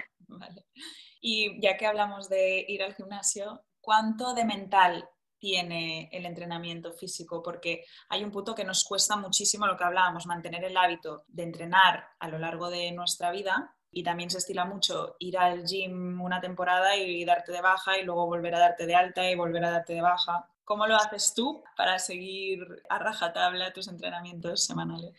Y 1.20 1.60
ya 1.60 1.76
que 1.76 1.88
hablamos 1.88 2.30
de 2.30 2.64
ir 2.68 2.84
al 2.84 2.94
gimnasio, 2.94 3.66
¿cuánto 3.82 4.36
de 4.36 4.46
mental 4.46 5.10
tiene 5.40 6.08
el 6.12 6.28
entrenamiento 6.28 6.94
físico? 6.94 7.42
Porque 7.42 7.84
hay 8.10 8.24
un 8.24 8.30
punto 8.30 8.54
que 8.54 8.64
nos 8.64 8.84
cuesta 8.84 9.16
muchísimo 9.16 9.66
lo 9.66 9.76
que 9.76 9.86
hablábamos, 9.86 10.28
mantener 10.28 10.64
el 10.64 10.78
hábito 10.78 11.24
de 11.30 11.44
entrenar 11.44 12.10
a 12.20 12.28
lo 12.28 12.38
largo 12.38 12.70
de 12.70 12.92
nuestra 12.92 13.32
vida. 13.32 13.76
Y 13.90 14.04
también 14.04 14.30
se 14.30 14.38
estila 14.38 14.66
mucho 14.66 15.16
ir 15.18 15.40
al 15.40 15.64
gym 15.66 16.22
una 16.22 16.40
temporada 16.40 16.96
y 16.96 17.26
darte 17.26 17.52
de 17.52 17.62
baja 17.62 17.98
y 17.98 18.04
luego 18.04 18.28
volver 18.28 18.54
a 18.54 18.60
darte 18.60 18.86
de 18.86 18.94
alta 18.94 19.28
y 19.32 19.34
volver 19.34 19.66
a 19.66 19.72
darte 19.72 19.94
de 19.94 20.02
baja. 20.02 20.48
¿Cómo 20.66 20.88
lo 20.88 20.96
haces 20.96 21.34
tú 21.34 21.64
para 21.76 22.00
seguir 22.00 22.66
a 22.90 23.00
rajatabla 23.00 23.74
tus 23.74 23.88
entrenamientos 23.88 24.64
semanales? 24.64 25.14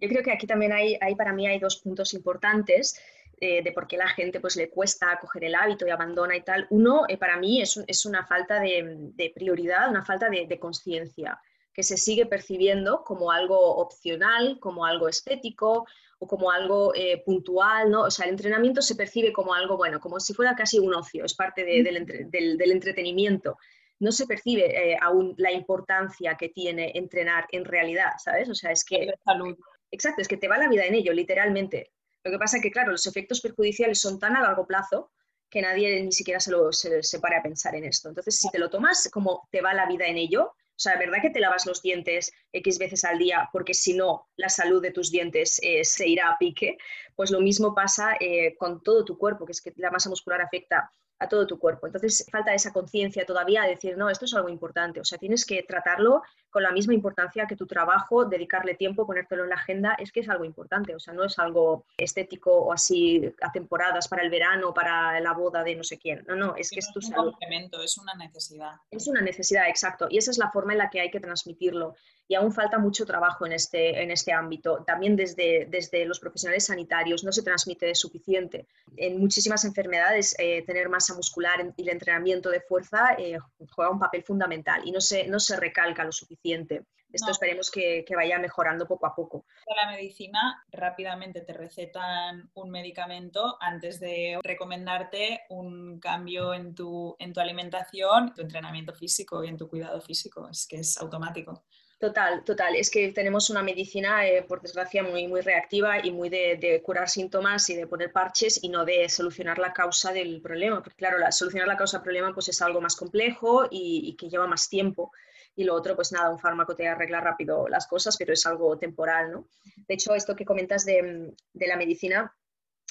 Yo 0.00 0.08
creo 0.08 0.22
que 0.22 0.32
aquí 0.32 0.46
también 0.46 0.72
hay, 0.72 0.98
hay 1.00 1.14
para 1.14 1.32
mí 1.32 1.46
hay 1.46 1.58
dos 1.58 1.76
puntos 1.76 2.12
importantes 2.12 3.00
eh, 3.40 3.62
de 3.62 3.72
por 3.72 3.86
qué 3.86 3.96
la 3.96 4.08
gente 4.08 4.40
pues 4.40 4.56
le 4.56 4.70
cuesta 4.70 5.18
coger 5.20 5.44
el 5.44 5.54
hábito 5.54 5.86
y 5.86 5.90
abandona 5.90 6.36
y 6.36 6.42
tal. 6.42 6.66
Uno, 6.70 7.04
eh, 7.08 7.16
para 7.16 7.36
mí 7.36 7.62
es, 7.62 7.82
es, 7.86 8.06
una 8.06 8.26
falta 8.26 8.60
de, 8.60 9.32
prioridad, 9.34 9.88
una 9.88 10.04
falta 10.04 10.28
de, 10.28 10.58
conciencia, 10.58 11.40
que 11.72 11.82
se 11.82 11.96
sigue 11.96 12.26
percibiendo 12.26 13.02
como 13.02 13.32
algo 13.32 13.76
opcional, 13.76 14.58
como 14.60 14.84
algo 14.84 15.08
estético 15.08 15.86
o 16.18 16.28
como 16.28 16.50
algo 16.50 16.94
eh, 16.94 17.22
puntual, 17.24 17.90
¿no? 17.90 18.02
O 18.02 18.10
sea, 18.10 18.26
el 18.26 18.32
entrenamiento 18.32 18.82
se 18.82 18.94
percibe 18.94 19.32
como 19.32 19.52
algo, 19.52 19.76
bueno, 19.76 19.98
como 19.98 20.20
si 20.20 20.32
fuera 20.32 20.54
casi 20.54 20.78
un 20.78 20.94
ocio, 20.94 21.24
es 21.24 21.34
parte 21.34 21.64
del, 21.64 22.06
del, 22.30 22.56
del 22.56 22.70
entretenimiento 22.70 23.58
no 24.04 24.12
se 24.12 24.26
percibe 24.26 24.66
eh, 24.66 24.98
aún 25.00 25.34
la 25.38 25.50
importancia 25.50 26.36
que 26.36 26.50
tiene 26.50 26.92
entrenar 26.94 27.46
en 27.50 27.64
realidad, 27.64 28.12
¿sabes? 28.18 28.50
O 28.50 28.54
sea, 28.54 28.70
es 28.70 28.84
que... 28.84 29.14
Salud. 29.24 29.56
Exacto, 29.90 30.20
es 30.20 30.28
que 30.28 30.36
te 30.36 30.46
va 30.46 30.58
la 30.58 30.68
vida 30.68 30.84
en 30.84 30.94
ello, 30.94 31.12
literalmente. 31.12 31.90
Lo 32.22 32.30
que 32.30 32.38
pasa 32.38 32.58
es 32.58 32.62
que, 32.62 32.70
claro, 32.70 32.92
los 32.92 33.06
efectos 33.06 33.40
perjudiciales 33.40 34.00
son 34.00 34.18
tan 34.18 34.36
a 34.36 34.42
largo 34.42 34.66
plazo 34.66 35.10
que 35.48 35.62
nadie 35.62 36.02
ni 36.02 36.12
siquiera 36.12 36.38
se, 36.38 36.50
lo, 36.50 36.70
se, 36.70 37.00
a 37.16 37.42
pensar 37.42 37.74
en 37.76 37.84
esto. 37.84 38.10
Entonces, 38.10 38.36
si 38.36 38.50
te 38.50 38.58
lo 38.58 38.68
tomas 38.68 39.08
como 39.10 39.48
te 39.50 39.62
va 39.62 39.72
la 39.72 39.86
vida 39.86 40.06
en 40.06 40.18
ello, 40.18 40.48
o 40.48 40.78
sea, 40.84 40.98
¿verdad 40.98 41.18
que 41.22 41.30
te 41.30 41.40
lavas 41.40 41.64
los 41.64 41.80
dientes 41.80 42.30
X 42.52 42.78
veces 42.78 43.04
al 43.04 43.18
día? 43.18 43.48
Porque 43.52 43.72
si 43.72 43.94
no, 43.94 44.28
la 44.36 44.50
salud 44.50 44.82
de 44.82 44.90
tus 44.90 45.10
dientes 45.10 45.60
eh, 45.62 45.84
se 45.84 46.08
irá 46.08 46.30
a 46.30 46.36
pique. 46.36 46.76
Pues 47.14 47.30
lo 47.30 47.40
mismo 47.40 47.74
pasa 47.74 48.16
eh, 48.20 48.54
con 48.58 48.82
todo 48.82 49.04
tu 49.04 49.16
cuerpo, 49.16 49.46
que 49.46 49.52
es 49.52 49.62
que 49.62 49.72
la 49.76 49.90
masa 49.90 50.10
muscular 50.10 50.42
afecta 50.42 50.90
a 51.24 51.28
todo 51.28 51.46
tu 51.46 51.58
cuerpo. 51.58 51.86
Entonces 51.86 52.26
falta 52.30 52.54
esa 52.54 52.72
conciencia 52.72 53.26
todavía 53.26 53.62
de 53.62 53.70
decir, 53.70 53.96
no, 53.96 54.08
esto 54.10 54.24
es 54.24 54.34
algo 54.34 54.48
importante. 54.48 55.00
O 55.00 55.04
sea, 55.04 55.18
tienes 55.18 55.44
que 55.44 55.62
tratarlo 55.62 56.22
con 56.50 56.62
la 56.62 56.70
misma 56.70 56.94
importancia 56.94 57.46
que 57.46 57.56
tu 57.56 57.66
trabajo, 57.66 58.24
dedicarle 58.24 58.74
tiempo, 58.74 59.06
ponértelo 59.06 59.42
en 59.42 59.50
la 59.50 59.56
agenda, 59.56 59.94
es 59.98 60.12
que 60.12 60.20
es 60.20 60.28
algo 60.28 60.44
importante. 60.44 60.94
O 60.94 61.00
sea, 61.00 61.12
no 61.12 61.24
es 61.24 61.38
algo 61.38 61.84
estético 61.96 62.52
o 62.52 62.72
así 62.72 63.32
a 63.40 63.50
temporadas 63.50 64.08
para 64.08 64.22
el 64.22 64.30
verano, 64.30 64.72
para 64.72 65.20
la 65.20 65.32
boda 65.32 65.64
de 65.64 65.74
no 65.74 65.84
sé 65.84 65.98
quién. 65.98 66.24
No, 66.28 66.36
no, 66.36 66.54
es 66.56 66.70
que 66.70 66.78
es 66.78 66.92
tu 66.92 67.00
salud. 67.00 67.34
Es 67.82 67.98
una 67.98 68.14
necesidad. 68.14 68.72
Es 68.90 69.08
una 69.08 69.20
necesidad, 69.20 69.68
exacto. 69.68 70.06
Y 70.10 70.18
esa 70.18 70.30
es 70.30 70.38
la 70.38 70.50
forma 70.50 70.72
en 70.72 70.78
la 70.78 70.90
que 70.90 71.00
hay 71.00 71.10
que 71.10 71.20
transmitirlo 71.20 71.94
y 72.26 72.34
aún 72.34 72.52
falta 72.52 72.78
mucho 72.78 73.04
trabajo 73.04 73.46
en 73.46 73.52
este, 73.52 74.02
en 74.02 74.10
este 74.10 74.32
ámbito. 74.32 74.82
También 74.86 75.16
desde, 75.16 75.66
desde 75.68 76.04
los 76.06 76.20
profesionales 76.20 76.66
sanitarios 76.66 77.24
no 77.24 77.32
se 77.32 77.42
transmite 77.42 77.94
suficiente. 77.94 78.66
En 78.96 79.18
muchísimas 79.18 79.64
enfermedades, 79.64 80.34
eh, 80.38 80.62
tener 80.66 80.88
masa 80.88 81.14
muscular 81.14 81.74
y 81.76 81.82
el 81.82 81.88
entrenamiento 81.90 82.50
de 82.50 82.60
fuerza 82.60 83.14
eh, 83.18 83.38
juega 83.74 83.90
un 83.90 83.98
papel 83.98 84.22
fundamental 84.22 84.82
y 84.84 84.92
no 84.92 85.00
se, 85.00 85.26
no 85.26 85.38
se 85.38 85.56
recalca 85.56 86.04
lo 86.04 86.12
suficiente. 86.12 86.84
esto 87.12 87.30
esperemos 87.30 87.70
que, 87.70 88.04
vaya 88.16 88.38
mejorando 88.38 88.86
poco 88.86 89.06
a 89.06 89.14
poco. 89.14 89.44
La 89.76 89.90
medicina 89.90 90.64
rápidamente 90.72 91.42
te 91.42 91.52
recetan 91.52 92.50
un 92.54 92.70
medicamento 92.70 93.56
antes 93.60 94.00
de 94.00 94.38
recomendarte 94.42 95.42
un 95.50 96.00
cambio 96.00 96.54
en 96.54 96.74
tu, 96.74 97.14
en 97.18 97.32
tu 97.32 97.40
alimentación, 97.40 98.32
tu 98.34 98.42
entrenamiento 98.42 98.94
físico 98.94 99.44
y 99.44 99.48
en 99.48 99.58
tu 99.58 99.68
cuidado 99.68 100.00
físico. 100.00 100.48
Es 100.48 100.66
que 100.66 100.78
es 100.78 100.96
automático. 100.98 101.64
Total, 101.98 102.44
total. 102.44 102.76
Es 102.76 102.90
que 102.90 103.12
tenemos 103.12 103.50
una 103.50 103.62
medicina, 103.62 104.26
eh, 104.26 104.42
por 104.42 104.60
desgracia, 104.60 105.02
muy, 105.02 105.26
muy 105.28 105.40
reactiva 105.40 106.04
y 106.04 106.10
muy 106.10 106.28
de, 106.28 106.82
curar 106.84 107.08
síntomas 107.08 107.70
y 107.70 107.76
de 107.76 107.86
poner 107.86 108.12
parches 108.12 108.62
y 108.62 108.68
no 108.68 108.84
de 108.84 109.08
solucionar 109.08 109.58
la 109.58 109.72
causa 109.72 110.12
del 110.12 110.40
problema. 110.42 110.82
Porque 110.82 110.96
claro, 110.96 111.18
la, 111.18 111.30
solucionar 111.32 111.68
la 111.68 111.76
causa 111.76 111.98
del 111.98 112.04
problema 112.04 112.34
pues, 112.34 112.48
es 112.48 112.60
algo 112.62 112.80
más 112.80 112.96
complejo 112.96 113.68
y, 113.70 114.16
que 114.16 114.28
lleva 114.28 114.46
más 114.46 114.68
tiempo. 114.68 115.12
Y 115.56 115.64
lo 115.64 115.74
otro, 115.74 115.94
pues 115.94 116.10
nada, 116.10 116.30
un 116.30 116.38
fármaco 116.38 116.74
te 116.74 116.88
arregla 116.88 117.20
rápido 117.20 117.68
las 117.68 117.86
cosas, 117.86 118.16
pero 118.16 118.32
es 118.32 118.44
algo 118.44 118.76
temporal, 118.76 119.30
¿no? 119.30 119.48
De 119.86 119.94
hecho, 119.94 120.14
esto 120.14 120.34
que 120.34 120.44
comentas 120.44 120.84
de, 120.84 121.32
la 121.54 121.76
medicina, 121.76 122.34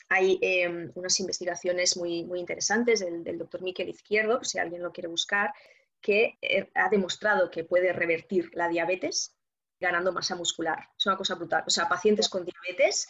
hay 0.07 0.39
em, 0.41 0.91
unas 0.95 1.19
investigaciones 1.19 1.97
muy, 1.97 2.23
muy 2.23 2.39
interesantes 2.39 3.01
del, 3.01 3.23
del 3.23 3.37
doctor 3.37 3.61
Miquel 3.61 3.89
Izquierdo, 3.89 4.43
si 4.43 4.59
alguien 4.59 4.81
lo 4.81 4.93
quiere 4.93 5.09
buscar, 5.09 5.53
que 6.03 6.37
eh, 6.41 6.69
ha 6.75 6.89
demostrado 6.89 7.49
que 7.49 7.63
puede 7.63 7.93
revertir 7.93 8.51
la 8.53 8.67
diabetes 8.67 9.35
ganando 9.79 10.11
masa 10.11 10.35
muscular. 10.35 10.89
Es 10.97 11.05
una 11.05 11.17
cosa 11.17 11.35
brutal. 11.35 11.63
O 11.65 11.69
sea, 11.69 11.87
pacientes 11.87 12.29
con 12.29 12.45
diabetes 12.45 13.07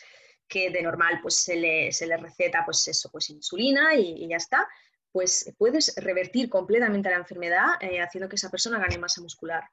que 0.48 0.70
de 0.70 0.82
normal 0.82 1.20
pues 1.22 1.38
se 1.38 1.56
le, 1.56 1.92
se 1.92 2.06
le 2.06 2.16
receta 2.18 2.64
pues 2.64 2.88
eso, 2.88 3.10
pues 3.12 3.30
insulina 3.32 3.96
y, 3.96 4.28
ya 4.30 4.38
está, 4.38 4.68
pues 5.12 5.52
puedes 5.58 5.96
revertir 5.98 6.50
completamente 6.50 7.10
la 7.10 7.18
enfermedad 7.18 7.82
eh, 7.82 8.00
haciendo 8.02 8.30
que 8.30 8.36
esa 8.36 8.52
persona 8.52 8.80
gane 8.80 8.98
masa 9.00 9.22
muscular. 9.22 9.64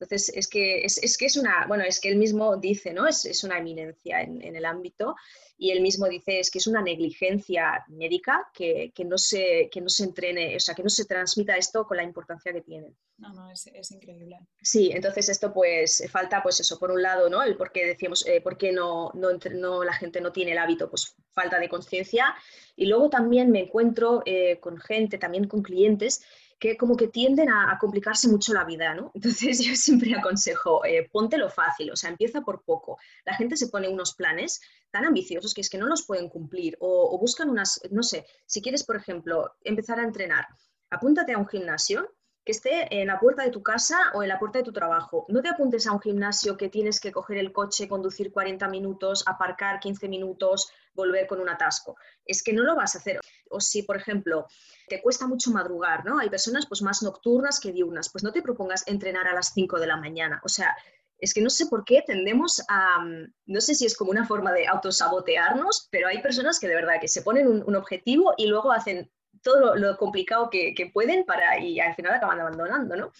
Entonces, 0.00 0.30
es 0.32 0.46
que 0.46 0.84
es, 0.84 1.16
que 1.18 1.26
es 1.26 1.36
una, 1.36 1.66
bueno, 1.66 1.82
es 1.82 2.00
que 2.00 2.08
él 2.08 2.16
mismo 2.16 2.56
dice, 2.56 2.92
¿no? 2.92 3.08
Es, 3.08 3.42
una 3.42 3.58
eminencia 3.58 4.20
en, 4.20 4.40
en, 4.42 4.54
el 4.54 4.64
ámbito 4.64 5.16
y 5.56 5.72
él 5.72 5.80
mismo 5.80 6.06
dice 6.06 6.38
es 6.38 6.52
que 6.52 6.58
es 6.58 6.68
una 6.68 6.80
negligencia 6.80 7.84
médica 7.88 8.48
que, 8.54 8.92
no 9.04 9.18
se, 9.18 9.68
que 9.72 9.80
no 9.80 9.88
se 9.88 10.04
entrene, 10.04 10.54
o 10.54 10.60
sea, 10.60 10.72
que 10.72 10.84
no 10.84 10.88
se 10.88 11.04
transmita 11.04 11.56
esto 11.56 11.84
con 11.84 11.96
la 11.96 12.04
importancia 12.04 12.52
que 12.52 12.60
tiene. 12.60 12.94
No, 13.16 13.32
no, 13.34 13.50
es, 13.50 13.90
increíble. 13.90 14.38
Sí, 14.62 14.92
entonces 14.94 15.28
esto 15.28 15.52
pues 15.52 16.04
falta 16.12 16.44
pues 16.44 16.60
eso, 16.60 16.78
por 16.78 16.92
un 16.92 17.02
lado, 17.02 17.28
¿no? 17.28 17.42
El 17.42 17.56
por 17.56 17.72
qué 17.72 17.86
decíamos, 17.86 18.24
eh, 18.28 18.40
por 18.40 18.56
qué 18.56 18.70
no, 18.70 19.10
no, 19.14 19.82
la 19.82 19.92
gente 19.94 20.20
no 20.20 20.30
tiene 20.30 20.52
el 20.52 20.58
hábito, 20.58 20.88
pues 20.88 21.16
falta 21.32 21.58
de 21.58 21.68
conciencia. 21.68 22.36
Y 22.76 22.86
luego 22.86 23.10
también 23.10 23.50
me 23.50 23.62
encuentro 23.62 24.22
eh, 24.26 24.60
con 24.60 24.78
gente, 24.78 25.18
también 25.18 25.48
con 25.48 25.62
clientes 25.62 26.22
que 26.58 26.76
como 26.76 26.96
que 26.96 27.08
tienden 27.08 27.50
a, 27.50 27.76
complicarse 27.80 28.28
mucho 28.28 28.52
la 28.52 28.64
vida, 28.64 28.94
¿no? 28.94 29.10
Entonces 29.14 29.64
yo 29.64 29.74
siempre 29.74 30.14
aconsejo, 30.14 30.84
eh, 30.84 31.08
ponte 31.10 31.38
lo 31.38 31.50
fácil, 31.50 31.90
o 31.90 31.96
sea, 31.96 32.10
empieza 32.10 32.40
por 32.40 32.62
poco. 32.62 32.98
La 33.24 33.34
gente 33.34 33.56
se 33.56 33.68
pone 33.68 33.88
unos 33.88 34.14
planes 34.14 34.60
tan 34.90 35.04
ambiciosos 35.04 35.54
que 35.54 35.60
es 35.60 35.70
que 35.70 35.78
no 35.78 35.86
los 35.86 36.04
pueden 36.06 36.28
cumplir 36.28 36.76
o, 36.80 37.14
o 37.14 37.18
buscan 37.18 37.50
unas, 37.50 37.80
no 37.90 38.02
sé, 38.02 38.26
si 38.46 38.60
quieres, 38.62 38.84
por 38.84 38.96
ejemplo, 38.96 39.52
empezar 39.62 40.00
a 40.00 40.04
entrenar, 40.04 40.46
apúntate 40.90 41.32
a 41.32 41.38
un 41.38 41.46
gimnasio 41.46 42.14
que 42.48 42.52
esté 42.52 43.02
en 43.02 43.08
la 43.08 43.20
puerta 43.20 43.42
de 43.42 43.50
tu 43.50 43.62
casa 43.62 43.98
o 44.14 44.22
en 44.22 44.30
la 44.30 44.38
puerta 44.38 44.56
de 44.56 44.64
tu 44.64 44.72
trabajo. 44.72 45.26
No 45.28 45.42
te 45.42 45.50
apuntes 45.50 45.86
a 45.86 45.92
un 45.92 46.00
gimnasio 46.00 46.56
que 46.56 46.70
tienes 46.70 46.98
que 46.98 47.12
coger 47.12 47.36
el 47.36 47.52
coche, 47.52 47.86
conducir 47.86 48.32
40 48.32 48.66
minutos, 48.68 49.22
aparcar 49.26 49.80
15 49.80 50.08
minutos, 50.08 50.72
volver 50.94 51.26
con 51.26 51.40
un 51.40 51.50
atasco. 51.50 51.96
Es 52.24 52.42
que 52.42 52.54
no 52.54 52.62
lo 52.62 52.74
vas 52.74 52.94
a 52.94 53.00
hacer. 53.00 53.20
O 53.50 53.60
si, 53.60 53.82
por 53.82 53.98
ejemplo, 53.98 54.46
te 54.88 55.02
cuesta 55.02 55.26
mucho 55.26 55.50
madrugar, 55.50 56.06
¿no? 56.06 56.18
Hay 56.18 56.30
personas 56.30 56.64
pues 56.64 56.80
más 56.80 57.02
nocturnas 57.02 57.60
que 57.60 57.70
diurnas, 57.70 58.08
pues 58.08 58.24
no 58.24 58.32
te 58.32 58.40
propongas 58.40 58.82
entrenar 58.88 59.28
a 59.28 59.34
las 59.34 59.52
5 59.52 59.78
de 59.78 59.86
la 59.86 59.98
mañana. 59.98 60.40
O 60.42 60.48
sea, 60.48 60.74
es 61.18 61.34
que 61.34 61.42
no 61.42 61.50
sé 61.50 61.66
por 61.66 61.84
qué 61.84 62.02
tendemos 62.06 62.62
a, 62.70 63.04
no 63.44 63.60
sé 63.60 63.74
si 63.74 63.84
es 63.84 63.94
como 63.94 64.10
una 64.10 64.26
forma 64.26 64.54
de 64.54 64.66
autosabotearnos, 64.66 65.88
pero 65.90 66.08
hay 66.08 66.22
personas 66.22 66.58
que 66.58 66.68
de 66.68 66.76
verdad 66.76 66.94
que 66.98 67.08
se 67.08 67.20
ponen 67.20 67.46
un 67.46 67.76
objetivo 67.76 68.32
y 68.38 68.46
luego 68.46 68.72
hacen 68.72 69.10
todo 69.42 69.76
lo, 69.76 69.96
complicado 69.96 70.50
que, 70.50 70.90
pueden 70.92 71.24
para, 71.24 71.58
y 71.58 71.80
al 71.80 71.94
final 71.94 72.14
acaban 72.14 72.40
abandonando, 72.40 72.96
¿no? 72.96 73.12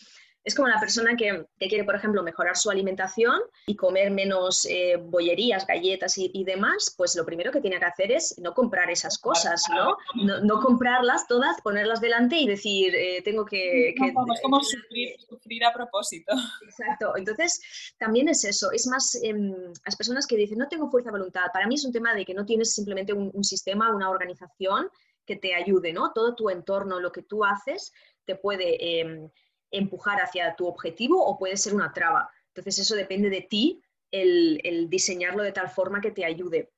Es 0.49 0.55
como 0.55 0.69
la 0.69 0.81
persona 0.81 1.15
que, 1.15 1.45
quiere, 1.59 1.85
por 1.85 1.95
ejemplo, 1.95 2.23
mejorar 2.23 2.57
su 2.57 2.71
alimentación 2.71 3.39
y 3.67 3.77
comer 3.77 4.11
menos 4.11 4.65
eh, 4.65 4.97
bollerías, 4.97 5.67
galletas 5.67 6.15
y, 6.17 6.43
demás, 6.43 6.95
pues 6.97 7.15
lo 7.17 7.27
primero 7.27 7.53
que 7.53 7.61
tiene 7.61 7.79
que 7.79 7.85
hacer 7.85 8.13
es 8.13 8.35
no 8.39 8.55
comprar 8.55 8.91
esas 8.91 9.19
cosas, 9.19 9.63
¿no? 9.71 9.99
No, 10.43 10.61
comprarlas 10.61 11.27
todas, 11.27 11.61
ponerlas 11.61 12.01
delante 12.01 12.37
y 12.39 12.47
decir, 12.47 12.95
eh, 12.95 13.21
tengo 13.23 13.45
que... 13.45 13.91
es 13.91 14.41
como 14.43 14.63
sufrir, 14.63 15.65
a 15.67 15.73
propósito. 15.75 16.33
Exacto. 16.63 17.15
Entonces, 17.17 17.61
también 17.99 18.31
es 18.31 18.43
eso. 18.45 18.71
Es 18.73 18.87
más, 18.87 19.19
em, 19.23 19.53
las 19.85 19.97
personas 19.97 20.27
que 20.27 20.37
dicen, 20.37 20.57
no 20.57 20.69
tengo 20.69 20.91
fuerza 20.91 21.11
de 21.11 21.19
voluntad, 21.19 21.43
para 21.53 21.67
mí 21.67 21.75
es 21.75 21.85
un 21.85 21.93
tema 21.93 22.15
de 22.15 22.25
que 22.25 22.33
no 22.33 22.47
tienes 22.47 22.73
simplemente 22.73 23.13
un 23.13 23.45
sistema, 23.45 23.95
una 23.95 24.09
organización 24.09 24.89
que 25.29 25.37
te 25.37 25.55
ayude, 25.55 25.93
¿no? 25.93 26.13
Todo 26.15 26.35
tu 26.35 26.49
entorno, 26.49 27.01
lo 27.01 27.13
que 27.13 27.23
tú 27.23 27.45
haces, 27.45 27.93
te 28.25 28.35
puede 28.35 29.01
em, 29.01 29.31
empujar 29.71 30.23
hacia 30.23 30.57
tu 30.57 30.67
objetivo 30.67 31.23
o 31.23 31.39
puede 31.39 31.59
ser 31.59 31.75
una 31.75 31.93
traba. 31.93 32.31
Entonces 32.49 32.79
eso 32.79 32.95
depende 32.95 33.29
de 33.29 33.43
ti, 33.43 33.83
el, 34.11 34.89
diseñarlo 34.89 35.43
de 35.43 35.53
tal 35.53 35.69
forma 35.69 36.01
que 36.01 36.13
te 36.13 36.25
ayude. 36.25 36.73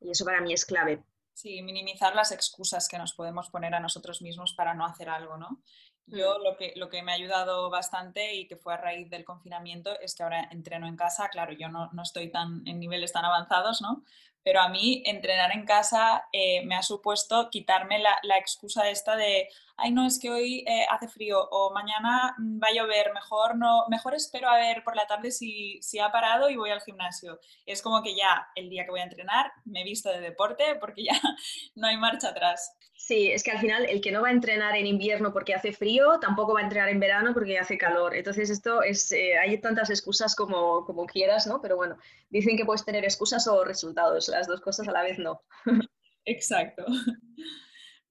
Y 0.00 0.10
eso 0.10 0.26
para 0.26 0.42
mí 0.42 0.52
es 0.52 0.66
clave. 0.66 1.02
Sí, 1.32 1.62
minimizar 1.62 2.14
las 2.14 2.30
excusas 2.30 2.88
que 2.88 2.98
nos 2.98 3.14
podemos 3.14 3.48
poner 3.48 3.74
a 3.74 3.80
nosotros 3.80 4.20
mismos 4.20 4.52
para 4.52 4.74
no 4.74 4.84
hacer 4.84 5.08
algo, 5.08 5.38
¿no? 5.38 5.62
Yo 6.06 6.38
mm. 6.38 6.42
lo 6.42 6.56
que, 6.58 6.74
lo 6.76 6.90
que 6.90 7.02
me 7.02 7.12
ha 7.12 7.14
ayudado 7.14 7.70
bastante 7.70 8.34
y 8.34 8.46
que 8.46 8.56
fue 8.56 8.74
a 8.74 8.76
raíz 8.76 9.08
del 9.08 9.24
confinamiento 9.24 9.98
es 9.98 10.14
que 10.14 10.24
ahora 10.24 10.46
entreno 10.52 10.86
en 10.86 10.96
casa. 10.96 11.30
Claro, 11.30 11.54
yo 11.54 11.70
no, 11.70 11.88
no 11.94 12.02
estoy 12.02 12.30
tan 12.30 12.68
en 12.68 12.78
niveles 12.78 13.12
tan 13.12 13.24
avanzados, 13.24 13.80
¿no? 13.80 14.04
Pero 14.44 14.60
a 14.60 14.68
mí 14.68 15.02
entrenar 15.06 15.52
en 15.52 15.64
casa 15.64 16.28
eh, 16.32 16.64
me 16.66 16.76
ha 16.76 16.82
supuesto 16.82 17.48
quitarme 17.50 17.98
la, 17.98 18.18
la, 18.22 18.36
excusa 18.36 18.88
esta 18.90 19.16
de, 19.16 19.48
ay, 19.76 19.92
no, 19.92 20.06
es 20.06 20.18
que 20.18 20.30
hoy 20.30 20.64
eh, 20.66 20.86
hace 20.90 21.08
frío 21.08 21.48
o 21.50 21.72
mañana 21.72 22.34
mm, 22.38 22.60
va 22.62 22.68
a 22.68 22.74
llover, 22.74 23.12
mejor, 23.12 23.56
no, 23.56 23.86
mejor 23.88 24.14
espero 24.14 24.48
a 24.48 24.56
ver 24.56 24.82
por 24.84 24.96
la 24.96 25.06
tarde 25.06 25.30
si, 25.30 25.78
si 25.82 25.98
ha 25.98 26.10
parado 26.10 26.48
y 26.48 26.56
voy 26.56 26.70
al 26.70 26.82
gimnasio. 26.82 27.40
Es 27.66 27.82
como 27.82 28.02
que 28.02 28.14
ya 28.14 28.48
el 28.54 28.70
día 28.70 28.84
que 28.84 28.90
voy 28.90 29.00
a 29.00 29.04
entrenar 29.04 29.52
me 29.64 29.82
he 29.82 29.84
visto 29.84 30.10
de 30.10 30.20
deporte 30.20 30.76
porque 30.80 31.04
ya 31.04 31.12
no 31.74 31.86
hay 31.86 31.96
marcha 31.96 32.28
atrás. 32.28 32.76
Sí, 32.96 33.30
es 33.30 33.42
que 33.42 33.50
al 33.50 33.58
final 33.58 33.84
el 33.86 34.00
que 34.00 34.12
no 34.12 34.22
va 34.22 34.28
a 34.28 34.32
entrenar 34.32 34.76
en 34.76 34.86
invierno 34.86 35.32
porque 35.32 35.54
hace 35.54 35.72
frío, 35.72 36.18
tampoco 36.20 36.54
va 36.54 36.60
a 36.60 36.62
entrenar 36.62 36.88
en 36.88 37.00
verano 37.00 37.34
porque 37.34 37.58
hace 37.58 37.76
calor. 37.76 38.14
Entonces 38.14 38.48
esto 38.50 38.82
es, 38.82 39.12
eh, 39.12 39.36
hay 39.36 39.60
tantas 39.60 39.90
excusas 39.90 40.34
como, 40.34 40.86
como 40.86 41.04
quieras, 41.04 41.46
¿no? 41.46 41.60
Pero 41.60 41.76
bueno, 41.76 41.98
dicen 42.30 42.56
que 42.56 42.64
puedes 42.64 42.84
tener 42.84 43.04
excusas 43.04 43.46
o 43.46 43.64
resultados, 43.64 44.28
las 44.28 44.46
dos 44.46 44.60
cosas 44.60 44.88
a 44.88 44.92
la 44.92 45.02
vez 45.02 45.18
no. 45.18 45.42
Exacto. 46.24 46.86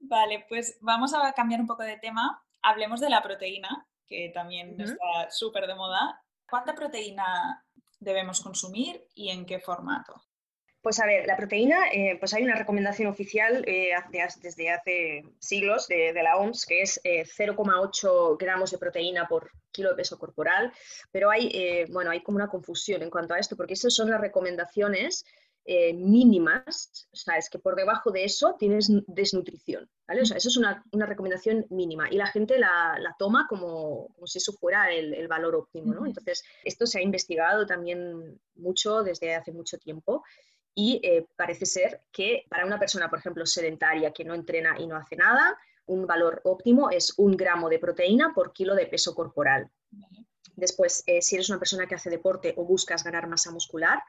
Vale, 0.05 0.45
pues 0.49 0.77
vamos 0.81 1.13
a 1.13 1.31
cambiar 1.33 1.61
un 1.61 1.67
poco 1.67 1.83
de 1.83 1.97
tema. 1.97 2.43
Hablemos 2.61 2.99
de 2.99 3.09
la 3.09 3.23
proteína, 3.23 3.87
que 4.05 4.31
también 4.33 4.79
está 4.79 5.29
súper 5.29 5.65
de 5.65 5.75
moda. 5.75 6.21
¿Cuánta 6.49 6.75
proteína 6.75 7.63
debemos 7.99 8.41
consumir 8.41 9.01
y 9.15 9.29
en 9.29 9.45
qué 9.45 9.59
formato? 9.59 10.21
Pues 10.81 10.99
a 10.99 11.05
ver, 11.05 11.25
la 11.25 11.37
proteína, 11.37 11.87
eh, 11.93 12.17
pues 12.19 12.33
hay 12.33 12.43
una 12.43 12.55
recomendación 12.55 13.07
oficial 13.07 13.63
eh, 13.65 13.93
desde 14.11 14.69
hace 14.69 15.23
siglos 15.39 15.87
de, 15.87 16.11
la 16.21 16.35
OMS 16.35 16.65
que 16.65 16.81
es 16.81 16.99
0,8 17.01 18.33
eh, 18.33 18.37
gramos 18.37 18.71
de 18.71 18.77
proteína 18.77 19.25
por 19.25 19.51
kilo 19.71 19.91
de 19.91 19.95
peso 19.95 20.19
corporal, 20.19 20.73
pero 21.09 21.31
hay, 21.31 21.85
bueno, 21.89 22.11
hay 22.11 22.21
como 22.21 22.35
una 22.35 22.49
confusión 22.49 23.01
en 23.01 23.09
cuanto 23.09 23.33
a 23.33 23.39
esto, 23.39 23.55
porque 23.55 23.73
esas 23.73 23.95
son 23.95 24.09
las 24.11 24.19
recomendaciones 24.19 25.25
mínimas, 25.65 27.07
o 27.13 27.15
sea, 27.15 27.37
es 27.37 27.49
que 27.49 27.57
por 27.57 27.75
debajo 27.75 28.11
de 28.11 28.25
eso 28.25 28.55
tienes 28.59 28.91
desnutrición, 29.07 29.89
¿vale? 30.07 30.21
O 30.21 30.25
sea, 30.25 30.37
eso 30.37 30.49
es 30.49 30.57
una, 30.57 30.83
recomendación 30.91 31.65
mínima 31.69 32.09
y 32.11 32.17
la 32.17 32.27
gente 32.27 32.59
la, 32.59 33.15
toma 33.17 33.47
como, 33.47 34.09
como, 34.13 34.27
si 34.27 34.39
eso 34.39 34.51
fuera 34.53 34.91
el, 34.91 35.13
el 35.13 35.27
valor 35.27 35.55
óptimo, 35.55 35.93
¿no? 35.93 36.05
Entonces, 36.05 36.43
esto 36.65 36.85
se 36.85 36.99
ha 36.99 37.01
investigado 37.01 37.65
también 37.65 38.39
mucho 38.55 39.03
desde 39.03 39.35
hace 39.35 39.53
mucho 39.53 39.77
tiempo 39.77 40.23
y 40.75 40.99
eh, 41.03 41.27
parece 41.35 41.65
ser 41.65 42.01
que 42.11 42.45
para 42.49 42.65
una 42.65 42.79
persona, 42.79 43.09
por 43.09 43.19
ejemplo, 43.19 43.45
sedentaria 43.45 44.11
que 44.11 44.25
no 44.25 44.33
entrena 44.33 44.75
y 44.79 44.87
no 44.87 44.95
hace 44.95 45.15
nada, 45.15 45.57
un 45.85 46.07
valor 46.07 46.41
óptimo 46.45 46.89
es 46.89 47.13
un 47.17 47.35
gramo 47.37 47.69
de 47.69 47.79
proteína 47.79 48.33
por 48.33 48.53
kilo 48.53 48.73
de 48.75 48.87
peso 48.87 49.13
corporal. 49.13 49.69
Después, 50.55 51.03
eh, 51.05 51.21
si 51.21 51.35
eres 51.35 51.49
una 51.49 51.59
persona 51.59 51.87
que 51.87 51.95
hace 51.95 52.09
deporte 52.09 52.53
o 52.57 52.63
buscas 52.63 53.03
ganar 53.03 53.27
masa 53.27 53.51
muscular, 53.51 54.01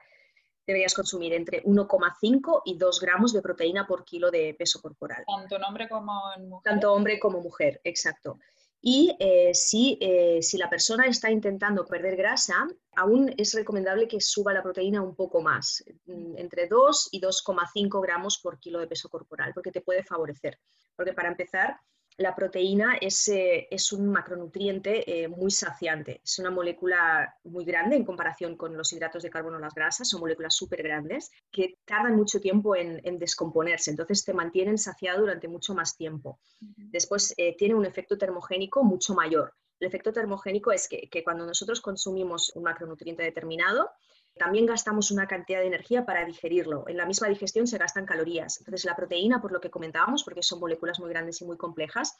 deberías 0.66 0.94
consumir 0.94 1.32
entre 1.32 1.62
1,5 1.64 2.62
y 2.64 2.76
2 2.76 3.00
gramos 3.00 3.32
de 3.32 3.42
proteína 3.42 3.86
por 3.86 4.04
kilo 4.04 4.30
de 4.30 4.54
peso 4.58 4.80
corporal. 4.80 5.24
Tanto 5.26 5.56
hombre 5.66 5.88
como 5.88 6.22
mujer. 6.38 6.62
Tanto 6.62 6.92
hombre 6.92 7.18
como 7.18 7.40
mujer, 7.40 7.80
exacto. 7.84 8.38
Y 8.86 9.16
eh, 9.18 9.54
si, 9.54 9.96
eh, 9.98 10.42
si, 10.42 10.58
la 10.58 10.68
persona 10.68 11.06
está 11.06 11.30
intentando 11.30 11.86
perder 11.86 12.16
grasa, 12.16 12.68
aún 12.94 13.34
es 13.38 13.54
recomendable 13.54 14.06
que 14.06 14.20
suba 14.20 14.52
la 14.52 14.62
proteína 14.62 15.00
un 15.00 15.16
poco 15.16 15.40
más, 15.40 15.82
mm, 16.04 16.36
entre 16.36 16.66
2 16.68 17.08
y 17.12 17.18
2,5 17.18 18.02
gramos 18.02 18.38
por 18.38 18.60
kilo 18.60 18.78
de 18.80 18.86
peso 18.86 19.08
corporal, 19.08 19.52
porque 19.54 19.72
te 19.72 19.80
puede 19.80 20.04
favorecer. 20.04 20.58
Porque 20.94 21.14
para 21.14 21.30
empezar, 21.30 21.80
la 22.16 22.34
proteína 22.34 22.96
es, 23.00 23.26
eh, 23.28 23.66
es 23.70 23.92
un 23.92 24.08
macronutriente 24.08 25.24
eh, 25.24 25.28
muy 25.28 25.50
saciante. 25.50 26.20
Es 26.22 26.38
una 26.38 26.50
molécula 26.50 27.34
muy 27.42 27.64
grande 27.64 27.96
en 27.96 28.04
comparación 28.04 28.56
con 28.56 28.76
los 28.76 28.92
hidratos 28.92 29.24
de 29.24 29.30
carbono 29.30 29.56
o 29.56 29.60
las 29.60 29.74
grasas. 29.74 30.08
Son 30.08 30.20
moléculas 30.20 30.54
súper 30.54 30.82
grandes 30.82 31.32
que 31.50 31.78
tardan 31.84 32.14
mucho 32.14 32.40
tiempo 32.40 32.76
en, 32.76 33.18
descomponerse. 33.18 33.90
Entonces 33.90 34.24
te 34.24 34.32
mantienen 34.32 34.78
saciado 34.78 35.20
durante 35.20 35.48
mucho 35.48 35.74
más 35.74 35.96
tiempo. 35.96 36.38
Después 36.60 37.34
eh, 37.36 37.56
tiene 37.56 37.74
un 37.74 37.84
efecto 37.84 38.16
termogénico 38.16 38.84
mucho 38.84 39.14
mayor. 39.14 39.52
El 39.80 39.88
efecto 39.88 40.12
termogénico 40.12 40.70
es 40.70 40.88
que, 40.88 41.08
que 41.10 41.24
cuando 41.24 41.44
nosotros 41.44 41.80
consumimos 41.80 42.52
un 42.54 42.62
macronutriente 42.62 43.24
determinado, 43.24 43.90
también 44.36 44.66
gastamos 44.66 45.10
una 45.10 45.26
cantidad 45.26 45.60
de 45.60 45.66
energía 45.66 46.04
para 46.04 46.24
digerirlo. 46.24 46.84
En 46.88 46.96
la 46.96 47.06
misma 47.06 47.28
digestión 47.28 47.66
se 47.66 47.78
gastan 47.78 48.04
calorías. 48.04 48.58
Entonces, 48.58 48.84
la 48.84 48.96
proteína, 48.96 49.40
por 49.40 49.52
lo 49.52 49.60
que 49.60 49.70
comentábamos, 49.70 50.24
porque 50.24 50.42
son 50.42 50.60
moléculas 50.60 50.98
muy 50.98 51.08
grandes 51.08 51.40
y 51.40 51.44
muy 51.44 51.56
complejas, 51.56 52.16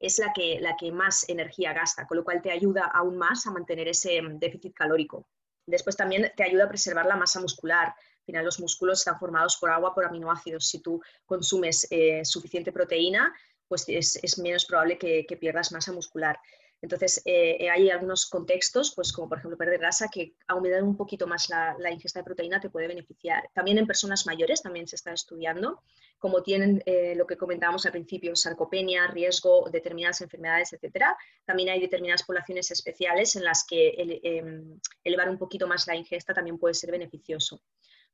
es 0.00 0.18
la 0.18 0.32
que, 0.32 0.58
la 0.60 0.76
que 0.76 0.92
más 0.92 1.28
energía 1.28 1.72
gasta, 1.72 2.06
con 2.06 2.16
lo 2.16 2.24
cual 2.24 2.40
te 2.40 2.50
ayuda 2.50 2.86
aún 2.86 3.18
más 3.18 3.46
a 3.46 3.50
mantener 3.50 3.88
ese 3.88 4.22
mm, 4.22 4.38
déficit 4.38 4.74
calórico. 4.74 5.26
Después 5.66 5.96
también 5.96 6.32
te 6.34 6.44
ayuda 6.44 6.64
a 6.64 6.68
preservar 6.68 7.04
la 7.04 7.16
masa 7.16 7.40
muscular. 7.40 7.88
Al 7.88 8.24
final 8.24 8.44
los 8.44 8.60
músculos 8.60 9.00
están 9.00 9.18
formados 9.18 9.58
por 9.58 9.70
agua, 9.70 9.94
por 9.94 10.06
aminoácidos. 10.06 10.68
Si 10.68 10.80
tú 10.80 11.02
consumes 11.26 11.86
eh, 11.90 12.24
suficiente 12.24 12.72
proteína, 12.72 13.34
pues 13.66 13.84
es, 13.88 14.38
menos 14.38 14.64
probable 14.64 14.96
que 14.96 15.38
pierdas 15.38 15.72
masa 15.72 15.92
muscular. 15.92 16.38
Entonces, 16.80 17.20
eh, 17.24 17.56
eh, 17.58 17.70
hay 17.70 17.90
algunos 17.90 18.26
contextos, 18.26 18.92
pues 18.94 19.12
como 19.12 19.28
por 19.28 19.38
ejemplo 19.38 19.58
perder 19.58 19.80
grasa, 19.80 20.08
que 20.08 20.34
aumentar 20.46 20.82
un 20.84 20.96
poquito 20.96 21.26
más 21.26 21.48
la, 21.48 21.90
ingesta 21.90 22.20
de 22.20 22.24
proteína 22.24 22.60
te 22.60 22.70
puede 22.70 22.86
beneficiar. 22.86 23.50
También 23.52 23.78
en 23.78 23.86
personas 23.86 24.26
mayores, 24.26 24.62
también 24.62 24.86
se 24.86 24.94
está 24.96 25.12
estudiando, 25.12 25.82
como 26.18 26.42
tienen 26.42 26.82
eh, 26.86 27.14
lo 27.16 27.26
que 27.26 27.36
comentábamos 27.36 27.84
al 27.86 27.92
principio, 27.92 28.36
sarcopenia, 28.36 29.08
riesgo, 29.08 29.68
determinadas 29.70 30.20
enfermedades, 30.20 30.72
etcétera. 30.72 31.16
También 31.44 31.70
hay 31.70 31.80
determinadas 31.80 32.22
poblaciones 32.22 32.70
especiales 32.70 33.34
en 33.34 33.44
las 33.44 33.64
que 33.64 33.94
em, 34.22 34.78
elevar 35.02 35.28
un 35.30 35.38
poquito 35.38 35.66
más 35.66 35.86
la 35.88 35.96
ingesta 35.96 36.32
también 36.32 36.58
puede 36.58 36.74
ser 36.74 36.92
beneficioso. 36.92 37.60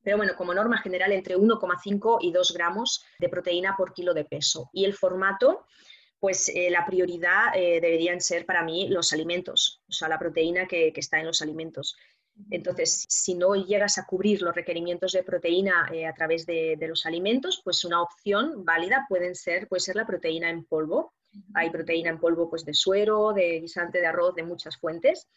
Pero 0.01 0.17
bueno, 0.17 0.35
como 0.35 0.53
norma 0.53 0.77
general, 0.77 1.11
entre 1.11 1.35
1,5 1.35 2.19
y 2.21 2.31
2 2.31 2.53
gramos 2.53 3.03
de 3.17 3.27
proteína 3.27 3.75
por 3.75 3.93
kilo 3.93 4.13
de 4.13 4.23
peso. 4.23 4.69
Y 4.71 4.85
el 4.85 4.93
formato, 4.93 5.65
pues 6.25 6.49
eh, 6.49 6.71
la 6.71 6.83
prioridad 6.87 7.55
eh, 7.55 7.79
deberían 7.79 8.19
ser 8.19 8.47
para 8.47 8.63
mí 8.63 8.87
los 8.89 9.13
alimentos, 9.13 9.83
o 9.87 9.91
sea, 9.91 10.09
la 10.09 10.17
proteína 10.17 10.65
que, 10.65 10.91
está 10.95 11.19
en 11.19 11.27
los 11.27 11.43
alimentos. 11.43 11.95
Entonces, 12.49 13.05
si 13.07 13.35
no 13.35 13.53
llegas 13.53 13.99
a 13.99 14.07
cubrir 14.07 14.41
los 14.41 14.55
requerimientos 14.55 15.11
de 15.11 15.21
proteína 15.21 15.87
eh, 15.93 16.07
a 16.07 16.15
través 16.15 16.47
de, 16.47 16.83
los 16.87 17.05
alimentos, 17.05 17.61
pues 17.63 17.85
una 17.85 18.01
opción 18.01 18.65
válida 18.65 19.05
pueden 19.07 19.35
ser, 19.35 19.67
puede 19.67 19.81
ser 19.81 19.97
la 19.97 20.07
proteína 20.07 20.49
en 20.49 20.65
polvo. 20.65 21.13
Hay 21.53 21.69
proteína 21.69 22.09
en 22.09 22.19
polvo 22.19 22.49
pues, 22.49 22.65
de 22.65 22.73
suero, 22.73 23.31
de 23.31 23.59
guisante, 23.59 23.99
de 23.99 24.07
arroz, 24.07 24.33
de 24.33 24.41
muchas 24.41 24.77
fuentes. 24.77 25.27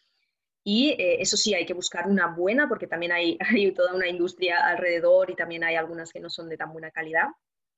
Y 0.63 0.95
eso 0.97 1.37
sí, 1.37 1.53
hay 1.53 1.67
que 1.67 1.75
buscar 1.75 2.07
una 2.07 2.33
buena, 2.35 2.67
porque 2.67 2.87
también 2.87 3.11
hay, 3.11 3.37
hay 3.47 3.71
toda 3.73 3.93
una 3.93 4.07
industria 4.07 4.65
alrededor 4.65 5.29
y 5.29 5.35
también 5.35 5.63
hay 5.63 5.75
algunas 5.75 6.11
que 6.11 6.19
no 6.19 6.31
son 6.31 6.49
de 6.49 6.57
tan 6.57 6.73
buena 6.73 6.89
calidad 6.89 7.27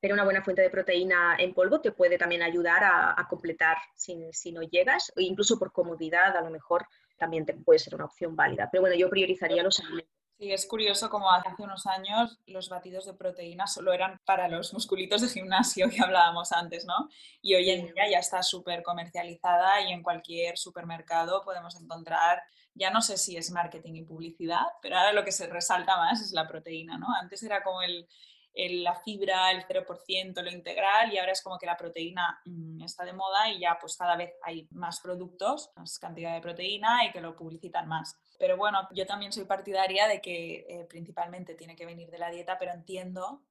pero 0.02 0.16
una 0.16 0.24
buena 0.24 0.44
fuente 0.44 0.64
de 0.64 0.70
proteína 0.72 1.36
en 1.38 1.54
polvo 1.54 1.80
te 1.80 1.92
puede 1.92 2.18
también 2.18 2.42
ayudar 2.42 2.84
a, 2.84 3.28
completar 3.30 3.78
si, 3.96 4.18
si, 4.34 4.52
no 4.52 4.64
llegas, 4.64 5.14
o 5.16 5.22
incluso 5.22 5.60
por 5.60 5.72
comodidad 5.72 6.36
a 6.36 6.42
lo 6.42 6.50
mejor 6.50 6.88
también 7.18 7.46
te 7.46 7.54
puede 7.54 7.80
ser 7.80 7.94
una 7.94 8.06
opción 8.06 8.36
válida. 8.36 8.68
Pero 8.72 8.82
bueno, 8.82 8.96
yo 8.96 9.10
priorizaría 9.10 9.62
los 9.62 9.80
alimentos. 9.80 10.12
Sí, 10.40 10.52
es 10.52 10.66
curioso 10.66 11.12
como 11.12 11.32
hace 11.32 11.50
unos 11.60 11.86
años 11.86 12.40
los 12.48 12.68
batidos 12.68 13.06
de 13.06 13.14
proteína 13.14 13.68
solo 13.68 13.94
eran 13.94 14.20
para 14.26 14.48
los 14.48 14.74
musculitos 14.74 15.22
de 15.22 15.30
gimnasio 15.30 15.88
que 15.88 16.02
hablábamos 16.02 16.52
antes, 16.52 16.84
¿no? 16.84 17.10
Y 17.44 17.54
hoy 17.54 17.70
en 17.70 17.94
día 17.94 18.10
ya 18.10 18.18
está 18.18 18.42
súper 18.42 18.82
comercializada 18.82 19.82
y 19.82 19.92
en 19.94 20.02
cualquier 20.02 20.58
supermercado 20.58 21.44
podemos 21.44 21.80
encontrar, 21.80 22.42
ya 22.74 22.90
no 22.90 23.04
sé 23.04 23.18
si 23.18 23.38
es 23.38 23.52
marketing 23.52 23.94
y 23.94 24.04
publicidad, 24.04 24.66
pero 24.82 24.98
ahora 24.98 25.14
lo 25.14 25.24
que 25.24 25.32
se 25.32 25.46
resalta 25.46 25.96
más 25.98 26.22
es 26.22 26.32
la 26.32 26.48
proteína, 26.48 26.98
¿no? 26.98 27.06
Antes 27.22 27.44
era 27.44 27.62
como 27.62 27.84
el, 27.84 28.08
la 28.54 28.96
fibra, 28.96 29.52
el 29.52 29.66
0%, 29.66 30.42
lo 30.42 30.52
integral 30.52 31.14
y 31.14 31.18
ahora 31.18 31.32
es 31.32 31.42
como 31.42 31.58
que 31.58 31.66
la 31.66 31.78
proteína 31.78 32.42
mm, 32.46 32.82
está 32.84 33.06
de 33.06 33.14
moda 33.14 33.50
y 33.50 33.60
ya 33.60 33.78
pues 33.80 33.96
cada 33.96 34.16
vez 34.16 34.34
hay 34.44 34.68
más 34.72 35.00
productos, 35.00 35.72
más 35.76 35.98
cantidad 36.00 36.34
de 36.34 36.42
proteína 36.42 37.06
y 37.06 37.12
que 37.12 37.22
lo 37.22 37.36
publicitan 37.36 37.88
más. 37.88 38.18
Pero 38.38 38.58
bueno, 38.58 38.88
yo 38.94 39.06
también 39.06 39.32
soy 39.32 39.46
partidaria 39.46 40.08
de 40.08 40.22
que 40.22 40.66
eh, 40.68 40.86
principalmente 40.90 41.56
tiene 41.56 41.76
que 41.76 41.86
venir 41.86 42.10
de 42.10 42.18
la 42.18 42.30
dieta, 42.30 42.58
pero 42.58 42.74
entiendo 42.74 43.44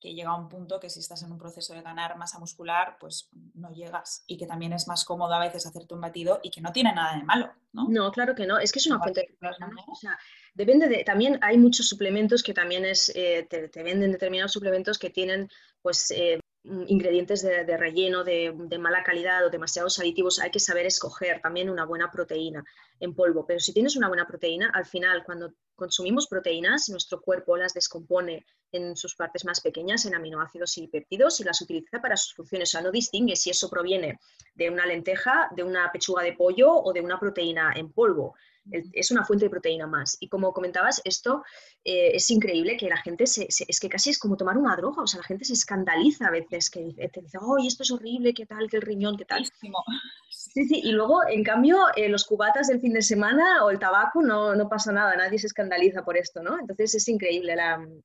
que 0.00 0.14
llega 0.14 0.30
a 0.30 0.36
un 0.36 0.48
punto 0.48 0.78
que 0.78 0.90
si 0.90 1.00
estás 1.00 1.22
en 1.22 1.32
un 1.32 1.38
proceso 1.38 1.74
de 1.74 1.82
ganar 1.82 2.16
masa 2.16 2.38
muscular, 2.38 2.96
pues 3.00 3.30
no 3.54 3.70
llegas 3.72 4.22
y 4.26 4.36
que 4.36 4.46
también 4.46 4.72
es 4.72 4.86
más 4.86 5.04
cómodo 5.04 5.34
a 5.34 5.40
veces 5.40 5.66
hacerte 5.66 5.94
un 5.94 6.00
batido 6.00 6.40
y 6.42 6.50
que 6.50 6.60
no 6.60 6.72
tiene 6.72 6.94
nada 6.94 7.16
de 7.16 7.24
malo, 7.24 7.52
¿no? 7.72 7.88
No, 7.88 8.12
claro 8.12 8.34
que 8.34 8.46
no, 8.46 8.58
es 8.58 8.70
que 8.70 8.78
es 8.78 8.86
una 8.86 9.00
fuente 9.00 9.22
de... 9.22 9.48
O 9.88 9.94
sea, 9.96 10.16
depende 10.58 10.88
de, 10.88 11.04
también 11.04 11.38
hay 11.40 11.56
muchos 11.56 11.88
suplementos 11.88 12.42
que 12.42 12.52
también 12.52 12.84
es, 12.84 13.12
eh, 13.14 13.46
te, 13.48 13.82
venden 13.82 14.10
determinados 14.10 14.52
suplementos 14.52 14.98
que 14.98 15.08
tienen 15.08 15.48
pues 15.80 16.10
eh, 16.10 16.40
ingredientes 16.64 17.42
de, 17.42 17.76
relleno 17.76 18.24
de, 18.24 18.52
mala 18.80 19.04
calidad 19.04 19.46
o 19.46 19.50
demasiados 19.50 20.00
aditivos, 20.00 20.40
hay 20.40 20.50
que 20.50 20.58
saber 20.58 20.84
escoger 20.84 21.40
también 21.40 21.70
una 21.70 21.86
buena 21.86 22.10
proteína 22.10 22.64
en 22.98 23.14
polvo. 23.14 23.46
Pero 23.46 23.60
si 23.60 23.72
tienes 23.72 23.94
una 23.94 24.08
buena 24.08 24.26
proteína, 24.26 24.70
al 24.74 24.84
final 24.84 25.22
cuando 25.24 25.54
consumimos 25.76 26.26
proteínas, 26.26 26.88
nuestro 26.88 27.20
cuerpo 27.20 27.56
las 27.56 27.72
descompone 27.72 28.44
en 28.72 28.96
sus 28.96 29.14
partes 29.14 29.44
más 29.44 29.60
pequeñas, 29.60 30.06
en 30.06 30.16
aminoácidos 30.16 30.76
y 30.78 30.88
péptidos, 30.88 31.38
y 31.38 31.44
las 31.44 31.62
utiliza 31.62 32.02
para 32.02 32.16
sus 32.16 32.34
funciones. 32.34 32.70
O 32.70 32.72
sea, 32.72 32.82
no 32.82 32.90
distingue 32.90 33.36
si 33.36 33.50
eso 33.50 33.70
proviene 33.70 34.18
de 34.54 34.68
una 34.68 34.84
lenteja, 34.86 35.48
de 35.54 35.62
una 35.62 35.90
pechuga 35.92 36.24
de 36.24 36.32
pollo 36.32 36.74
o 36.74 36.92
de 36.92 37.00
una 37.00 37.20
proteína 37.20 37.72
en 37.76 37.92
polvo 37.92 38.34
es 38.70 39.10
una 39.10 39.24
fuente 39.24 39.46
de 39.46 39.50
proteína 39.50 39.86
más. 39.86 40.16
Y 40.20 40.28
como 40.28 40.52
comentabas, 40.52 41.00
esto 41.04 41.42
eh, 41.84 42.12
es 42.14 42.30
increíble 42.30 42.76
que 42.76 42.88
la 42.88 42.96
gente 42.96 43.26
se, 43.26 43.46
es 43.48 43.80
que 43.80 43.88
casi 43.88 44.10
es 44.10 44.18
como 44.18 44.36
tomar 44.36 44.58
una 44.58 44.76
droga, 44.76 45.02
o 45.02 45.06
sea, 45.06 45.20
la 45.20 45.26
gente 45.26 45.44
se 45.44 45.54
escandaliza 45.54 46.26
a 46.26 46.30
veces 46.30 46.70
que 46.70 46.92
te 47.12 47.20
dice, 47.20 47.38
oh, 47.40 47.56
esto 47.66 47.82
es 47.82 47.90
horrible, 47.90 48.34
qué 48.34 48.46
tal, 48.46 48.68
que 48.68 48.76
el 48.76 48.82
riñón, 48.82 49.16
qué 49.16 49.24
tal. 49.24 49.44
Sí, 50.30 50.64
sí, 50.66 50.80
y 50.84 50.92
luego, 50.92 51.26
en 51.28 51.42
cambio, 51.44 51.78
eh, 51.96 52.08
los 52.08 52.24
cubatas 52.24 52.68
del 52.68 52.80
fin 52.80 52.92
de 52.92 53.02
semana 53.02 53.64
o 53.64 53.70
el 53.70 53.78
tabaco 53.78 54.22
no, 54.22 54.54
no, 54.54 54.68
pasa 54.68 54.92
nada, 54.92 55.16
nadie 55.16 55.38
se 55.38 55.46
escandaliza 55.46 56.04
por 56.04 56.16
esto, 56.16 56.42
¿no? 56.42 56.58
Entonces 56.58 56.94
es 56.94 57.08
increíble. 57.08 57.56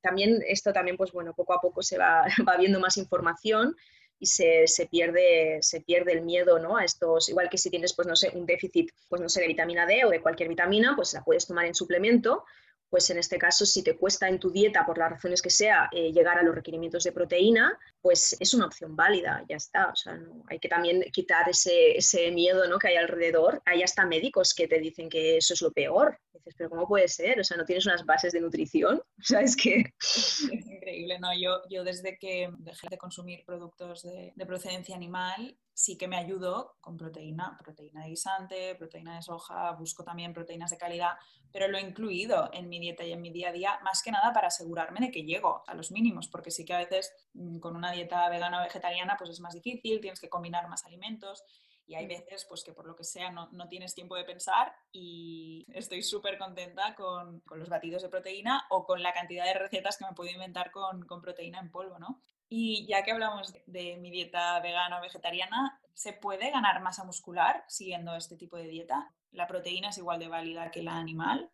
también 0.02 0.42
esto 0.48 0.72
también, 0.74 0.98
pues 0.98 1.12
bueno, 1.12 1.34
poco 1.34 1.54
a 1.54 1.62
poco 1.62 1.82
se 1.82 1.98
va, 1.98 2.24
va 2.48 2.58
viendo 2.58 2.80
más 2.80 2.98
información 2.98 3.76
y 4.24 4.26
se, 4.26 4.68
se, 4.68 4.86
pierde, 4.86 5.58
se 5.62 5.82
pierde 5.82 6.14
el 6.14 6.22
miedo 6.22 6.58
¿no? 6.58 6.78
a 6.78 6.86
estos, 6.86 7.28
igual 7.28 7.50
que 7.50 7.58
si 7.58 7.70
tienes, 7.70 7.94
pues 7.94 8.08
no 8.08 8.16
sé, 8.16 8.32
un 8.34 8.46
déficit, 8.46 8.90
pues 9.10 9.22
no 9.22 9.28
sé, 9.28 9.42
de 9.42 9.48
vitamina 9.48 9.86
D 9.86 10.06
o 10.06 10.10
de 10.10 10.22
cualquier 10.22 10.48
vitamina, 10.48 10.94
pues 10.96 11.12
la 11.14 11.26
puedes 11.26 11.46
tomar 11.46 11.66
en 11.66 11.76
suplemento, 11.76 12.46
pues 12.94 13.10
en 13.10 13.18
este 13.18 13.40
caso, 13.40 13.66
si 13.66 13.82
te 13.82 13.98
cuesta 13.98 14.30
en 14.30 14.38
tu 14.38 14.52
dieta, 14.52 14.86
por 14.86 15.00
las 15.00 15.10
razones 15.10 15.42
que 15.42 15.50
sea, 15.50 15.90
eh, 15.92 16.12
llegar 16.12 16.38
a 16.38 16.44
los 16.44 16.54
requerimientos 16.54 17.04
de 17.04 17.12
proteína, 17.12 17.76
pues 18.00 18.38
es 18.40 18.54
una 18.54 18.68
opción 18.68 18.96
válida, 18.96 19.44
ya 19.50 19.56
está. 19.56 19.88
O 19.88 19.96
sea, 19.96 20.14
no, 20.14 20.44
hay 20.48 20.60
que 20.60 20.70
también 20.70 21.02
quitar 21.12 21.50
ese, 21.50 21.98
ese 21.98 22.30
miedo 22.30 22.68
¿no? 22.68 22.78
que 22.78 22.90
hay 22.90 22.98
alrededor. 22.98 23.64
Hay 23.66 23.82
hasta 23.82 24.06
médicos 24.06 24.54
que 24.54 24.68
te 24.68 24.78
dicen 24.78 25.10
que 25.10 25.38
eso 25.38 25.56
es 25.56 25.64
lo 25.64 25.72
peor. 25.72 26.20
dices, 26.34 26.54
pero 26.56 26.70
¿cómo 26.70 26.88
puede 26.88 27.08
ser? 27.08 27.40
O 27.40 27.44
sea, 27.44 27.58
no 27.58 27.66
tienes 27.66 27.88
unas 27.88 28.06
bases 28.06 28.32
de 28.32 28.42
nutrición. 28.42 29.02
O 29.24 29.26
sea, 29.26 29.40
es 29.40 29.56
que... 29.56 29.86
Es 30.00 30.52
increíble, 30.52 31.18
¿no? 31.18 31.30
Yo, 31.34 31.62
yo 31.70 31.84
desde 31.84 32.18
que 32.20 32.50
dejé 32.60 32.90
de 32.92 32.98
consumir 33.00 33.44
productos 33.44 34.04
de, 34.04 34.34
de 34.36 34.46
procedencia 34.46 34.96
animal, 34.96 35.58
sí 35.74 35.98
que 35.98 36.08
me 36.08 36.18
ayudo 36.18 36.78
con 36.82 36.98
proteína, 36.98 37.58
proteína 37.64 38.04
de 38.04 38.10
guisante, 38.10 38.76
proteína 38.76 39.16
de 39.16 39.22
soja, 39.22 39.72
busco 39.72 40.04
también 40.04 40.34
proteínas 40.34 40.70
de 40.70 40.78
calidad, 40.78 41.14
pero 41.52 41.68
lo 41.68 41.78
he 41.78 41.82
incluido 41.82 42.50
en 42.54 42.70
mi 42.70 42.80
dieta 42.80 43.04
y 43.04 43.12
en 43.12 43.22
mi 43.22 43.32
día 43.32 43.50
a 43.50 43.52
día, 43.52 43.80
más 43.84 44.02
que 44.04 44.12
nada 44.12 44.34
para 44.34 44.48
asegurarme 44.48 45.00
de 45.00 45.12
que 45.12 45.24
llego 45.24 45.64
a 45.68 45.74
los 45.74 45.92
mínimos, 45.92 46.28
porque 46.28 46.52
sí 46.52 46.64
que 46.66 46.74
a 46.74 46.80
veces 46.80 47.14
mm, 47.34 47.60
con 47.60 47.76
una 47.76 47.92
dieta 47.92 48.30
vegana 48.30 48.60
o 48.60 48.64
vegetariana 48.64 49.16
pues 49.18 49.32
es 49.32 49.40
más 49.40 49.54
difícil, 49.54 50.00
tienes 50.00 50.20
que 50.20 50.30
combinar 50.30 50.68
más 50.70 50.86
alimentos 50.86 51.44
y 51.86 51.96
hay 51.96 52.06
mm. 52.06 52.10
veces 52.10 52.46
pues 52.48 52.64
que 52.64 52.74
por 52.74 52.86
lo 52.86 52.96
que 52.96 53.04
sea 53.04 53.32
no, 53.32 53.50
no 53.52 53.68
tienes 53.68 53.94
tiempo 53.94 54.16
de 54.16 54.24
pensar 54.24 54.74
y 54.92 55.66
estoy 55.74 56.04
súper 56.04 56.38
contenta 56.38 56.96
con, 56.96 57.40
con, 57.42 57.60
los 57.60 57.70
batidos 57.70 58.02
de 58.04 58.10
proteína 58.10 58.66
o 58.70 58.86
con 58.86 59.02
la 59.02 59.14
cantidad 59.14 59.46
de 59.46 59.54
recetas 59.54 59.98
que 59.98 60.06
me 60.06 60.14
puedo 60.14 60.30
inventar 60.30 60.72
con, 60.72 61.06
con 61.06 61.22
proteína 61.22 61.60
en 61.60 61.72
polvo, 61.72 62.00
¿no? 62.00 62.22
Y 62.50 62.86
ya 62.88 63.04
que 63.04 63.12
hablamos 63.12 63.54
de 63.66 63.98
mi 63.98 64.12
dieta 64.12 64.60
vegana 64.60 65.00
o 65.00 65.02
vegetariana, 65.02 65.80
¿se 65.94 66.14
puede 66.14 66.52
ganar 66.52 66.82
masa 66.82 67.04
muscular 67.04 67.64
siguiendo 67.68 68.16
este 68.16 68.36
tipo 68.36 68.58
de 68.58 68.68
dieta? 68.68 69.12
¿La 69.32 69.48
proteína 69.48 69.90
es 69.90 69.98
igual 69.98 70.20
de 70.20 70.28
válida 70.28 70.70
que 70.70 70.84
la 70.84 70.98
animal? 70.98 71.50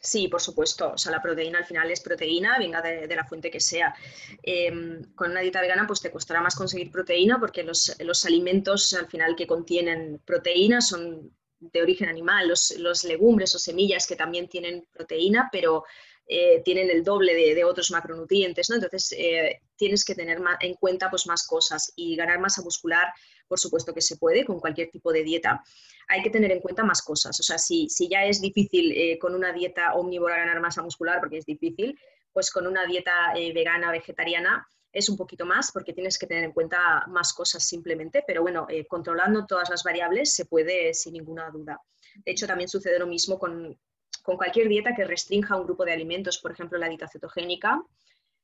Sí, 0.00 0.28
por 0.28 0.42
supuesto. 0.42 0.92
O 0.92 0.98
sea, 0.98 1.12
la 1.12 1.22
proteína 1.22 1.58
al 1.58 1.64
final 1.64 1.90
es 1.90 2.00
proteína, 2.00 2.58
venga 2.58 2.82
de, 2.82 3.16
la 3.16 3.24
fuente 3.24 3.50
que 3.50 3.60
sea. 3.60 3.94
Em, 4.42 5.02
con 5.14 5.30
una 5.30 5.40
dieta 5.40 5.62
vegana, 5.62 5.86
pues 5.86 6.02
te 6.02 6.10
costará 6.10 6.42
más 6.42 6.54
conseguir 6.54 6.90
proteína 6.90 7.40
porque 7.40 7.62
los, 7.62 7.96
los 8.00 8.24
alimentos 8.26 8.92
al 8.92 9.06
final 9.06 9.34
que 9.34 9.46
contienen 9.46 10.20
proteína 10.24 10.80
son 10.82 11.34
de 11.58 11.82
origen 11.82 12.08
animal, 12.10 12.48
los, 12.48 12.74
los, 12.78 13.04
legumbres 13.04 13.54
o 13.54 13.58
semillas 13.58 14.06
que 14.06 14.16
también 14.16 14.48
tienen 14.48 14.86
proteína, 14.92 15.48
pero 15.50 15.84
eh, 16.26 16.62
tienen 16.64 16.90
el 16.90 17.04
doble 17.04 17.34
de, 17.34 17.64
otros 17.64 17.90
macronutrientes, 17.90 18.70
¿no? 18.70 18.76
Entonces 18.76 19.14
eh, 19.18 19.60
tienes 19.76 20.04
que 20.04 20.14
tener 20.14 20.38
en 20.60 20.74
cuenta 20.74 21.10
pues, 21.10 21.26
más 21.26 21.46
cosas 21.46 21.92
y 21.96 22.16
ganar 22.16 22.40
masa 22.40 22.62
muscular, 22.62 23.08
por 23.46 23.58
supuesto 23.58 23.92
que 23.92 24.00
se 24.00 24.16
puede 24.16 24.44
con 24.44 24.58
cualquier 24.58 24.90
tipo 24.90 25.12
de 25.12 25.22
dieta. 25.22 25.62
Hay 26.08 26.22
que 26.22 26.30
tener 26.30 26.50
en 26.50 26.60
cuenta 26.60 26.82
más 26.82 27.02
cosas. 27.02 27.38
O 27.38 27.42
sea, 27.42 27.58
si, 27.58 27.90
si 27.90 28.08
ya 28.08 28.24
es 28.24 28.40
difícil 28.40 28.92
eh, 28.92 29.18
con 29.18 29.34
una 29.34 29.52
dieta 29.52 29.94
omnívora 29.94 30.38
ganar 30.38 30.60
masa 30.60 30.82
muscular, 30.82 31.20
porque 31.20 31.38
es 31.38 31.44
difícil, 31.44 31.98
pues 32.32 32.50
con 32.50 32.66
una 32.66 32.86
dieta 32.86 33.32
vegana, 33.54 33.92
vegetariana, 33.92 34.66
es 34.92 35.08
un 35.08 35.16
poquito 35.16 35.44
más 35.44 35.70
porque 35.72 35.92
tienes 35.92 36.18
que 36.18 36.26
tener 36.26 36.44
en 36.44 36.52
cuenta 36.52 37.04
más 37.08 37.32
cosas 37.32 37.64
simplemente, 37.64 38.24
pero 38.26 38.42
bueno, 38.42 38.66
controlando 38.88 39.46
todas 39.46 39.70
las 39.70 39.84
variables 39.84 40.34
se 40.34 40.46
puede 40.46 40.94
sin 40.94 41.12
ninguna 41.12 41.50
duda. 41.50 41.80
De 42.24 42.32
hecho, 42.32 42.46
también 42.46 42.68
sucede 42.68 42.98
lo 42.98 43.06
mismo 43.06 43.38
con, 43.38 43.76
con 44.24 44.38
cualquier 44.38 44.68
dieta 44.68 44.94
que 44.94 45.04
restrinja 45.04 45.54
un 45.54 45.64
grupo 45.64 45.84
de 45.84 45.92
alimentos, 45.92 46.38
por 46.38 46.50
ejemplo, 46.50 46.78
la 46.78 46.88
dieta 46.88 47.06
cetogénica, 47.06 47.82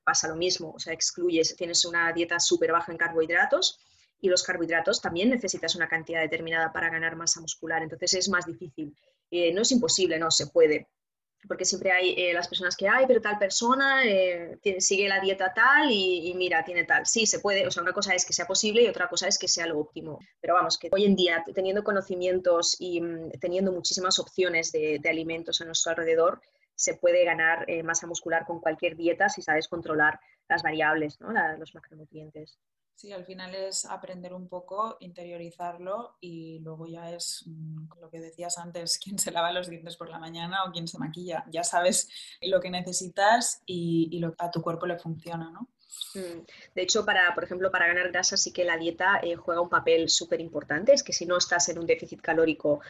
pasa 0.04 0.28
lo 0.28 0.36
mismo, 0.36 0.72
o 0.72 0.78
sea, 0.78 0.92
excluyes, 0.92 1.56
tienes 1.56 1.86
una 1.86 2.12
dieta 2.12 2.38
súper 2.38 2.70
baja 2.70 2.92
en 2.92 2.98
carbohidratos 2.98 3.80
y 4.20 4.28
los 4.28 4.42
carbohidratos 4.42 5.00
también 5.00 5.30
necesitas 5.30 5.74
una 5.76 5.88
cantidad 5.88 6.20
determinada 6.20 6.70
para 6.70 6.90
ganar 6.90 7.16
masa 7.16 7.40
muscular, 7.40 7.82
entonces 7.82 8.12
es 8.12 8.28
más 8.28 8.44
difícil. 8.44 8.94
Eh, 9.30 9.54
no 9.54 9.62
es 9.62 9.72
imposible, 9.72 10.18
no, 10.18 10.30
se 10.30 10.48
puede, 10.48 10.86
porque 11.48 11.64
siempre 11.64 11.90
hay 11.90 12.14
eh, 12.16 12.32
las 12.32 12.48
personas 12.48 12.76
que 12.76 12.88
hay, 12.88 13.06
pero 13.06 13.20
tal 13.20 13.38
persona 13.38 14.04
eh, 14.04 14.58
sigue 14.78 15.08
la 15.08 15.20
dieta 15.20 15.52
tal 15.54 15.90
y, 15.90 16.32
mira, 16.34 16.64
tiene 16.64 16.84
tal. 16.84 17.06
Sí, 17.06 17.26
se 17.26 17.40
puede, 17.40 17.66
o 17.66 17.70
sea, 17.70 17.82
una 17.82 17.92
cosa 17.92 18.14
es 18.14 18.24
que 18.24 18.32
sea 18.32 18.46
posible 18.46 18.82
y 18.82 18.88
otra 18.88 19.08
cosa 19.08 19.26
es 19.28 19.38
que 19.38 19.48
sea 19.48 19.66
lo 19.66 19.78
óptimo. 19.78 20.18
Pero 20.40 20.54
vamos, 20.54 20.78
que 20.78 20.88
hoy 20.92 21.04
en 21.04 21.16
día, 21.16 21.44
teniendo 21.54 21.82
conocimientos 21.82 22.76
y 22.78 23.00
mm, 23.00 23.30
teniendo 23.40 23.72
muchísimas 23.72 24.18
opciones 24.18 24.72
de, 24.72 25.00
alimentos 25.08 25.60
a 25.60 25.64
nuestro 25.64 25.90
alrededor, 25.90 26.40
se 26.74 26.94
puede 26.94 27.24
ganar 27.24 27.64
eh, 27.68 27.82
masa 27.82 28.06
muscular 28.06 28.46
con 28.46 28.60
cualquier 28.60 28.96
dieta 28.96 29.28
si 29.28 29.42
sabes 29.42 29.66
controlar 29.66 30.20
las 30.48 30.62
variables, 30.62 31.20
¿no? 31.20 31.32
los 31.58 31.74
macronutrientes. 31.74 32.58
Sí, 33.00 33.14
al 33.14 33.24
final 33.24 33.54
es 33.54 33.86
aprender 33.86 34.34
un 34.34 34.46
poco, 34.46 34.98
interiorizarlo 35.00 36.18
y 36.20 36.58
luego 36.58 36.86
ya 36.86 37.10
es 37.10 37.44
mm, 37.46 37.98
lo 37.98 38.10
que 38.10 38.20
decías 38.20 38.58
antes, 38.58 38.98
quién 39.02 39.18
se 39.18 39.30
lava 39.30 39.52
los 39.52 39.70
dientes 39.70 39.96
por 39.96 40.10
la 40.10 40.18
mañana 40.18 40.64
o 40.64 40.70
quién 40.70 40.86
se 40.86 40.98
maquilla. 40.98 41.46
Ya 41.50 41.64
sabes 41.64 42.10
lo 42.42 42.60
que 42.60 42.68
necesitas 42.68 43.62
y, 43.64 44.22
a 44.36 44.50
tu 44.50 44.60
cuerpo 44.60 44.84
le 44.84 44.98
funciona, 44.98 45.50
¿no? 45.50 45.70
Mm. 46.14 46.44
De 46.74 46.82
hecho, 46.82 47.06
para, 47.06 47.34
por 47.34 47.44
ejemplo, 47.44 47.70
para 47.70 47.86
ganar 47.86 48.10
grasa 48.10 48.36
sí 48.36 48.52
que 48.52 48.66
la 48.66 48.76
dieta 48.76 49.18
eh, 49.22 49.34
juega 49.34 49.62
un 49.62 49.70
papel 49.70 50.10
súper 50.10 50.42
importante. 50.42 50.92
Es 50.92 51.02
que 51.02 51.14
si 51.14 51.24
no 51.24 51.38
estás 51.38 51.70
en 51.70 51.78
un 51.78 51.86
déficit 51.86 52.20
calórico 52.20 52.80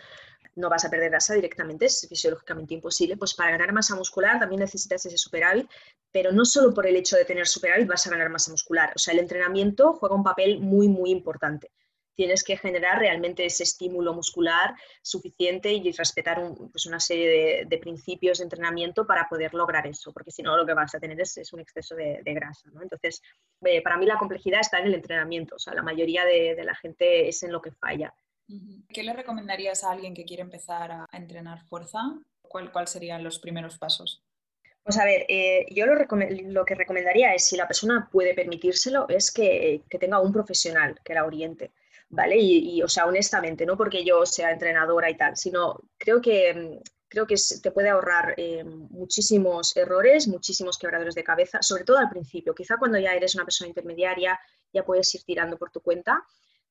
no 0.57 0.69
vas 0.69 0.85
a 0.85 0.91
perder 0.91 1.11
grasa 1.11 1.35
directamente, 1.35 1.87
es 1.87 2.07
fisiológicamente 2.09 2.75
imposible. 2.75 3.17
Pues 3.17 3.35
para 3.35 3.51
ganar 3.51 3.73
masa 3.73 3.95
muscular 3.95 4.39
también 4.39 4.61
necesitas 4.61 5.05
ese 5.07 5.19
superávit, 5.19 5.69
pero 6.13 6.33
no 6.33 6.45
solo 6.45 6.75
por 6.75 6.87
el 6.87 6.97
hecho 6.97 7.17
de 7.17 7.25
tener 7.25 7.47
superávit 7.47 7.87
vas 7.87 8.07
a 8.07 8.11
ganar 8.11 8.31
masa 8.31 8.51
muscular. 8.51 8.93
O 8.95 8.99
sea, 8.99 9.15
el 9.15 9.21
entrenamiento 9.21 9.95
juega 9.95 10.15
un 10.15 10.25
papel 10.25 10.61
muy, 10.61 10.89
muy 10.89 11.11
importante. 11.11 11.71
Tienes 12.15 12.45
que 12.45 12.57
generar 12.57 12.99
realmente 12.99 13.47
ese 13.47 13.63
estímulo 13.63 14.13
muscular 14.13 14.75
suficiente 15.01 15.73
y 15.73 15.91
respetar 15.93 16.43
pues 16.71 16.85
una 16.85 17.01
serie 17.01 17.65
de, 17.65 17.79
principios 17.79 18.39
de 18.39 18.45
entrenamiento 18.45 19.07
para 19.07 19.27
poder 19.27 19.55
lograr 19.55 19.87
eso, 19.87 20.13
porque 20.13 20.31
si 20.31 20.43
no 20.43 20.55
lo 20.57 20.67
que 20.67 20.75
vas 20.75 20.95
a 20.95 21.01
tener 21.01 21.19
es, 21.19 21.53
un 21.53 21.61
exceso 21.61 21.95
de, 21.95 22.21
grasa. 22.27 22.69
Entonces, 22.83 23.23
eh, 23.65 23.81
para 23.81 23.97
mí 23.97 24.05
la 24.05 24.19
complejidad 24.19 24.61
está 24.61 24.81
en 24.81 24.89
el 24.89 24.95
entrenamiento. 24.95 25.55
O 25.55 25.59
sea, 25.59 25.73
la 25.73 25.83
mayoría 25.83 26.25
de 26.27 26.63
la 26.63 26.75
gente 26.75 27.29
es 27.29 27.43
en 27.43 27.53
lo 27.53 27.63
que 27.63 27.73
falla. 27.73 28.13
¿Qué 28.89 29.03
le 29.03 29.13
recomendarías 29.13 29.85
a 29.85 29.93
alguien 29.93 30.15
que 30.15 30.25
quiere 30.25 30.43
empezar 30.43 30.91
a, 30.91 31.09
entrenar 31.13 31.65
fuerza? 31.67 32.01
¿Cuáles 32.43 32.71
cuál 32.71 32.89
serían 32.89 33.23
los 33.23 33.39
primeros 33.39 33.79
pasos? 33.79 34.23
Pues 34.83 34.99
a 34.99 35.05
ver, 35.05 35.27
eh, 35.29 35.67
yo 35.71 35.87
lo, 35.87 35.95
lo, 35.95 36.65
que 36.65 36.75
recomendaría 36.75 37.35
es, 37.35 37.45
si 37.45 37.57
la 37.57 37.69
persona 37.69 38.09
puede 38.11 38.35
permitírselo, 38.35 39.07
es 39.09 39.31
que, 39.31 39.83
tenga 40.01 40.21
un 40.21 40.33
profesional 40.33 40.99
que 41.05 41.15
la 41.15 41.25
oriente, 41.25 41.71
¿vale? 42.09 42.37
Y, 42.39 42.83
o 42.83 42.89
sea, 42.89 43.07
honestamente, 43.07 43.67
no 43.67 43.77
porque 43.77 44.05
yo 44.05 44.25
sea 44.27 44.51
entrenadora 44.51 45.11
y 45.11 45.17
tal, 45.17 45.37
sino 45.37 45.79
creo 45.99 46.21
que, 46.21 46.81
creo 47.09 47.27
que 47.27 47.37
te 47.63 47.71
puede 47.71 47.91
ahorrar 47.91 48.35
eh, 48.37 48.65
muchísimos 48.65 49.77
errores, 49.77 50.27
muchísimos 50.27 50.79
quebradores 50.79 51.15
de 51.15 51.25
cabeza, 51.25 51.63
sobre 51.63 51.85
todo 51.85 51.99
al 51.99 52.09
principio. 52.09 52.55
Quizá 52.55 52.77
cuando 52.79 52.99
ya 52.99 53.13
eres 53.13 53.35
una 53.35 53.45
persona 53.45 53.69
intermediaria 53.69 54.41
ya 54.73 54.85
puedes 54.85 55.15
ir 55.15 55.23
tirando 55.25 55.59
por 55.59 55.71
tu 55.71 55.81
cuenta, 55.81 56.25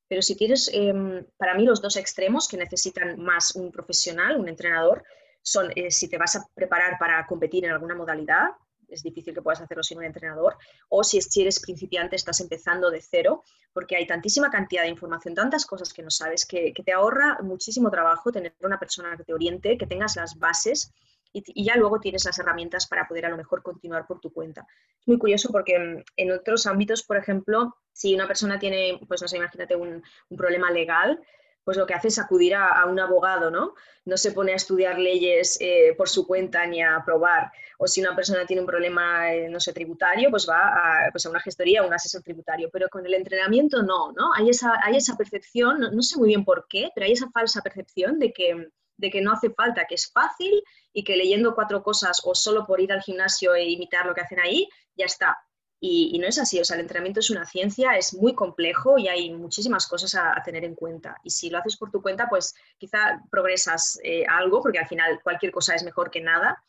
pero 0.10 0.24
si 0.24 0.36
tienes, 0.36 0.70
em, 0.74 1.24
para 1.38 1.54
mí, 1.54 1.64
los 1.66 1.82
dos 1.82 1.96
extremos 1.96 2.48
que 2.48 2.58
necesitan 2.58 3.22
más 3.22 3.56
un 3.56 3.72
profesional, 3.72 4.38
un 4.38 4.50
entrenador, 4.50 5.04
son 5.42 5.72
eh, 5.76 5.92
si 5.92 6.10
te 6.10 6.18
vas 6.18 6.36
a 6.36 6.46
preparar 6.54 6.98
para 7.00 7.26
competir 7.28 7.64
en 7.64 7.72
alguna 7.72 7.96
modalidad, 7.96 8.50
es 8.88 9.04
difícil 9.04 9.36
que 9.36 9.42
puedas 9.44 9.62
hacerlo 9.62 9.84
sin 9.84 10.00
un 10.00 10.04
entrenador, 10.04 10.58
o 10.90 11.04
si, 11.04 11.22
si 11.22 11.42
eres 11.44 11.60
principiante, 11.60 12.16
estás 12.16 12.42
empezando 12.42 12.90
de 12.90 13.02
cero, 13.02 13.44
porque 13.72 13.96
hay 13.96 14.08
tantísima 14.08 14.50
cantidad 14.50 14.82
de 14.82 14.90
información, 14.90 15.36
tantas 15.36 15.68
cosas 15.68 15.94
que 15.94 16.02
no 16.02 16.10
sabes, 16.10 16.44
que 16.48 16.74
te 16.74 16.92
ahorra 16.92 17.38
muchísimo 17.44 17.92
trabajo 17.92 18.32
tener 18.32 18.56
una 18.62 18.80
persona 18.80 19.16
que 19.16 19.24
te 19.24 19.34
oriente, 19.34 19.78
que 19.78 19.86
tengas 19.86 20.16
las 20.16 20.40
bases 20.40 20.92
y, 21.34 21.64
ya 21.64 21.76
luego 21.76 22.00
tienes 22.00 22.26
las 22.26 22.38
herramientas 22.40 22.88
para 22.88 23.08
poder 23.08 23.26
a 23.26 23.30
lo 23.30 23.38
mejor 23.38 23.62
continuar 23.62 24.08
por 24.08 24.20
tu 24.20 24.32
cuenta. 24.32 24.66
Es 25.00 25.08
muy 25.08 25.18
curioso 25.18 25.50
porque 25.52 25.78
mm, 25.78 26.04
en 26.18 26.32
otros 26.32 26.66
ámbitos, 26.66 27.04
por 27.04 27.18
ejemplo, 27.18 27.76
si 27.94 28.16
una 28.16 28.28
persona 28.28 28.60
tiene, 28.60 29.00
pues 29.08 29.22
no 29.22 29.28
sé, 29.28 29.38
imagínate 29.38 29.76
un, 29.76 30.04
problema 30.36 30.72
legal, 30.72 31.20
pues 31.64 31.78
lo 31.78 31.86
que 31.86 31.94
hace 31.94 32.08
es 32.08 32.18
acudir 32.18 32.56
a, 32.56 32.84
un 32.86 33.00
abogado, 33.00 33.52
¿no? 33.52 33.76
No 34.06 34.18
se 34.18 34.32
pone 34.32 34.54
a 34.54 34.56
estudiar 34.56 34.98
leyes 34.98 35.58
eh, 35.62 35.94
por 35.96 36.10
su 36.10 36.26
cuenta 36.26 36.66
ni 36.66 36.82
a 36.82 37.04
probar. 37.06 37.52
O 37.78 37.88
si 37.88 38.02
una 38.02 38.16
persona 38.16 38.46
tiene 38.46 38.62
un 38.62 38.68
problema, 38.68 39.32
eh, 39.32 39.50
no 39.50 39.60
sé, 39.60 39.72
tributario, 39.72 40.32
pues 40.32 40.50
va 40.50 40.70
a, 40.70 41.12
pues 41.12 41.26
a 41.28 41.30
una 41.30 41.42
gestoría 41.42 41.84
o 41.84 41.88
un 41.88 41.94
asesor 41.94 42.24
tributario. 42.24 42.70
Pero 42.72 42.90
con 42.90 43.06
el 43.06 43.14
entrenamiento 43.14 43.84
no, 43.84 44.12
¿no? 44.14 44.34
Hay 44.34 44.50
esa, 44.50 44.80
hay 44.82 44.96
esa 44.96 45.16
percepción, 45.16 45.80
no 45.80 46.02
sé 46.02 46.18
muy 46.18 46.30
bien 46.30 46.44
por 46.44 46.66
qué, 46.68 46.90
pero 46.96 47.06
hay 47.06 47.12
esa 47.12 47.30
falsa 47.30 47.62
percepción 47.62 48.18
de 48.18 48.34
que 48.34 48.70
de 49.00 49.10
que 49.10 49.22
no 49.22 49.32
hace 49.32 49.50
falta, 49.50 49.86
que 49.86 49.96
es 49.96 50.12
fácil 50.12 50.62
y 50.94 51.04
que 51.04 51.16
leyendo 51.16 51.56
cuatro 51.56 51.82
cosas 51.82 52.22
o 52.26 52.36
solo 52.36 52.66
por 52.66 52.82
ir 52.82 52.92
al 52.92 53.02
gimnasio 53.02 53.56
e 53.56 53.70
imitar 53.70 54.06
lo 54.06 54.14
que 54.14 54.22
hacen 54.22 54.40
ahí, 54.40 54.68
ya 54.96 55.06
está. 55.06 55.38
Y, 55.82 56.20
no 56.20 56.28
es 56.28 56.38
así, 56.38 56.60
o 56.60 56.66
sea, 56.66 56.76
el 56.76 56.82
entrenamiento 56.82 57.22
es 57.22 57.30
una 57.30 57.46
ciencia, 57.46 57.96
es 57.96 58.14
muy 58.14 58.36
complejo 58.36 58.98
y 58.98 59.08
hay 59.08 59.32
muchísimas 59.32 59.88
cosas 59.88 60.14
a, 60.16 60.36
tener 60.44 60.66
en 60.66 60.76
cuenta. 60.76 61.16
Y 61.24 61.30
si 61.30 61.50
lo 61.50 61.58
haces 61.58 61.78
por 61.78 61.90
tu 61.90 62.02
cuenta, 62.02 62.28
pues 62.28 62.54
quizá 62.78 63.22
progresas 63.32 63.98
eh, 64.04 64.26
algo, 64.28 64.62
porque 64.62 64.80
al 64.80 64.90
final 64.90 65.22
cualquier 65.24 65.54
cosa 65.54 65.76
es 65.76 65.84
mejor 65.84 66.12
que 66.12 66.20
nada, 66.20 66.62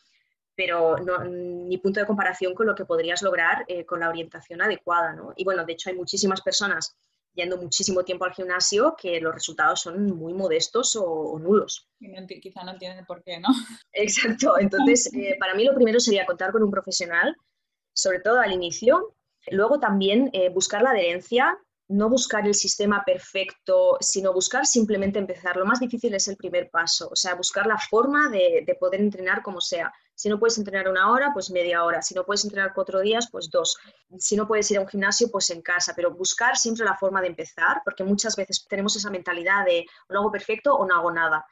pero 0.54 0.98
no, 0.98 1.24
ni 1.24 1.76
punto 1.78 1.98
de 1.98 2.06
comparación 2.06 2.54
con 2.54 2.68
lo 2.68 2.76
que 2.76 2.84
podrías 2.84 3.22
lograr 3.22 3.64
eh, 3.66 3.84
con 3.84 3.98
la 3.98 4.08
orientación 4.08 4.62
adecuada. 4.62 5.12
¿no? 5.12 5.32
Y 5.34 5.42
bueno, 5.42 5.64
de 5.64 5.72
hecho 5.72 5.90
hay 5.90 5.96
muchísimas 5.96 6.40
personas 6.40 6.96
yendo 7.34 7.56
muchísimo 7.56 8.04
tiempo 8.04 8.24
al 8.24 8.34
gimnasio 8.34 8.94
que 9.00 9.20
los 9.20 9.34
resultados 9.34 9.80
son 9.80 10.04
muy 10.16 10.34
modestos 10.34 10.96
o, 10.96 11.38
nulos. 11.38 11.88
quizá 12.42 12.64
no 12.64 12.72
entienden 12.72 13.04
por 13.06 13.22
qué, 13.22 13.38
¿no? 13.38 13.48
Exacto. 13.92 14.58
Entonces, 14.58 15.12
eh, 15.14 15.36
para 15.38 15.54
mí 15.54 15.64
lo 15.64 15.74
primero 15.74 16.00
sería 16.00 16.26
contar 16.26 16.52
con 16.52 16.62
un 16.62 16.70
profesional, 16.70 17.34
sobre 17.92 18.20
todo 18.20 18.40
al 18.40 18.52
inicio. 18.52 19.14
Luego 19.50 19.78
también 19.78 20.30
eh, 20.32 20.50
buscar 20.50 20.82
la 20.82 20.90
adherencia, 20.90 21.58
no 21.88 22.08
buscar 22.08 22.46
el 22.46 22.54
sistema 22.54 23.02
perfecto, 23.04 23.96
sino 24.00 24.32
buscar 24.32 24.66
simplemente 24.66 25.18
empezar. 25.18 25.56
Lo 25.56 25.66
más 25.66 25.80
difícil 25.80 26.14
es 26.14 26.28
el 26.28 26.36
primer 26.36 26.70
paso, 26.70 27.08
o 27.10 27.16
sea, 27.16 27.34
buscar 27.34 27.66
la 27.66 27.78
forma 27.78 28.28
de, 28.28 28.64
de 28.66 28.74
poder 28.74 29.00
entrenar 29.00 29.42
como 29.42 29.60
sea. 29.60 29.92
Si 30.20 30.28
no 30.28 30.38
puedes 30.38 30.58
entrenar 30.58 30.86
una 30.86 31.10
hora, 31.10 31.30
pues 31.32 31.50
media 31.50 31.82
hora. 31.82 32.02
Si 32.02 32.14
no 32.14 32.26
puedes 32.26 32.44
entrenar 32.44 32.74
cuatro 32.74 33.00
días, 33.00 33.30
pues 33.32 33.48
dos. 33.48 33.78
Si 34.18 34.36
no 34.36 34.46
puedes 34.46 34.70
ir 34.70 34.76
a 34.76 34.82
un 34.82 34.86
gimnasio, 34.86 35.30
pues 35.30 35.48
en 35.48 35.62
casa. 35.62 35.94
Pero 35.96 36.10
buscar 36.10 36.58
siempre 36.58 36.84
la 36.84 36.94
forma 36.94 37.22
de 37.22 37.28
empezar, 37.28 37.80
porque 37.86 38.04
muchas 38.04 38.36
veces 38.36 38.66
tenemos 38.68 38.94
esa 38.96 39.08
mentalidad 39.08 39.64
de 39.64 39.86
o 40.08 40.12
lo 40.12 40.20
hago 40.20 40.30
perfecto 40.30 40.74
o 40.74 40.86
no 40.86 40.94
hago 40.94 41.10
nada. 41.10 41.46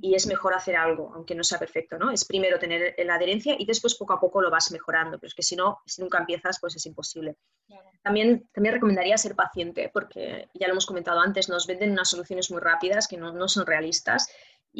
Y 0.00 0.16
es 0.16 0.26
mejor 0.26 0.52
hacer 0.52 0.74
algo, 0.74 1.12
aunque 1.14 1.36
no 1.36 1.44
sea 1.44 1.60
perfecto, 1.60 1.96
¿no? 1.96 2.10
Es 2.10 2.24
primero 2.24 2.58
tener 2.58 2.96
la 3.04 3.14
adherencia 3.14 3.54
y 3.56 3.66
después 3.66 3.94
poco 3.94 4.14
a 4.14 4.18
poco 4.18 4.40
lo 4.40 4.50
vas 4.50 4.72
mejorando. 4.72 5.20
Pero 5.20 5.28
es 5.28 5.34
que 5.34 5.44
si 5.44 5.54
no, 5.54 5.78
si 5.86 6.02
nunca 6.02 6.18
empiezas, 6.18 6.58
pues 6.58 6.74
es 6.74 6.86
imposible. 6.86 7.36
También, 8.02 8.48
también 8.52 8.74
recomendaría 8.74 9.16
ser 9.16 9.36
paciente, 9.36 9.90
porque 9.92 10.48
ya 10.54 10.66
lo 10.66 10.72
hemos 10.72 10.86
comentado 10.86 11.20
antes, 11.20 11.48
nos 11.48 11.68
venden 11.68 11.92
unas 11.92 12.08
soluciones 12.08 12.50
muy 12.50 12.60
rápidas 12.60 13.06
que 13.06 13.16
no, 13.16 13.32
no 13.32 13.46
son 13.46 13.64
realistas 13.64 14.28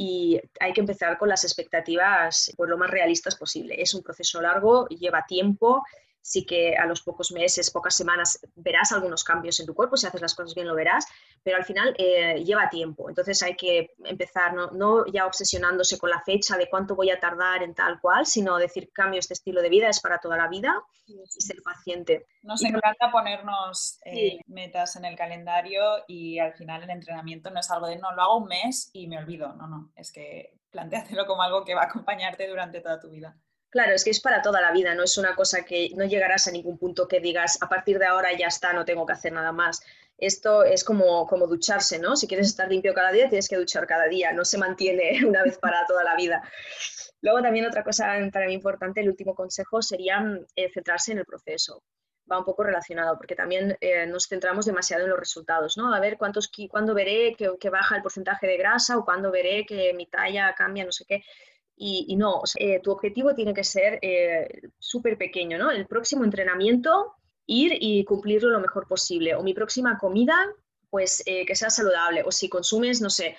y 0.01 0.41
hay 0.61 0.73
que 0.73 0.81
empezar 0.81 1.19
con 1.19 1.29
las 1.29 1.43
expectativas 1.43 2.53
pues, 2.57 2.71
lo 2.71 2.79
más 2.79 2.89
realistas 2.89 3.35
posible. 3.35 3.83
Es 3.83 3.95
un 3.95 4.05
proceso 4.05 4.41
largo, 4.41 4.87
lleva 4.87 5.25
tiempo, 5.27 5.83
sí 6.29 6.45
que 6.45 6.77
a 6.77 6.85
los 6.85 7.01
pocos 7.01 7.33
meses, 7.33 7.71
pocas 7.71 7.97
semanas 7.97 8.39
verás 8.55 8.93
algunos 8.93 9.25
cambios 9.25 9.59
en 9.61 9.67
tu 9.67 9.75
cuerpo, 9.75 9.97
si 9.97 10.07
haces 10.07 10.21
las 10.21 10.35
cosas 10.35 10.55
bien 10.55 10.69
lo 10.69 10.75
verás, 10.75 11.07
pero 11.43 11.57
al 11.57 11.65
final 11.65 11.95
eh, 11.97 12.45
lleva 12.45 12.69
tiempo. 12.69 13.09
Entonces 13.09 13.43
hay 13.43 13.57
que 13.57 13.95
empezar 14.05 14.53
no, 14.55 15.07
ya 15.07 15.25
obsesionándose 15.25 15.97
con 15.97 16.11
la 16.11 16.21
fecha 16.21 16.59
de 16.59 16.69
cuánto 16.69 16.95
voy 16.95 17.11
a 17.11 17.19
tardar 17.19 17.63
en 17.63 17.75
tal 17.75 17.99
cual, 17.99 18.27
sino 18.27 18.59
decir 18.59 18.91
cambio 18.93 19.21
este 19.21 19.33
estilo 19.33 19.63
de 19.63 19.71
vida 19.71 19.89
es 19.89 20.01
para 20.01 20.19
toda 20.19 20.37
la 20.37 20.49
vida 20.49 20.83
y 21.07 21.17
ser 21.41 21.63
paciente. 21.63 22.27
Nos 22.43 22.63
encanta 22.63 23.11
ponernos 23.11 23.99
eh, 24.05 24.39
metas 24.49 24.97
en 24.97 25.07
el 25.07 25.17
calendario 25.17 25.81
y 26.07 26.39
al 26.39 26.53
final 26.53 26.83
el 26.83 26.91
entrenamiento 26.91 27.51
no 27.51 27.61
es 27.61 27.71
algo 27.71 27.87
de 27.87 27.97
no, 27.97 28.13
lo 28.13 28.21
hago 28.21 28.37
un 28.37 28.49
mes 28.49 28.91
y 28.93 29.07
me 29.07 29.17
olvido. 29.17 29.55
No, 29.55 29.67
no, 29.67 29.93
es 29.97 30.13
que 30.13 30.59
planteatelo 30.71 31.27
como 31.27 31.41
algo 31.41 31.65
que 31.65 31.75
va 31.75 31.83
a 31.83 31.87
acompañarte 31.87 32.47
durante 32.47 32.83
toda 32.83 33.01
tu 33.01 33.09
vida. 33.09 33.35
Claro, 33.71 33.93
es 33.93 34.03
que 34.03 34.11
es 34.11 34.21
para 34.21 34.41
toda 34.41 34.63
la 34.63 34.73
vida, 34.73 34.95
no 34.95 35.03
es 35.03 35.19
una 35.19 35.35
cosa 35.37 35.63
que 35.63 35.91
no 35.95 36.07
llegarás 36.07 36.49
a 36.49 36.51
ningún 36.51 36.79
punto 36.79 37.07
que 37.07 37.21
digas, 37.21 37.59
a 37.61 37.69
partir 37.69 37.99
de 37.99 38.07
ahora 38.07 38.31
ya 38.37 38.47
está, 38.47 38.73
no 38.73 38.87
tengo 38.87 39.05
que 39.05 39.13
hacer 39.13 39.33
nada 39.33 39.53
más. 39.53 39.83
Esto 40.17 40.65
es 40.65 40.83
como, 40.85 41.27
como 41.27 41.47
ducharse, 41.47 41.99
¿no? 41.99 42.17
Si 42.17 42.27
quieres 42.27 42.49
estar 42.49 42.69
limpio 42.69 42.95
cada 42.95 43.13
día, 43.13 43.29
tienes 43.29 43.47
que 43.47 43.57
duchar 43.57 43.87
cada 43.87 44.07
día, 44.07 44.33
no 44.33 44.45
se 44.47 44.57
mantiene 44.57 45.21
una 45.27 45.43
vez 45.43 45.59
para 45.59 45.85
toda 45.87 46.03
la 46.03 46.17
vida. 46.17 46.43
Luego 47.21 47.43
también 47.43 47.67
otra 47.67 47.85
cosa 47.85 48.17
para 48.33 48.47
mí 48.47 48.55
importante, 48.55 49.01
el 49.03 49.11
último 49.11 49.35
consejo 49.35 49.83
sería 49.83 50.25
eh, 50.57 50.71
centrarse 50.73 51.13
en 51.13 51.19
el 51.19 51.27
proceso. 51.27 51.83
Va 52.31 52.39
un 52.39 52.45
poco 52.45 52.63
relacionado, 52.63 53.17
porque 53.17 53.35
también 53.35 53.77
eh, 53.81 54.07
nos 54.07 54.29
centramos 54.29 54.65
demasiado 54.65 55.05
en 55.05 55.11
los 55.11 55.19
resultados, 55.19 55.77
¿no? 55.77 55.93
A 55.95 56.01
ver 56.01 56.17
cuántos, 56.17 56.51
cuándo 56.71 56.95
veré 56.95 57.35
que, 57.37 57.51
que 57.61 57.71
baja 57.71 57.97
el 57.97 58.03
porcentaje 58.03 58.47
de 58.47 58.57
grasa 58.57 58.97
o 58.97 59.05
cuándo 59.05 59.31
veré 59.31 59.67
que 59.67 59.93
mi 59.95 60.07
talla 60.07 60.55
cambia, 60.55 60.85
no 60.85 60.93
sé 60.93 61.05
qué 61.05 61.23
y, 61.81 62.17
no, 62.17 62.43
eh, 62.57 62.81
tu 62.83 62.91
objetivo 62.91 63.35
tiene 63.35 63.55
que 63.55 63.65
ser 63.65 63.99
eh, 64.03 64.49
súper 64.79 65.17
pequeño, 65.17 65.59
¿no? 65.59 65.71
El 65.71 65.87
próximo 65.87 66.25
entrenamiento, 66.25 67.15
ir 67.47 67.73
y 67.81 68.05
cumplirlo 68.05 68.51
lo 68.51 68.61
mejor 68.61 68.89
posible. 68.89 69.35
O 69.35 69.43
mi 69.43 69.55
próxima 69.55 69.97
comida, 69.97 70.35
pues 70.91 71.23
eh, 71.27 71.47
que 71.47 71.55
sea 71.55 71.71
saludable. 71.71 72.23
O 72.27 72.33
si 72.33 72.49
consumes, 72.49 73.01
no 73.01 73.11
sé, 73.11 73.37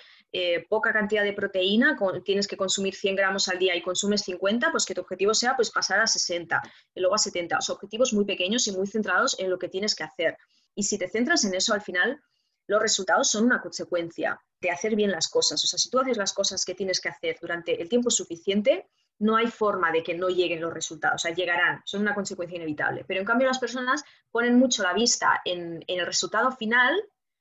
poca 0.68 0.92
cantidad 0.92 1.24
de 1.24 1.32
proteína, 1.32 1.98
tienes 2.24 2.46
que 2.46 2.56
consumir 2.56 2.94
100 2.94 3.16
gramos 3.16 3.48
al 3.48 3.58
día 3.58 3.74
y 3.74 3.82
consumes 3.82 4.22
50, 4.22 4.70
pues 4.70 4.86
que 4.86 4.94
tu 4.94 5.00
objetivo 5.00 5.34
sea 5.34 5.56
pues 5.56 5.70
pasar 5.70 5.98
a 5.98 6.06
60 6.06 6.62
y 6.94 7.00
luego 7.00 7.16
a 7.16 7.18
70. 7.18 7.58
O 7.58 7.72
objetivos 7.72 8.12
muy 8.12 8.24
pequeños 8.24 8.66
y 8.68 8.72
muy 8.72 8.86
centrados 8.86 9.38
en 9.40 9.50
lo 9.50 9.58
que 9.58 9.68
tienes 9.68 9.94
que 9.94 10.04
hacer. 10.04 10.36
Y 10.74 10.84
si 10.84 10.98
te 10.98 11.08
centras 11.08 11.44
en 11.44 11.54
eso, 11.54 11.74
al 11.74 11.82
final 11.82 12.20
los 12.70 12.80
resultados 12.80 13.28
son 13.28 13.46
una 13.46 13.60
consecuencia 13.60 14.40
de 14.60 14.70
hacer 14.70 14.94
bien 14.94 15.10
las 15.10 15.28
cosas. 15.28 15.62
O 15.64 15.66
sea, 15.66 15.76
si 15.76 15.90
tú 15.90 15.98
haces 15.98 16.16
las 16.16 16.32
cosas 16.32 16.64
que 16.64 16.76
tienes 16.76 17.00
que 17.00 17.08
hacer 17.08 17.36
durante 17.40 17.82
el 17.82 17.88
tiempo 17.88 18.10
suficiente, 18.10 18.86
no 19.18 19.34
hay 19.34 19.48
forma 19.48 19.90
de 19.90 20.04
que 20.04 20.14
no 20.14 20.28
lleguen 20.28 20.60
los 20.60 20.72
resultados, 20.72 21.20
o 21.20 21.22
sea, 21.22 21.34
llegarán, 21.34 21.82
son 21.84 22.02
una 22.02 22.14
consecuencia 22.14 22.54
inevitable. 22.54 23.04
Pero 23.08 23.18
en 23.18 23.26
cambio 23.26 23.48
las 23.48 23.58
personas 23.58 24.04
ponen 24.30 24.56
mucho 24.56 24.84
la 24.84 24.92
vista 24.92 25.42
en, 25.44 25.82
el 25.88 26.06
resultado 26.06 26.52
final 26.52 26.94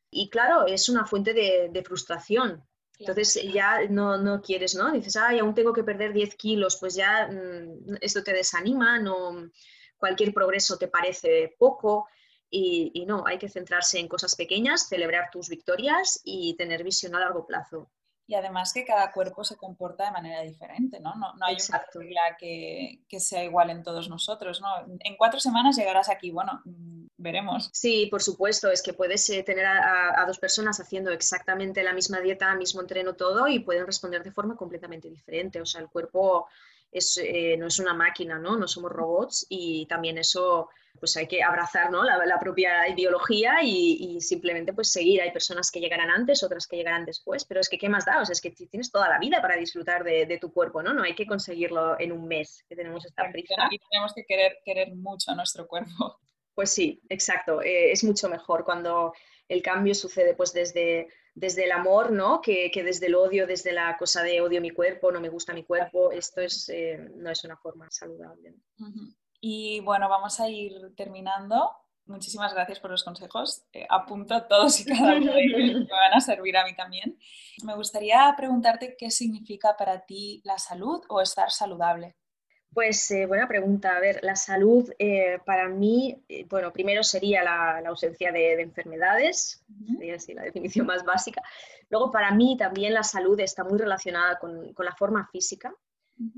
y 0.09 0.31
claro, 0.31 0.65
es 0.65 0.89
una 0.89 1.05
fuente 1.05 1.33
de, 1.35 1.83
frustración. 1.83 2.63
Entonces 2.97 3.39
ya 3.53 3.87
no, 3.87 4.41
quieres, 4.41 4.73
¿no? 4.73 4.91
Dices, 4.91 5.15
ay, 5.15 5.37
aún 5.37 5.53
tengo 5.53 5.73
que 5.73 5.83
perder 5.83 6.11
10 6.11 6.35
kilos, 6.37 6.77
pues 6.79 6.95
ya 6.95 7.29
mm, 7.31 7.97
esto 8.01 8.23
te 8.23 8.33
desanima, 8.33 8.97
no, 8.97 9.51
cualquier 9.99 10.33
progreso 10.33 10.75
te 10.79 10.87
parece 10.87 11.55
poco. 11.59 12.07
Y, 12.51 13.05
no, 13.05 13.25
hay 13.27 13.37
que 13.37 13.49
centrarse 13.49 13.99
en 13.99 14.07
cosas 14.07 14.35
pequeñas, 14.35 14.87
celebrar 14.87 15.29
tus 15.31 15.49
victorias 15.49 16.21
y 16.23 16.55
tener 16.55 16.83
visión 16.83 17.15
a 17.15 17.19
largo 17.19 17.45
plazo. 17.45 17.91
Y 18.25 18.35
además 18.35 18.73
que 18.73 18.85
cada 18.85 19.11
cuerpo 19.11 19.43
se 19.43 19.57
comporta 19.57 20.05
de 20.05 20.11
manera 20.11 20.41
diferente, 20.41 20.99
¿no? 20.99 21.15
No, 21.15 21.33
hay 21.41 21.57
una 21.67 21.83
regla 21.91 22.21
que, 22.37 23.01
sea 23.19 23.43
igual 23.43 23.71
en 23.71 23.81
todos 23.81 24.07
nosotros, 24.07 24.61
¿no? 24.61 24.67
En 24.99 25.17
cuatro 25.17 25.39
semanas 25.39 25.75
llegarás 25.75 26.09
aquí, 26.09 26.29
bueno, 26.29 26.61
mm, 26.63 27.07
veremos. 27.17 27.71
Sí, 27.73 28.07
por 28.11 28.21
supuesto, 28.21 28.69
es 28.69 28.83
que 28.83 28.93
puedes 28.93 29.27
eh, 29.31 29.41
tener 29.41 29.65
a, 29.65 30.23
dos 30.27 30.37
personas 30.37 30.79
haciendo 30.79 31.11
exactamente 31.11 31.81
la 31.81 31.93
misma 31.93 32.19
dieta, 32.19 32.53
mismo 32.53 32.81
entreno, 32.81 33.15
todo, 33.15 33.47
y 33.47 33.59
pueden 33.59 33.87
responder 33.87 34.23
de 34.23 34.31
forma 34.31 34.55
completamente 34.55 35.09
diferente. 35.09 35.59
O 35.59 35.65
sea, 35.65 35.81
el 35.81 35.89
cuerpo 35.89 36.47
eh, 36.91 37.55
no 37.57 37.67
es 37.67 37.79
una 37.79 37.93
máquina, 37.93 38.39
¿no? 38.39 38.57
No 38.57 38.67
somos 38.67 38.91
robots 38.91 39.45
y 39.49 39.85
también 39.87 40.17
eso 40.17 40.69
pues 40.99 41.15
hay 41.17 41.27
que 41.27 41.41
abrazar 41.41 41.91
la, 41.91 42.39
propia 42.39 42.87
ideología 42.89 43.63
y, 43.63 44.19
simplemente 44.21 44.73
pues 44.73 44.91
seguir. 44.91 45.21
Hay 45.21 45.31
personas 45.31 45.71
que 45.71 45.79
llegarán 45.79 46.09
antes, 46.09 46.43
otras 46.43 46.67
que 46.67 46.77
llegarán 46.77 47.05
después, 47.05 47.45
pero 47.45 47.61
es 47.61 47.69
que 47.69 47.77
¿qué 47.77 47.87
más 47.87 48.05
da? 48.05 48.21
O 48.21 48.25
sea, 48.25 48.33
es 48.33 48.41
que 48.41 48.51
tienes 48.51 48.91
toda 48.91 49.07
la 49.07 49.19
vida 49.19 49.41
para 49.41 49.55
disfrutar 49.55 50.03
de, 50.03 50.37
tu 50.41 50.51
cuerpo, 50.51 50.83
¿no? 50.83 50.93
No 50.93 51.03
hay 51.03 51.15
que 51.15 51.25
conseguirlo 51.25 51.99
en 51.99 52.11
un 52.11 52.27
mes, 52.27 52.65
que 52.67 52.75
tenemos 52.75 53.05
esta 53.05 53.31
prisa. 53.31 53.55
Y 53.71 53.79
tenemos 53.89 54.13
que 54.13 54.25
querer, 54.25 54.57
querer 54.65 54.93
mucho 54.95 55.31
a 55.31 55.35
nuestro 55.35 55.67
cuerpo. 55.67 56.19
Pues 56.53 56.71
sí, 56.71 57.01
exacto. 57.07 57.61
Eh, 57.61 57.91
es 57.91 58.03
mucho 58.03 58.27
mejor 58.27 58.65
cuando 58.65 59.13
el 59.47 59.61
cambio 59.61 59.95
sucede 59.95 60.35
pues 60.35 60.51
desde, 60.51 61.07
desde 61.39 61.63
el 61.63 61.71
amor, 61.71 62.11
¿no? 62.11 62.41
Que, 62.41 62.69
desde 62.83 63.07
el 63.07 63.15
odio, 63.15 63.47
desde 63.47 63.71
la 63.71 63.95
cosa 63.97 64.21
de 64.23 64.41
odio 64.41 64.59
mi 64.59 64.71
cuerpo, 64.71 65.09
no 65.09 65.21
me 65.21 65.29
gusta 65.29 65.53
mi 65.53 65.63
cuerpo. 65.63 66.11
Esto 66.11 66.41
es, 66.41 66.67
eh, 66.67 66.97
no 67.15 67.31
es 67.31 67.43
una 67.45 67.55
forma 67.55 67.89
saludable. 67.89 68.55
Y 69.39 69.79
bueno, 69.79 70.09
vamos 70.09 70.39
a 70.41 70.49
ir 70.49 70.73
terminando. 70.97 71.71
Muchísimas 72.07 72.53
gracias 72.53 72.81
por 72.81 72.91
los 72.91 73.05
consejos. 73.05 73.63
Eh, 73.71 73.87
apunto 73.89 74.43
todos 74.47 74.81
y 74.81 74.85
cada 74.85 75.15
uno 75.15 75.31
de 75.31 75.41
ellos, 75.41 75.79
me 75.79 75.85
van 75.85 76.13
a 76.13 76.19
servir 76.19 76.57
a 76.57 76.65
mí 76.65 76.75
también. 76.75 77.17
Me 77.63 77.73
gustaría 77.75 78.33
preguntarte 78.35 78.97
qué 78.97 79.09
significa 79.09 79.77
para 79.77 80.05
ti 80.05 80.41
la 80.43 80.57
salud 80.57 81.01
o 81.07 81.21
estar 81.21 81.51
saludable. 81.51 82.17
Pues 82.73 83.09
eh, 83.11 83.25
buena 83.25 83.47
pregunta. 83.47 83.95
A 83.95 83.99
ver, 83.99 84.19
la 84.21 84.35
salud 84.35 84.91
eh, 84.99 85.39
para 85.45 85.67
mí, 85.67 86.23
bueno, 86.49 86.71
primero 86.71 87.03
sería 87.03 87.43
la, 87.43 87.79
ausencia 87.87 88.31
de, 88.31 88.61
enfermedades, 88.61 89.63
sería 89.97 90.15
así 90.15 90.33
la 90.33 90.43
definición 90.43 90.85
más 90.85 91.03
básica. 91.03 91.41
Luego, 91.89 92.11
para 92.11 92.31
mí 92.31 92.55
también 92.57 92.93
la 92.93 93.03
salud 93.03 93.39
está 93.39 93.63
muy 93.63 93.79
relacionada 93.79 94.37
con, 94.37 94.73
con 94.73 94.85
la 94.85 94.95
forma 94.95 95.27
física. 95.31 95.73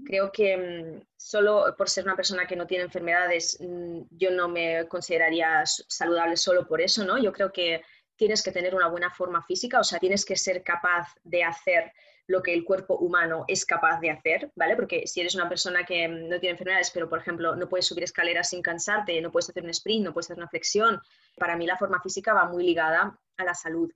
Creo 0.06 0.32
que 0.32 0.58
mm, 0.58 1.06
solo 1.18 1.76
por 1.76 1.90
ser 1.90 2.04
una 2.04 2.16
persona 2.16 2.46
que 2.46 2.56
no 2.56 2.68
tiene 2.68 2.84
enfermedades, 2.84 3.58
mm, 3.60 4.02
yo 4.12 4.30
no 4.32 4.48
me 4.48 4.88
consideraría 4.88 5.64
saludable 5.66 6.38
solo 6.38 6.68
por 6.68 6.82
eso, 6.82 7.04
¿no? 7.04 7.18
Yo 7.18 7.34
creo 7.34 7.52
que 7.52 7.82
tienes 8.16 8.44
que 8.44 8.52
tener 8.52 8.76
una 8.76 8.88
buena 8.88 9.10
forma 9.10 9.44
física, 9.44 9.80
o 9.80 9.84
sea, 9.84 9.98
tienes 9.98 10.24
que 10.24 10.36
ser 10.36 10.62
capaz 10.64 11.08
de 11.24 11.44
hacer 11.44 11.92
lo 12.32 12.42
que 12.42 12.54
el 12.54 12.64
cuerpo 12.64 12.98
humano 12.98 13.46
es 13.48 13.66
capaz 13.66 14.00
de 14.00 14.10
hacer, 14.10 14.52
¿vale? 14.56 14.76
Porque 14.76 15.06
si 15.06 15.20
eres 15.22 15.36
una 15.36 15.50
persona 15.50 15.84
que 15.84 16.08
mm, 16.08 16.30
no 16.30 16.40
tiene 16.40 16.52
enfermedades, 16.52 16.92
pero 16.92 17.10
por 17.10 17.20
ejemplo 17.20 17.56
no 17.56 17.68
puedes 17.68 17.86
subir 17.86 18.04
escaleras 18.04 18.50
sin 18.50 18.62
cansarte, 18.62 19.20
no 19.22 19.32
puedes 19.32 19.50
hacer 19.50 19.64
un 19.64 19.70
sprint, 19.70 20.06
no 20.06 20.14
puedes 20.14 20.28
hacer 20.28 20.38
una 20.38 20.48
flexión, 20.48 21.00
para 21.38 21.56
mí 21.56 21.66
la 21.66 21.78
forma 21.78 22.02
física 22.02 22.34
va 22.34 22.46
muy 22.46 22.66
ligada 22.66 23.18
a 23.38 23.44
la 23.44 23.54
salud. 23.54 23.92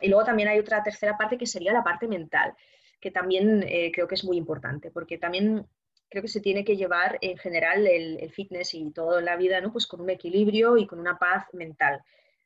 Y 0.00 0.08
luego 0.08 0.24
también 0.24 0.48
hay 0.48 0.58
otra 0.58 0.82
tercera 0.82 1.18
parte 1.18 1.36
que 1.36 1.46
sería 1.46 1.72
la 1.72 1.84
parte 1.84 2.08
mental 2.08 2.54
que 3.00 3.10
también 3.10 3.64
eh, 3.66 3.90
creo 3.92 4.06
que 4.06 4.14
es 4.14 4.24
muy 4.24 4.36
importante, 4.36 4.90
porque 4.90 5.18
también 5.18 5.66
creo 6.08 6.22
que 6.22 6.28
se 6.28 6.40
tiene 6.40 6.64
que 6.64 6.76
llevar 6.76 7.18
en 7.22 7.38
general 7.38 7.86
el, 7.86 8.30
fitness 8.30 8.74
y 8.74 8.90
todo 8.92 9.18
en 9.18 9.24
la 9.24 9.36
vida, 9.36 9.60
¿no? 9.60 9.72
Pues 9.72 9.86
con 9.86 10.00
un 10.00 10.10
equilibrio 10.10 10.76
y 10.76 10.86
con 10.86 11.00
una 11.00 11.18
paz 11.18 11.46
mental. 11.52 12.02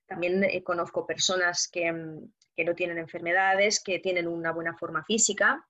También 0.06 0.44
eh, 0.44 0.62
conozco 0.62 1.06
personas 1.06 1.68
que, 1.68 1.90
mm, 1.90 2.32
que, 2.56 2.64
no 2.64 2.74
tienen 2.74 2.98
enfermedades, 2.98 3.82
que 3.82 3.98
tienen 3.98 4.28
una 4.28 4.52
buena 4.52 4.76
forma 4.76 5.04
física, 5.04 5.66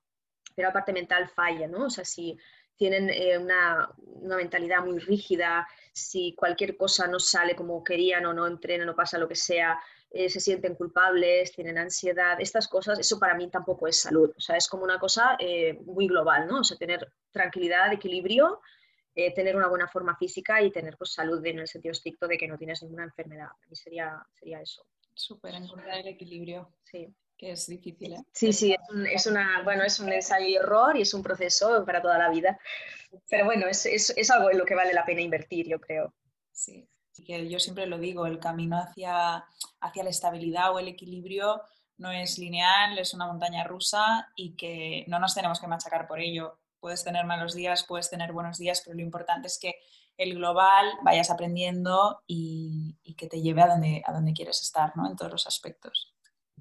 pero 0.55 0.69
la 0.69 0.73
parte 0.73 0.93
mental 0.93 1.29
falla, 1.29 1.67
¿no? 1.67 1.87
O 1.87 1.91
sea, 1.91 2.05
si 2.05 2.37
tienen 2.77 3.09
eh, 3.11 3.39
una, 3.39 3.91
una, 3.97 4.37
mentalidad 4.37 4.85
muy 4.85 4.99
rígida, 4.99 5.67
si 5.93 6.35
cualquier 6.35 6.77
cosa 6.77 7.07
no 7.07 7.21
sale 7.21 7.55
como 7.55 7.85
querían 7.85 8.27
o 8.27 8.35
no 8.35 8.47
entrenan 8.47 8.89
o 8.89 8.97
pasa 8.97 9.19
lo 9.19 9.29
que 9.29 9.37
sea, 9.37 9.79
eh, 10.11 10.29
se 10.29 10.41
sienten 10.41 10.75
culpables, 10.75 11.53
tienen 11.53 11.79
ansiedad, 11.79 12.41
estas 12.41 12.69
cosas, 12.69 12.99
eso 12.99 13.19
para 13.19 13.35
mí 13.35 13.49
tampoco 13.49 13.87
es 13.87 14.01
salud. 14.01 14.33
O 14.37 14.41
sea, 14.41 14.57
es 14.57 14.69
como 14.69 14.85
una 14.85 14.99
cosa 14.99 15.37
muy 15.85 16.07
global, 16.07 16.47
¿no? 16.47 16.61
O 16.61 16.65
sea, 16.65 16.77
tener 16.77 17.13
tranquilidad, 17.33 17.93
equilibrio, 17.93 18.61
eh, 19.15 19.33
tener 19.35 19.57
una 19.57 19.69
buena 19.69 19.89
forma 19.89 20.17
física 20.17 20.63
y 20.63 20.71
tener 20.71 20.97
pues, 20.97 21.13
salud 21.13 21.45
en 21.47 21.61
el 21.61 21.69
sentido 21.69 21.93
estricto 21.93 22.27
de 22.27 22.37
que 22.37 22.49
no 22.49 22.59
tienes 22.59 22.83
ninguna 22.83 23.05
enfermedad. 23.05 23.49
Para 23.49 23.69
mí 23.69 23.77
sería, 23.77 24.27
sería 24.33 24.61
eso. 24.61 24.87
Súper, 25.15 25.55
encontrar 25.55 25.99
el 25.99 26.09
equilibrio. 26.09 26.75
Sí. 26.83 27.15
Que 27.37 27.53
es 27.53 27.67
difícil. 27.67 28.17
Sí, 28.33 28.53
sí, 28.53 28.73
es, 28.73 28.91
un, 28.91 29.07
es, 29.07 29.27
una, 29.27 29.63
bueno, 29.65 29.83
es 29.83 29.99
un 29.99 30.13
ensayo 30.13 30.47
y 30.47 30.55
error 30.55 30.97
y 30.97 31.03
es 31.03 31.15
un 31.15 31.23
proceso 31.23 31.85
para 31.85 32.01
toda 32.01 32.17
la 32.17 32.31
vida. 32.31 32.59
Pero 33.29 33.45
bueno, 33.45 33.67
es, 33.67 33.87
es, 33.87 34.11
es 34.17 34.31
algo 34.31 34.51
en 34.51 34.59
lo 34.59 34.65
que 34.65 34.77
vale 34.77 34.93
la 34.93 35.05
pena 35.05 35.21
invertir, 35.21 35.69
yo 35.69 35.81
creo. 35.81 36.15
Sí 36.53 36.89
que 37.23 37.49
yo 37.49 37.61
siempre 37.61 37.87
lo 37.87 37.99
digo, 37.99 38.27
el 38.27 38.41
camino 38.41 38.79
hacia, 38.79 39.45
hacia 39.81 40.05
la 40.05 40.11
estabilidad 40.11 40.73
o 40.73 40.79
el 40.79 40.89
equilibrio 40.89 41.63
no 41.99 42.11
es 42.11 42.39
lineal, 42.39 42.99
es 42.99 43.15
una 43.15 43.27
montaña 43.27 43.65
rusa 43.65 44.33
y 44.35 44.57
que 44.57 45.05
no 45.07 45.21
nos 45.21 45.35
tenemos 45.35 45.61
que 45.61 45.69
machacar 45.69 46.09
por 46.09 46.19
ello. 46.19 46.59
Puedes 46.85 47.03
tener 47.03 47.25
malos 47.25 47.55
días, 47.55 47.87
puedes 47.89 48.11
tener 48.11 48.35
buenos 48.35 48.59
días, 48.59 48.83
pero 48.85 48.95
lo 48.95 49.01
importante 49.01 49.47
es 49.47 49.59
que 49.59 49.77
el 50.19 50.35
global 50.35 50.85
vayas 51.03 51.31
aprendiendo 51.31 52.23
y, 52.27 52.99
que 53.17 53.27
te 53.27 53.41
lleve 53.41 53.63
a 53.63 53.69
donde, 53.69 54.03
a 54.05 54.13
donde 54.13 54.35
quieres 54.35 54.61
estar, 54.61 54.95
¿no? 54.95 55.09
En 55.09 55.17
todos 55.17 55.33
los 55.33 55.47
aspectos. 55.47 56.15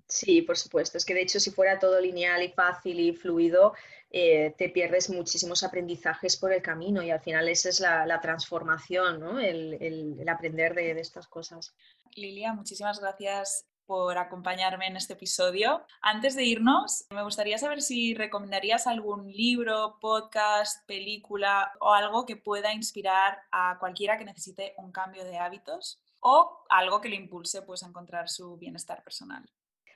Sí, 0.07 0.41
por 0.41 0.57
supuesto. 0.57 0.97
Es 0.97 1.03
que 1.03 1.13
de 1.13 1.23
hecho 1.23 1.41
si 1.41 1.51
fuera 1.51 1.77
todo 1.77 1.99
lineal 1.99 2.41
y 2.41 2.47
fácil 2.47 3.01
y 3.01 3.11
fluido, 3.11 3.73
eh, 4.11 4.55
te 4.57 4.69
pierdes 4.69 5.09
muchísimos 5.09 5.61
aprendizajes 5.61 6.37
por 6.37 6.53
el 6.53 6.61
camino 6.61 7.03
y 7.03 7.11
al 7.11 7.19
final 7.19 7.49
esa 7.49 7.67
es 7.67 7.81
la, 7.81 8.21
transformación, 8.21 9.19
¿no? 9.19 9.41
el, 9.41 10.25
aprender 10.29 10.73
de, 10.73 10.97
estas 11.01 11.27
cosas. 11.27 11.75
Lilia, 12.15 12.53
muchísimas 12.53 13.01
gracias 13.01 13.65
por 13.85 14.17
acompañarme 14.17 14.87
en 14.87 14.95
este 14.95 15.13
episodio. 15.13 15.85
Antes 16.01 16.35
de 16.35 16.43
irnos, 16.43 17.05
me 17.09 17.23
gustaría 17.23 17.57
saber 17.57 17.81
si 17.81 18.13
recomendarías 18.13 18.87
algún 18.87 19.31
libro, 19.31 19.97
podcast, 19.99 20.85
película 20.87 21.71
o 21.79 21.93
algo 21.93 22.25
que 22.25 22.35
pueda 22.35 22.73
inspirar 22.73 23.39
a 23.51 23.77
cualquiera 23.79 24.17
que 24.17 24.25
necesite 24.25 24.73
un 24.77 24.91
cambio 24.91 25.23
de 25.23 25.37
hábitos 25.37 26.01
o 26.19 26.65
algo 26.69 27.01
que 27.01 27.09
le 27.09 27.17
impulse 27.17 27.61
pues, 27.61 27.83
a 27.83 27.87
encontrar 27.87 28.29
su 28.29 28.57
bienestar 28.57 29.03
personal. 29.03 29.43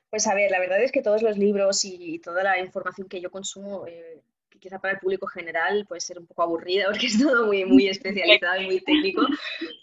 Pues 0.10 0.28
a 0.28 0.34
ver, 0.34 0.52
la 0.52 0.60
verdad 0.60 0.82
es 0.82 0.92
que 0.92 1.02
todos 1.02 1.22
los 1.22 1.38
libros 1.38 1.84
y 1.84 2.20
toda 2.20 2.44
la 2.44 2.60
información 2.60 3.10
que 3.10 3.20
yo 3.20 3.30
consumo, 3.30 3.86
eh, 3.88 4.24
quizá 4.60 4.80
para 4.80 4.94
el 4.94 5.00
público 5.00 5.28
general 5.28 5.86
puede 5.88 6.02
ser 6.02 6.20
un 6.20 6.28
poco 6.28 6.44
aburrida 6.44 6.86
porque 6.92 7.08
es 7.08 7.20
todo 7.20 7.46
muy, 7.46 7.66
muy 7.66 7.88
especializado 7.88 8.62
y 8.62 8.66
muy 8.66 8.82
técnico, 8.82 9.26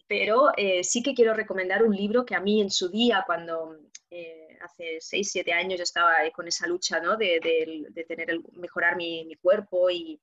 pero 0.06 0.50
eh, 0.56 0.82
sí 0.84 1.02
que 1.02 1.14
quiero 1.14 1.34
recomendar 1.34 1.82
un 1.82 1.94
libro 1.94 2.24
que 2.24 2.34
a 2.34 2.40
mí 2.40 2.60
en 2.60 2.70
su 2.70 2.88
día, 2.88 3.22
cuando 3.26 3.78
eh, 4.10 4.56
hace 4.62 4.98
6, 5.00 5.30
7 5.30 5.52
años 5.52 5.78
yo 5.78 5.82
estaba 5.82 6.12
con 6.32 6.48
esa 6.48 6.66
lucha 6.66 7.00
¿no? 7.00 7.16
de, 7.16 7.40
de, 7.92 8.04
tener 8.04 8.30
el, 8.30 8.42
mejorar 8.52 8.96
mi, 8.96 9.24
mi, 9.24 9.36
cuerpo 9.36 9.90
y 9.90 10.20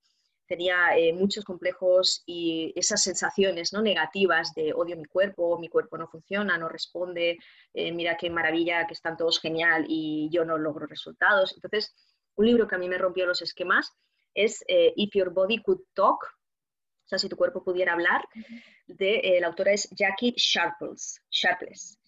tenía 0.48 0.98
eh, 0.98 1.14
muchos 1.14 1.46
complejos 1.46 2.24
y 2.26 2.74
esas 2.76 3.02
sensaciones 3.02 3.72
¿no? 3.72 3.82
negativas 3.82 4.54
de 4.54 4.74
odio 4.74 4.98
mi 4.98 5.06
cuerpo, 5.06 5.58
mi 5.58 5.70
cuerpo 5.70 5.98
no 5.98 6.08
funciona, 6.08 6.58
no 6.58 6.68
responde, 6.68 7.38
mira 7.74 8.18
qué 8.18 8.30
maravilla, 8.30 8.86
que 8.86 8.94
están 8.94 9.16
todos 9.16 9.40
genial 9.40 9.86
y 9.88 10.30
yo 10.30 10.44
no 10.44 10.58
logro 10.58 10.88
resultados. 10.88 11.54
Entonces, 11.56 11.96
un 12.36 12.46
libro 12.48 12.68
que 12.68 12.76
a 12.76 12.78
mí 12.78 12.90
me 12.90 12.98
rompió 12.98 13.26
los 13.26 13.42
esquemas 13.42 13.94
es 14.34 14.64
eh, 14.68 14.94
If 14.96 15.16
Your 15.16 15.32
Body 15.32 15.62
Could 15.62 15.82
Talk, 15.94 16.24
o 16.24 17.08
sea, 17.08 17.20
si 17.20 17.28
tu 17.28 17.36
cuerpo 17.36 17.64
pudiera 17.64 17.94
hablar, 17.94 18.24
de, 18.88 19.16
eh, 19.16 19.42
la 19.42 19.48
autora 19.48 19.74
es 19.74 19.90
Jackie 19.92 20.34
Sharples. 20.38 21.22
Sharples. 21.30 22.00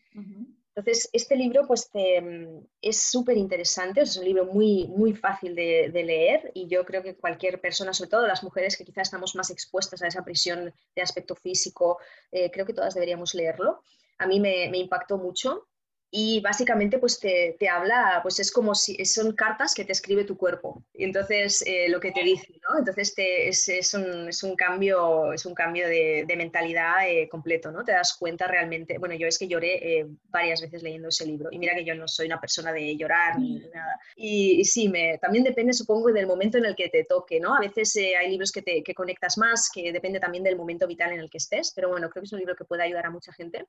Entonces, 0.75 1.09
este 1.13 1.35
libro 1.35 1.67
pues, 1.67 1.89
mm, 1.93 2.65
es 2.81 3.01
súper 3.01 3.37
interesante, 3.37 4.01
es 4.01 4.17
un 4.17 4.25
libro 4.25 4.45
muy, 4.45 4.87
muy 4.87 5.13
fácil 5.13 5.55
de, 5.55 5.91
leer 5.93 6.51
y 6.55 6.67
yo 6.67 6.83
creo 6.83 7.03
que 7.03 7.15
cualquier 7.15 7.61
persona, 7.61 7.93
sobre 7.93 8.09
todo 8.09 8.27
las 8.27 8.43
mujeres 8.43 8.75
que 8.75 8.83
quizás 8.83 9.07
estamos 9.07 9.35
más 9.35 9.51
expuestas 9.51 10.01
a 10.01 10.07
esa 10.07 10.23
presión 10.23 10.73
de 10.95 11.01
aspecto 11.01 11.35
físico, 11.35 11.99
eh, 12.31 12.49
creo 12.49 12.65
que 12.65 12.73
todas 12.73 12.95
deberíamos 12.95 13.35
leerlo. 13.35 13.81
A 14.17 14.25
mí 14.25 14.39
me, 14.39 14.69
me 14.69 14.79
impactó 14.79 15.17
mucho 15.17 15.67
y 16.15 16.41
básicamente 16.41 16.99
pues 16.99 17.19
te, 17.19 17.55
te, 17.59 17.67
habla, 17.67 18.19
pues 18.21 18.39
es 18.39 18.51
como 18.51 18.75
si 18.75 19.03
son 19.03 19.31
cartas 19.31 19.73
que 19.73 19.83
te 19.83 19.93
escribe 19.93 20.23
tu 20.25 20.37
cuerpo. 20.37 20.85
Y 20.93 21.05
entonces 21.05 21.63
eh, 21.65 21.89
lo 21.89 21.99
que 21.99 22.11
te 22.11 22.23
dice, 22.23 22.53
¿no? 22.69 22.77
Entonces 22.77 23.15
te, 23.15 23.47
es, 23.47 23.67
es, 23.67 23.95
un, 23.95 24.29
es, 24.29 24.43
un, 24.43 24.55
cambio, 24.55 25.33
es 25.33 25.43
un 25.47 25.55
cambio 25.55 25.87
de, 25.87 26.25
de 26.27 26.35
mentalidad 26.35 27.09
eh, 27.09 27.27
completo, 27.27 27.71
¿no? 27.71 27.83
Te 27.83 27.93
das 27.93 28.15
cuenta 28.15 28.45
realmente, 28.45 28.99
bueno, 28.99 29.15
yo 29.15 29.25
es 29.25 29.39
que 29.39 29.47
lloré 29.47 30.01
eh, 30.01 30.05
varias 30.25 30.61
veces 30.61 30.83
leyendo 30.83 31.07
ese 31.07 31.25
libro 31.25 31.49
y 31.51 31.57
mira 31.57 31.73
que 31.73 31.83
yo 31.83 31.95
no 31.95 32.07
soy 32.07 32.27
una 32.27 32.39
persona 32.39 32.71
de 32.71 32.95
llorar 32.95 33.39
ni 33.39 33.57
nada. 33.73 33.99
Y, 34.15 34.63
sí, 34.65 34.89
me, 34.89 35.17
también 35.17 35.43
depende 35.43 35.73
supongo 35.73 36.11
del 36.11 36.27
momento 36.27 36.59
en 36.59 36.65
el 36.65 36.75
que 36.75 36.89
te 36.89 37.05
toque, 37.05 37.39
¿no? 37.39 37.55
A 37.55 37.59
veces 37.59 37.91
hay 37.95 38.29
libros 38.29 38.51
que, 38.51 38.61
te, 38.61 38.83
que 38.83 38.93
conectas 38.93 39.39
más, 39.39 39.67
que 39.73 39.91
depende 39.91 40.19
también 40.19 40.43
del 40.43 40.57
momento 40.57 40.85
vital 40.85 41.11
en 41.11 41.21
el 41.21 41.31
que 41.31 41.39
estés, 41.39 41.73
pero 41.75 41.89
bueno, 41.89 42.07
creo 42.11 42.21
que 42.21 42.27
es 42.27 42.33
un 42.33 42.39
libro 42.39 42.55
que 42.55 42.65
puede 42.65 42.83
ayudar 42.83 43.07
a 43.07 43.09
mucha 43.09 43.33
gente 43.33 43.65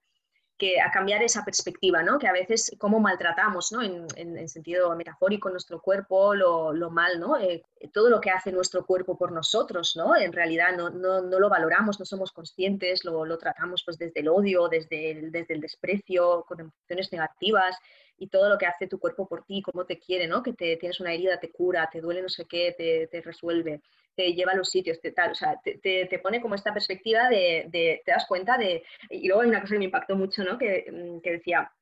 a 0.81 0.91
cambiar 0.91 1.23
esa 1.23 1.45
perspectiva, 1.45 2.03
¿no? 2.03 2.19
que 2.19 2.27
a 2.27 2.33
veces 2.33 2.75
cómo 2.79 3.01
maltratamos 3.01 3.73
¿no? 3.73 3.83
en, 3.83 4.07
en, 4.17 4.49
sentido 4.49 4.95
metafórico 4.97 5.51
nuestro 5.51 5.81
cuerpo, 5.81 6.35
lo, 6.35 6.73
lo 6.73 6.91
mal, 6.91 7.19
¿no? 7.19 7.39
Eh, 7.39 7.63
todo 7.93 8.09
lo 8.09 8.21
que 8.21 8.31
hace 8.31 8.53
nuestro 8.53 8.85
cuerpo 8.87 9.17
por 9.17 9.33
nosotros, 9.33 9.95
¿no? 9.97 10.17
en 10.17 10.33
realidad 10.33 10.77
no, 10.77 10.91
no, 10.91 11.23
no 11.23 11.39
lo 11.39 11.49
valoramos, 11.49 11.99
no 11.99 12.07
somos 12.07 12.33
conscientes, 12.33 13.05
lo, 13.05 13.25
lo, 13.25 13.39
tratamos 13.39 13.83
pues, 13.85 13.99
desde 13.99 14.21
el 14.21 14.29
odio, 14.29 14.69
desde 14.69 15.11
el, 15.11 15.33
desde 15.33 15.55
el 15.55 15.61
desprecio, 15.61 16.45
con 16.49 16.61
emociones 16.61 17.13
negativas 17.13 17.77
y 18.19 18.29
todo 18.29 18.49
lo 18.49 18.59
que 18.59 18.67
hace 18.67 18.87
tu 18.87 18.99
cuerpo 18.99 19.27
por 19.27 19.45
ti, 19.45 19.63
cómo 19.63 19.85
te 19.85 19.99
quiere, 19.99 20.27
¿no? 20.27 20.43
que 20.43 20.53
te, 20.53 20.77
tienes 20.77 21.01
una 21.01 21.13
herida, 21.13 21.41
te 21.41 21.51
cura, 21.51 21.89
te 21.91 22.01
duele 22.01 22.23
no 22.23 22.29
sé 22.29 22.45
qué, 22.47 22.75
te, 22.77 23.09
te 23.09 23.21
resuelve 23.21 23.81
te 24.15 24.33
lleva 24.33 24.53
a 24.53 24.57
los 24.57 24.71
sitios, 24.71 25.01
te, 25.01 25.13
tal, 25.13 25.33
o 25.33 25.35
sea, 25.35 25.61
te, 25.63 25.79
te, 25.81 26.19
pone 26.21 26.41
como 26.41 26.55
esta 26.55 26.73
perspectiva 26.73 27.29
de, 27.29 27.67
de, 27.69 28.03
te 28.05 28.13
das 28.13 28.27
cuenta 28.27 28.57
de, 28.57 28.85
y 29.11 29.27
luego 29.27 29.43
hay 29.43 29.49
una 29.49 29.61
cosa 29.61 29.75
que 29.75 29.79
me 29.79 29.85
impactó 29.87 30.17
mucho, 30.17 30.45
¿no? 30.45 30.57
Que, 30.57 30.87
mm, 30.91 31.21
que 31.21 31.33
decía, 31.33 31.73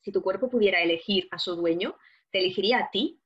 si 0.00 0.12
tu 0.12 0.22
cuerpo 0.22 0.48
pudiera 0.48 0.82
elegir 0.82 1.28
a 1.30 1.38
su 1.38 1.56
dueño, 1.56 1.96
te 2.30 2.38
elegiría 2.38 2.78
a 2.78 2.90
ti, 2.90 3.20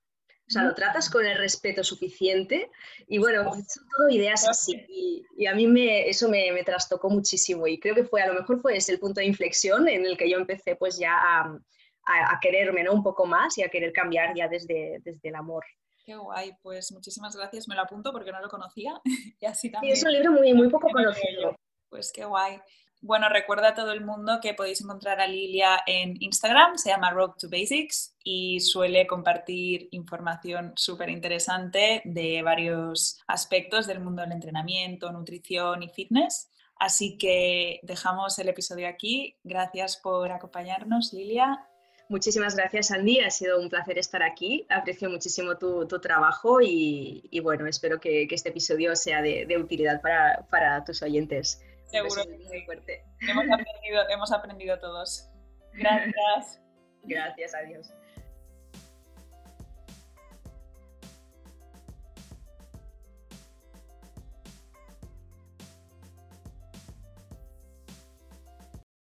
o 0.48 0.50
sea, 0.52 0.64
lo 0.64 0.74
tratas 0.74 1.08
con 1.08 1.24
el 1.24 1.38
respeto 1.38 1.82
suficiente 1.82 2.70
y 3.06 3.18
bueno, 3.18 3.44
son 3.52 3.88
todo 3.96 4.10
ideas 4.10 4.46
así. 4.46 4.84
Y, 4.88 5.24
y 5.36 5.46
a 5.46 5.54
mí 5.54 5.66
me, 5.66 6.08
eso 6.08 6.28
me, 6.28 6.52
me, 6.52 6.62
trastocó 6.62 7.08
muchísimo 7.08 7.66
y 7.66 7.78
creo 7.78 7.94
que 7.94 8.04
fue, 8.04 8.20
a 8.20 8.26
lo 8.26 8.34
mejor 8.34 8.60
fue 8.60 8.76
ese 8.76 8.92
el 8.92 8.98
punto 8.98 9.20
de 9.20 9.26
inflexión 9.26 9.88
en 9.88 10.04
el 10.04 10.16
que 10.16 10.28
yo 10.28 10.36
empecé 10.36 10.76
pues 10.76 10.98
ya 10.98 11.14
a, 11.14 11.58
a, 12.04 12.34
a 12.34 12.40
quererme 12.40 12.84
¿no? 12.84 12.92
un 12.92 13.02
poco 13.02 13.26
más 13.26 13.56
y 13.58 13.62
a 13.62 13.68
querer 13.68 13.92
cambiar 13.92 14.34
ya 14.34 14.48
desde, 14.48 15.00
desde 15.04 15.28
el 15.28 15.34
amor. 15.34 15.64
Qué 16.04 16.16
guay, 16.16 16.52
pues 16.62 16.90
muchísimas 16.90 17.36
gracias, 17.36 17.68
me 17.68 17.76
lo 17.76 17.82
apunto 17.82 18.12
porque 18.12 18.32
no 18.32 18.40
lo 18.40 18.48
conocía. 18.48 19.00
y 19.40 19.46
así 19.46 19.70
también. 19.70 19.92
es 19.94 20.02
un 20.02 20.12
libro 20.12 20.32
muy, 20.32 20.52
muy 20.52 20.68
poco 20.68 20.88
conocido. 20.88 21.56
Pues 21.88 22.10
qué 22.12 22.24
guay. 22.24 22.60
Bueno, 23.00 23.28
recuerda 23.28 23.70
a 23.70 23.74
todo 23.74 23.92
el 23.92 24.00
mundo 24.00 24.38
que 24.40 24.54
podéis 24.54 24.80
encontrar 24.80 25.20
a 25.20 25.26
Lilia 25.26 25.80
en 25.86 26.14
Instagram, 26.20 26.78
se 26.78 26.90
llama 26.90 27.10
Road 27.10 27.32
to 27.32 27.48
Basics 27.50 28.16
y 28.22 28.60
suele 28.60 29.08
compartir 29.08 29.88
información 29.90 30.72
súper 30.76 31.10
interesante 31.10 32.00
de 32.04 32.42
varios 32.42 33.20
aspectos 33.26 33.88
del 33.88 33.98
mundo 33.98 34.22
del 34.22 34.30
entrenamiento, 34.30 35.10
nutrición 35.10 35.82
y 35.82 35.88
fitness. 35.88 36.48
Así 36.76 37.18
que 37.18 37.80
dejamos 37.82 38.38
el 38.38 38.48
episodio 38.48 38.86
aquí. 38.86 39.36
Gracias 39.42 39.96
por 39.96 40.30
acompañarnos, 40.30 41.12
Lilia, 41.12 41.68
Muchísimas 42.08 42.54
gracias, 42.56 42.90
Andy. 42.90 43.20
Ha 43.20 43.30
sido 43.30 43.60
un 43.60 43.68
placer 43.68 43.98
estar 43.98 44.22
aquí. 44.22 44.66
Aprecio 44.68 45.08
muchísimo 45.08 45.56
tu, 45.56 45.86
tu 45.86 46.00
trabajo 46.00 46.60
y, 46.60 47.26
y, 47.30 47.40
bueno, 47.40 47.66
espero 47.66 48.00
que, 48.00 48.26
que, 48.28 48.34
este 48.34 48.50
episodio 48.50 48.94
sea 48.96 49.22
de, 49.22 49.46
de 49.46 49.56
utilidad 49.56 50.00
para, 50.00 50.46
para, 50.50 50.84
tus 50.84 51.02
oyentes. 51.02 51.62
Seguro 51.86 52.22
que 52.24 52.38
muy 52.48 52.62
fuerte. 52.64 53.04
Hemos 53.20 53.44
aprendido, 53.44 54.08
hemos 54.10 54.32
aprendido 54.32 54.78
todos. 54.78 55.28
Gracias. 55.72 56.60
gracias, 57.04 57.54
adiós. 57.54 57.92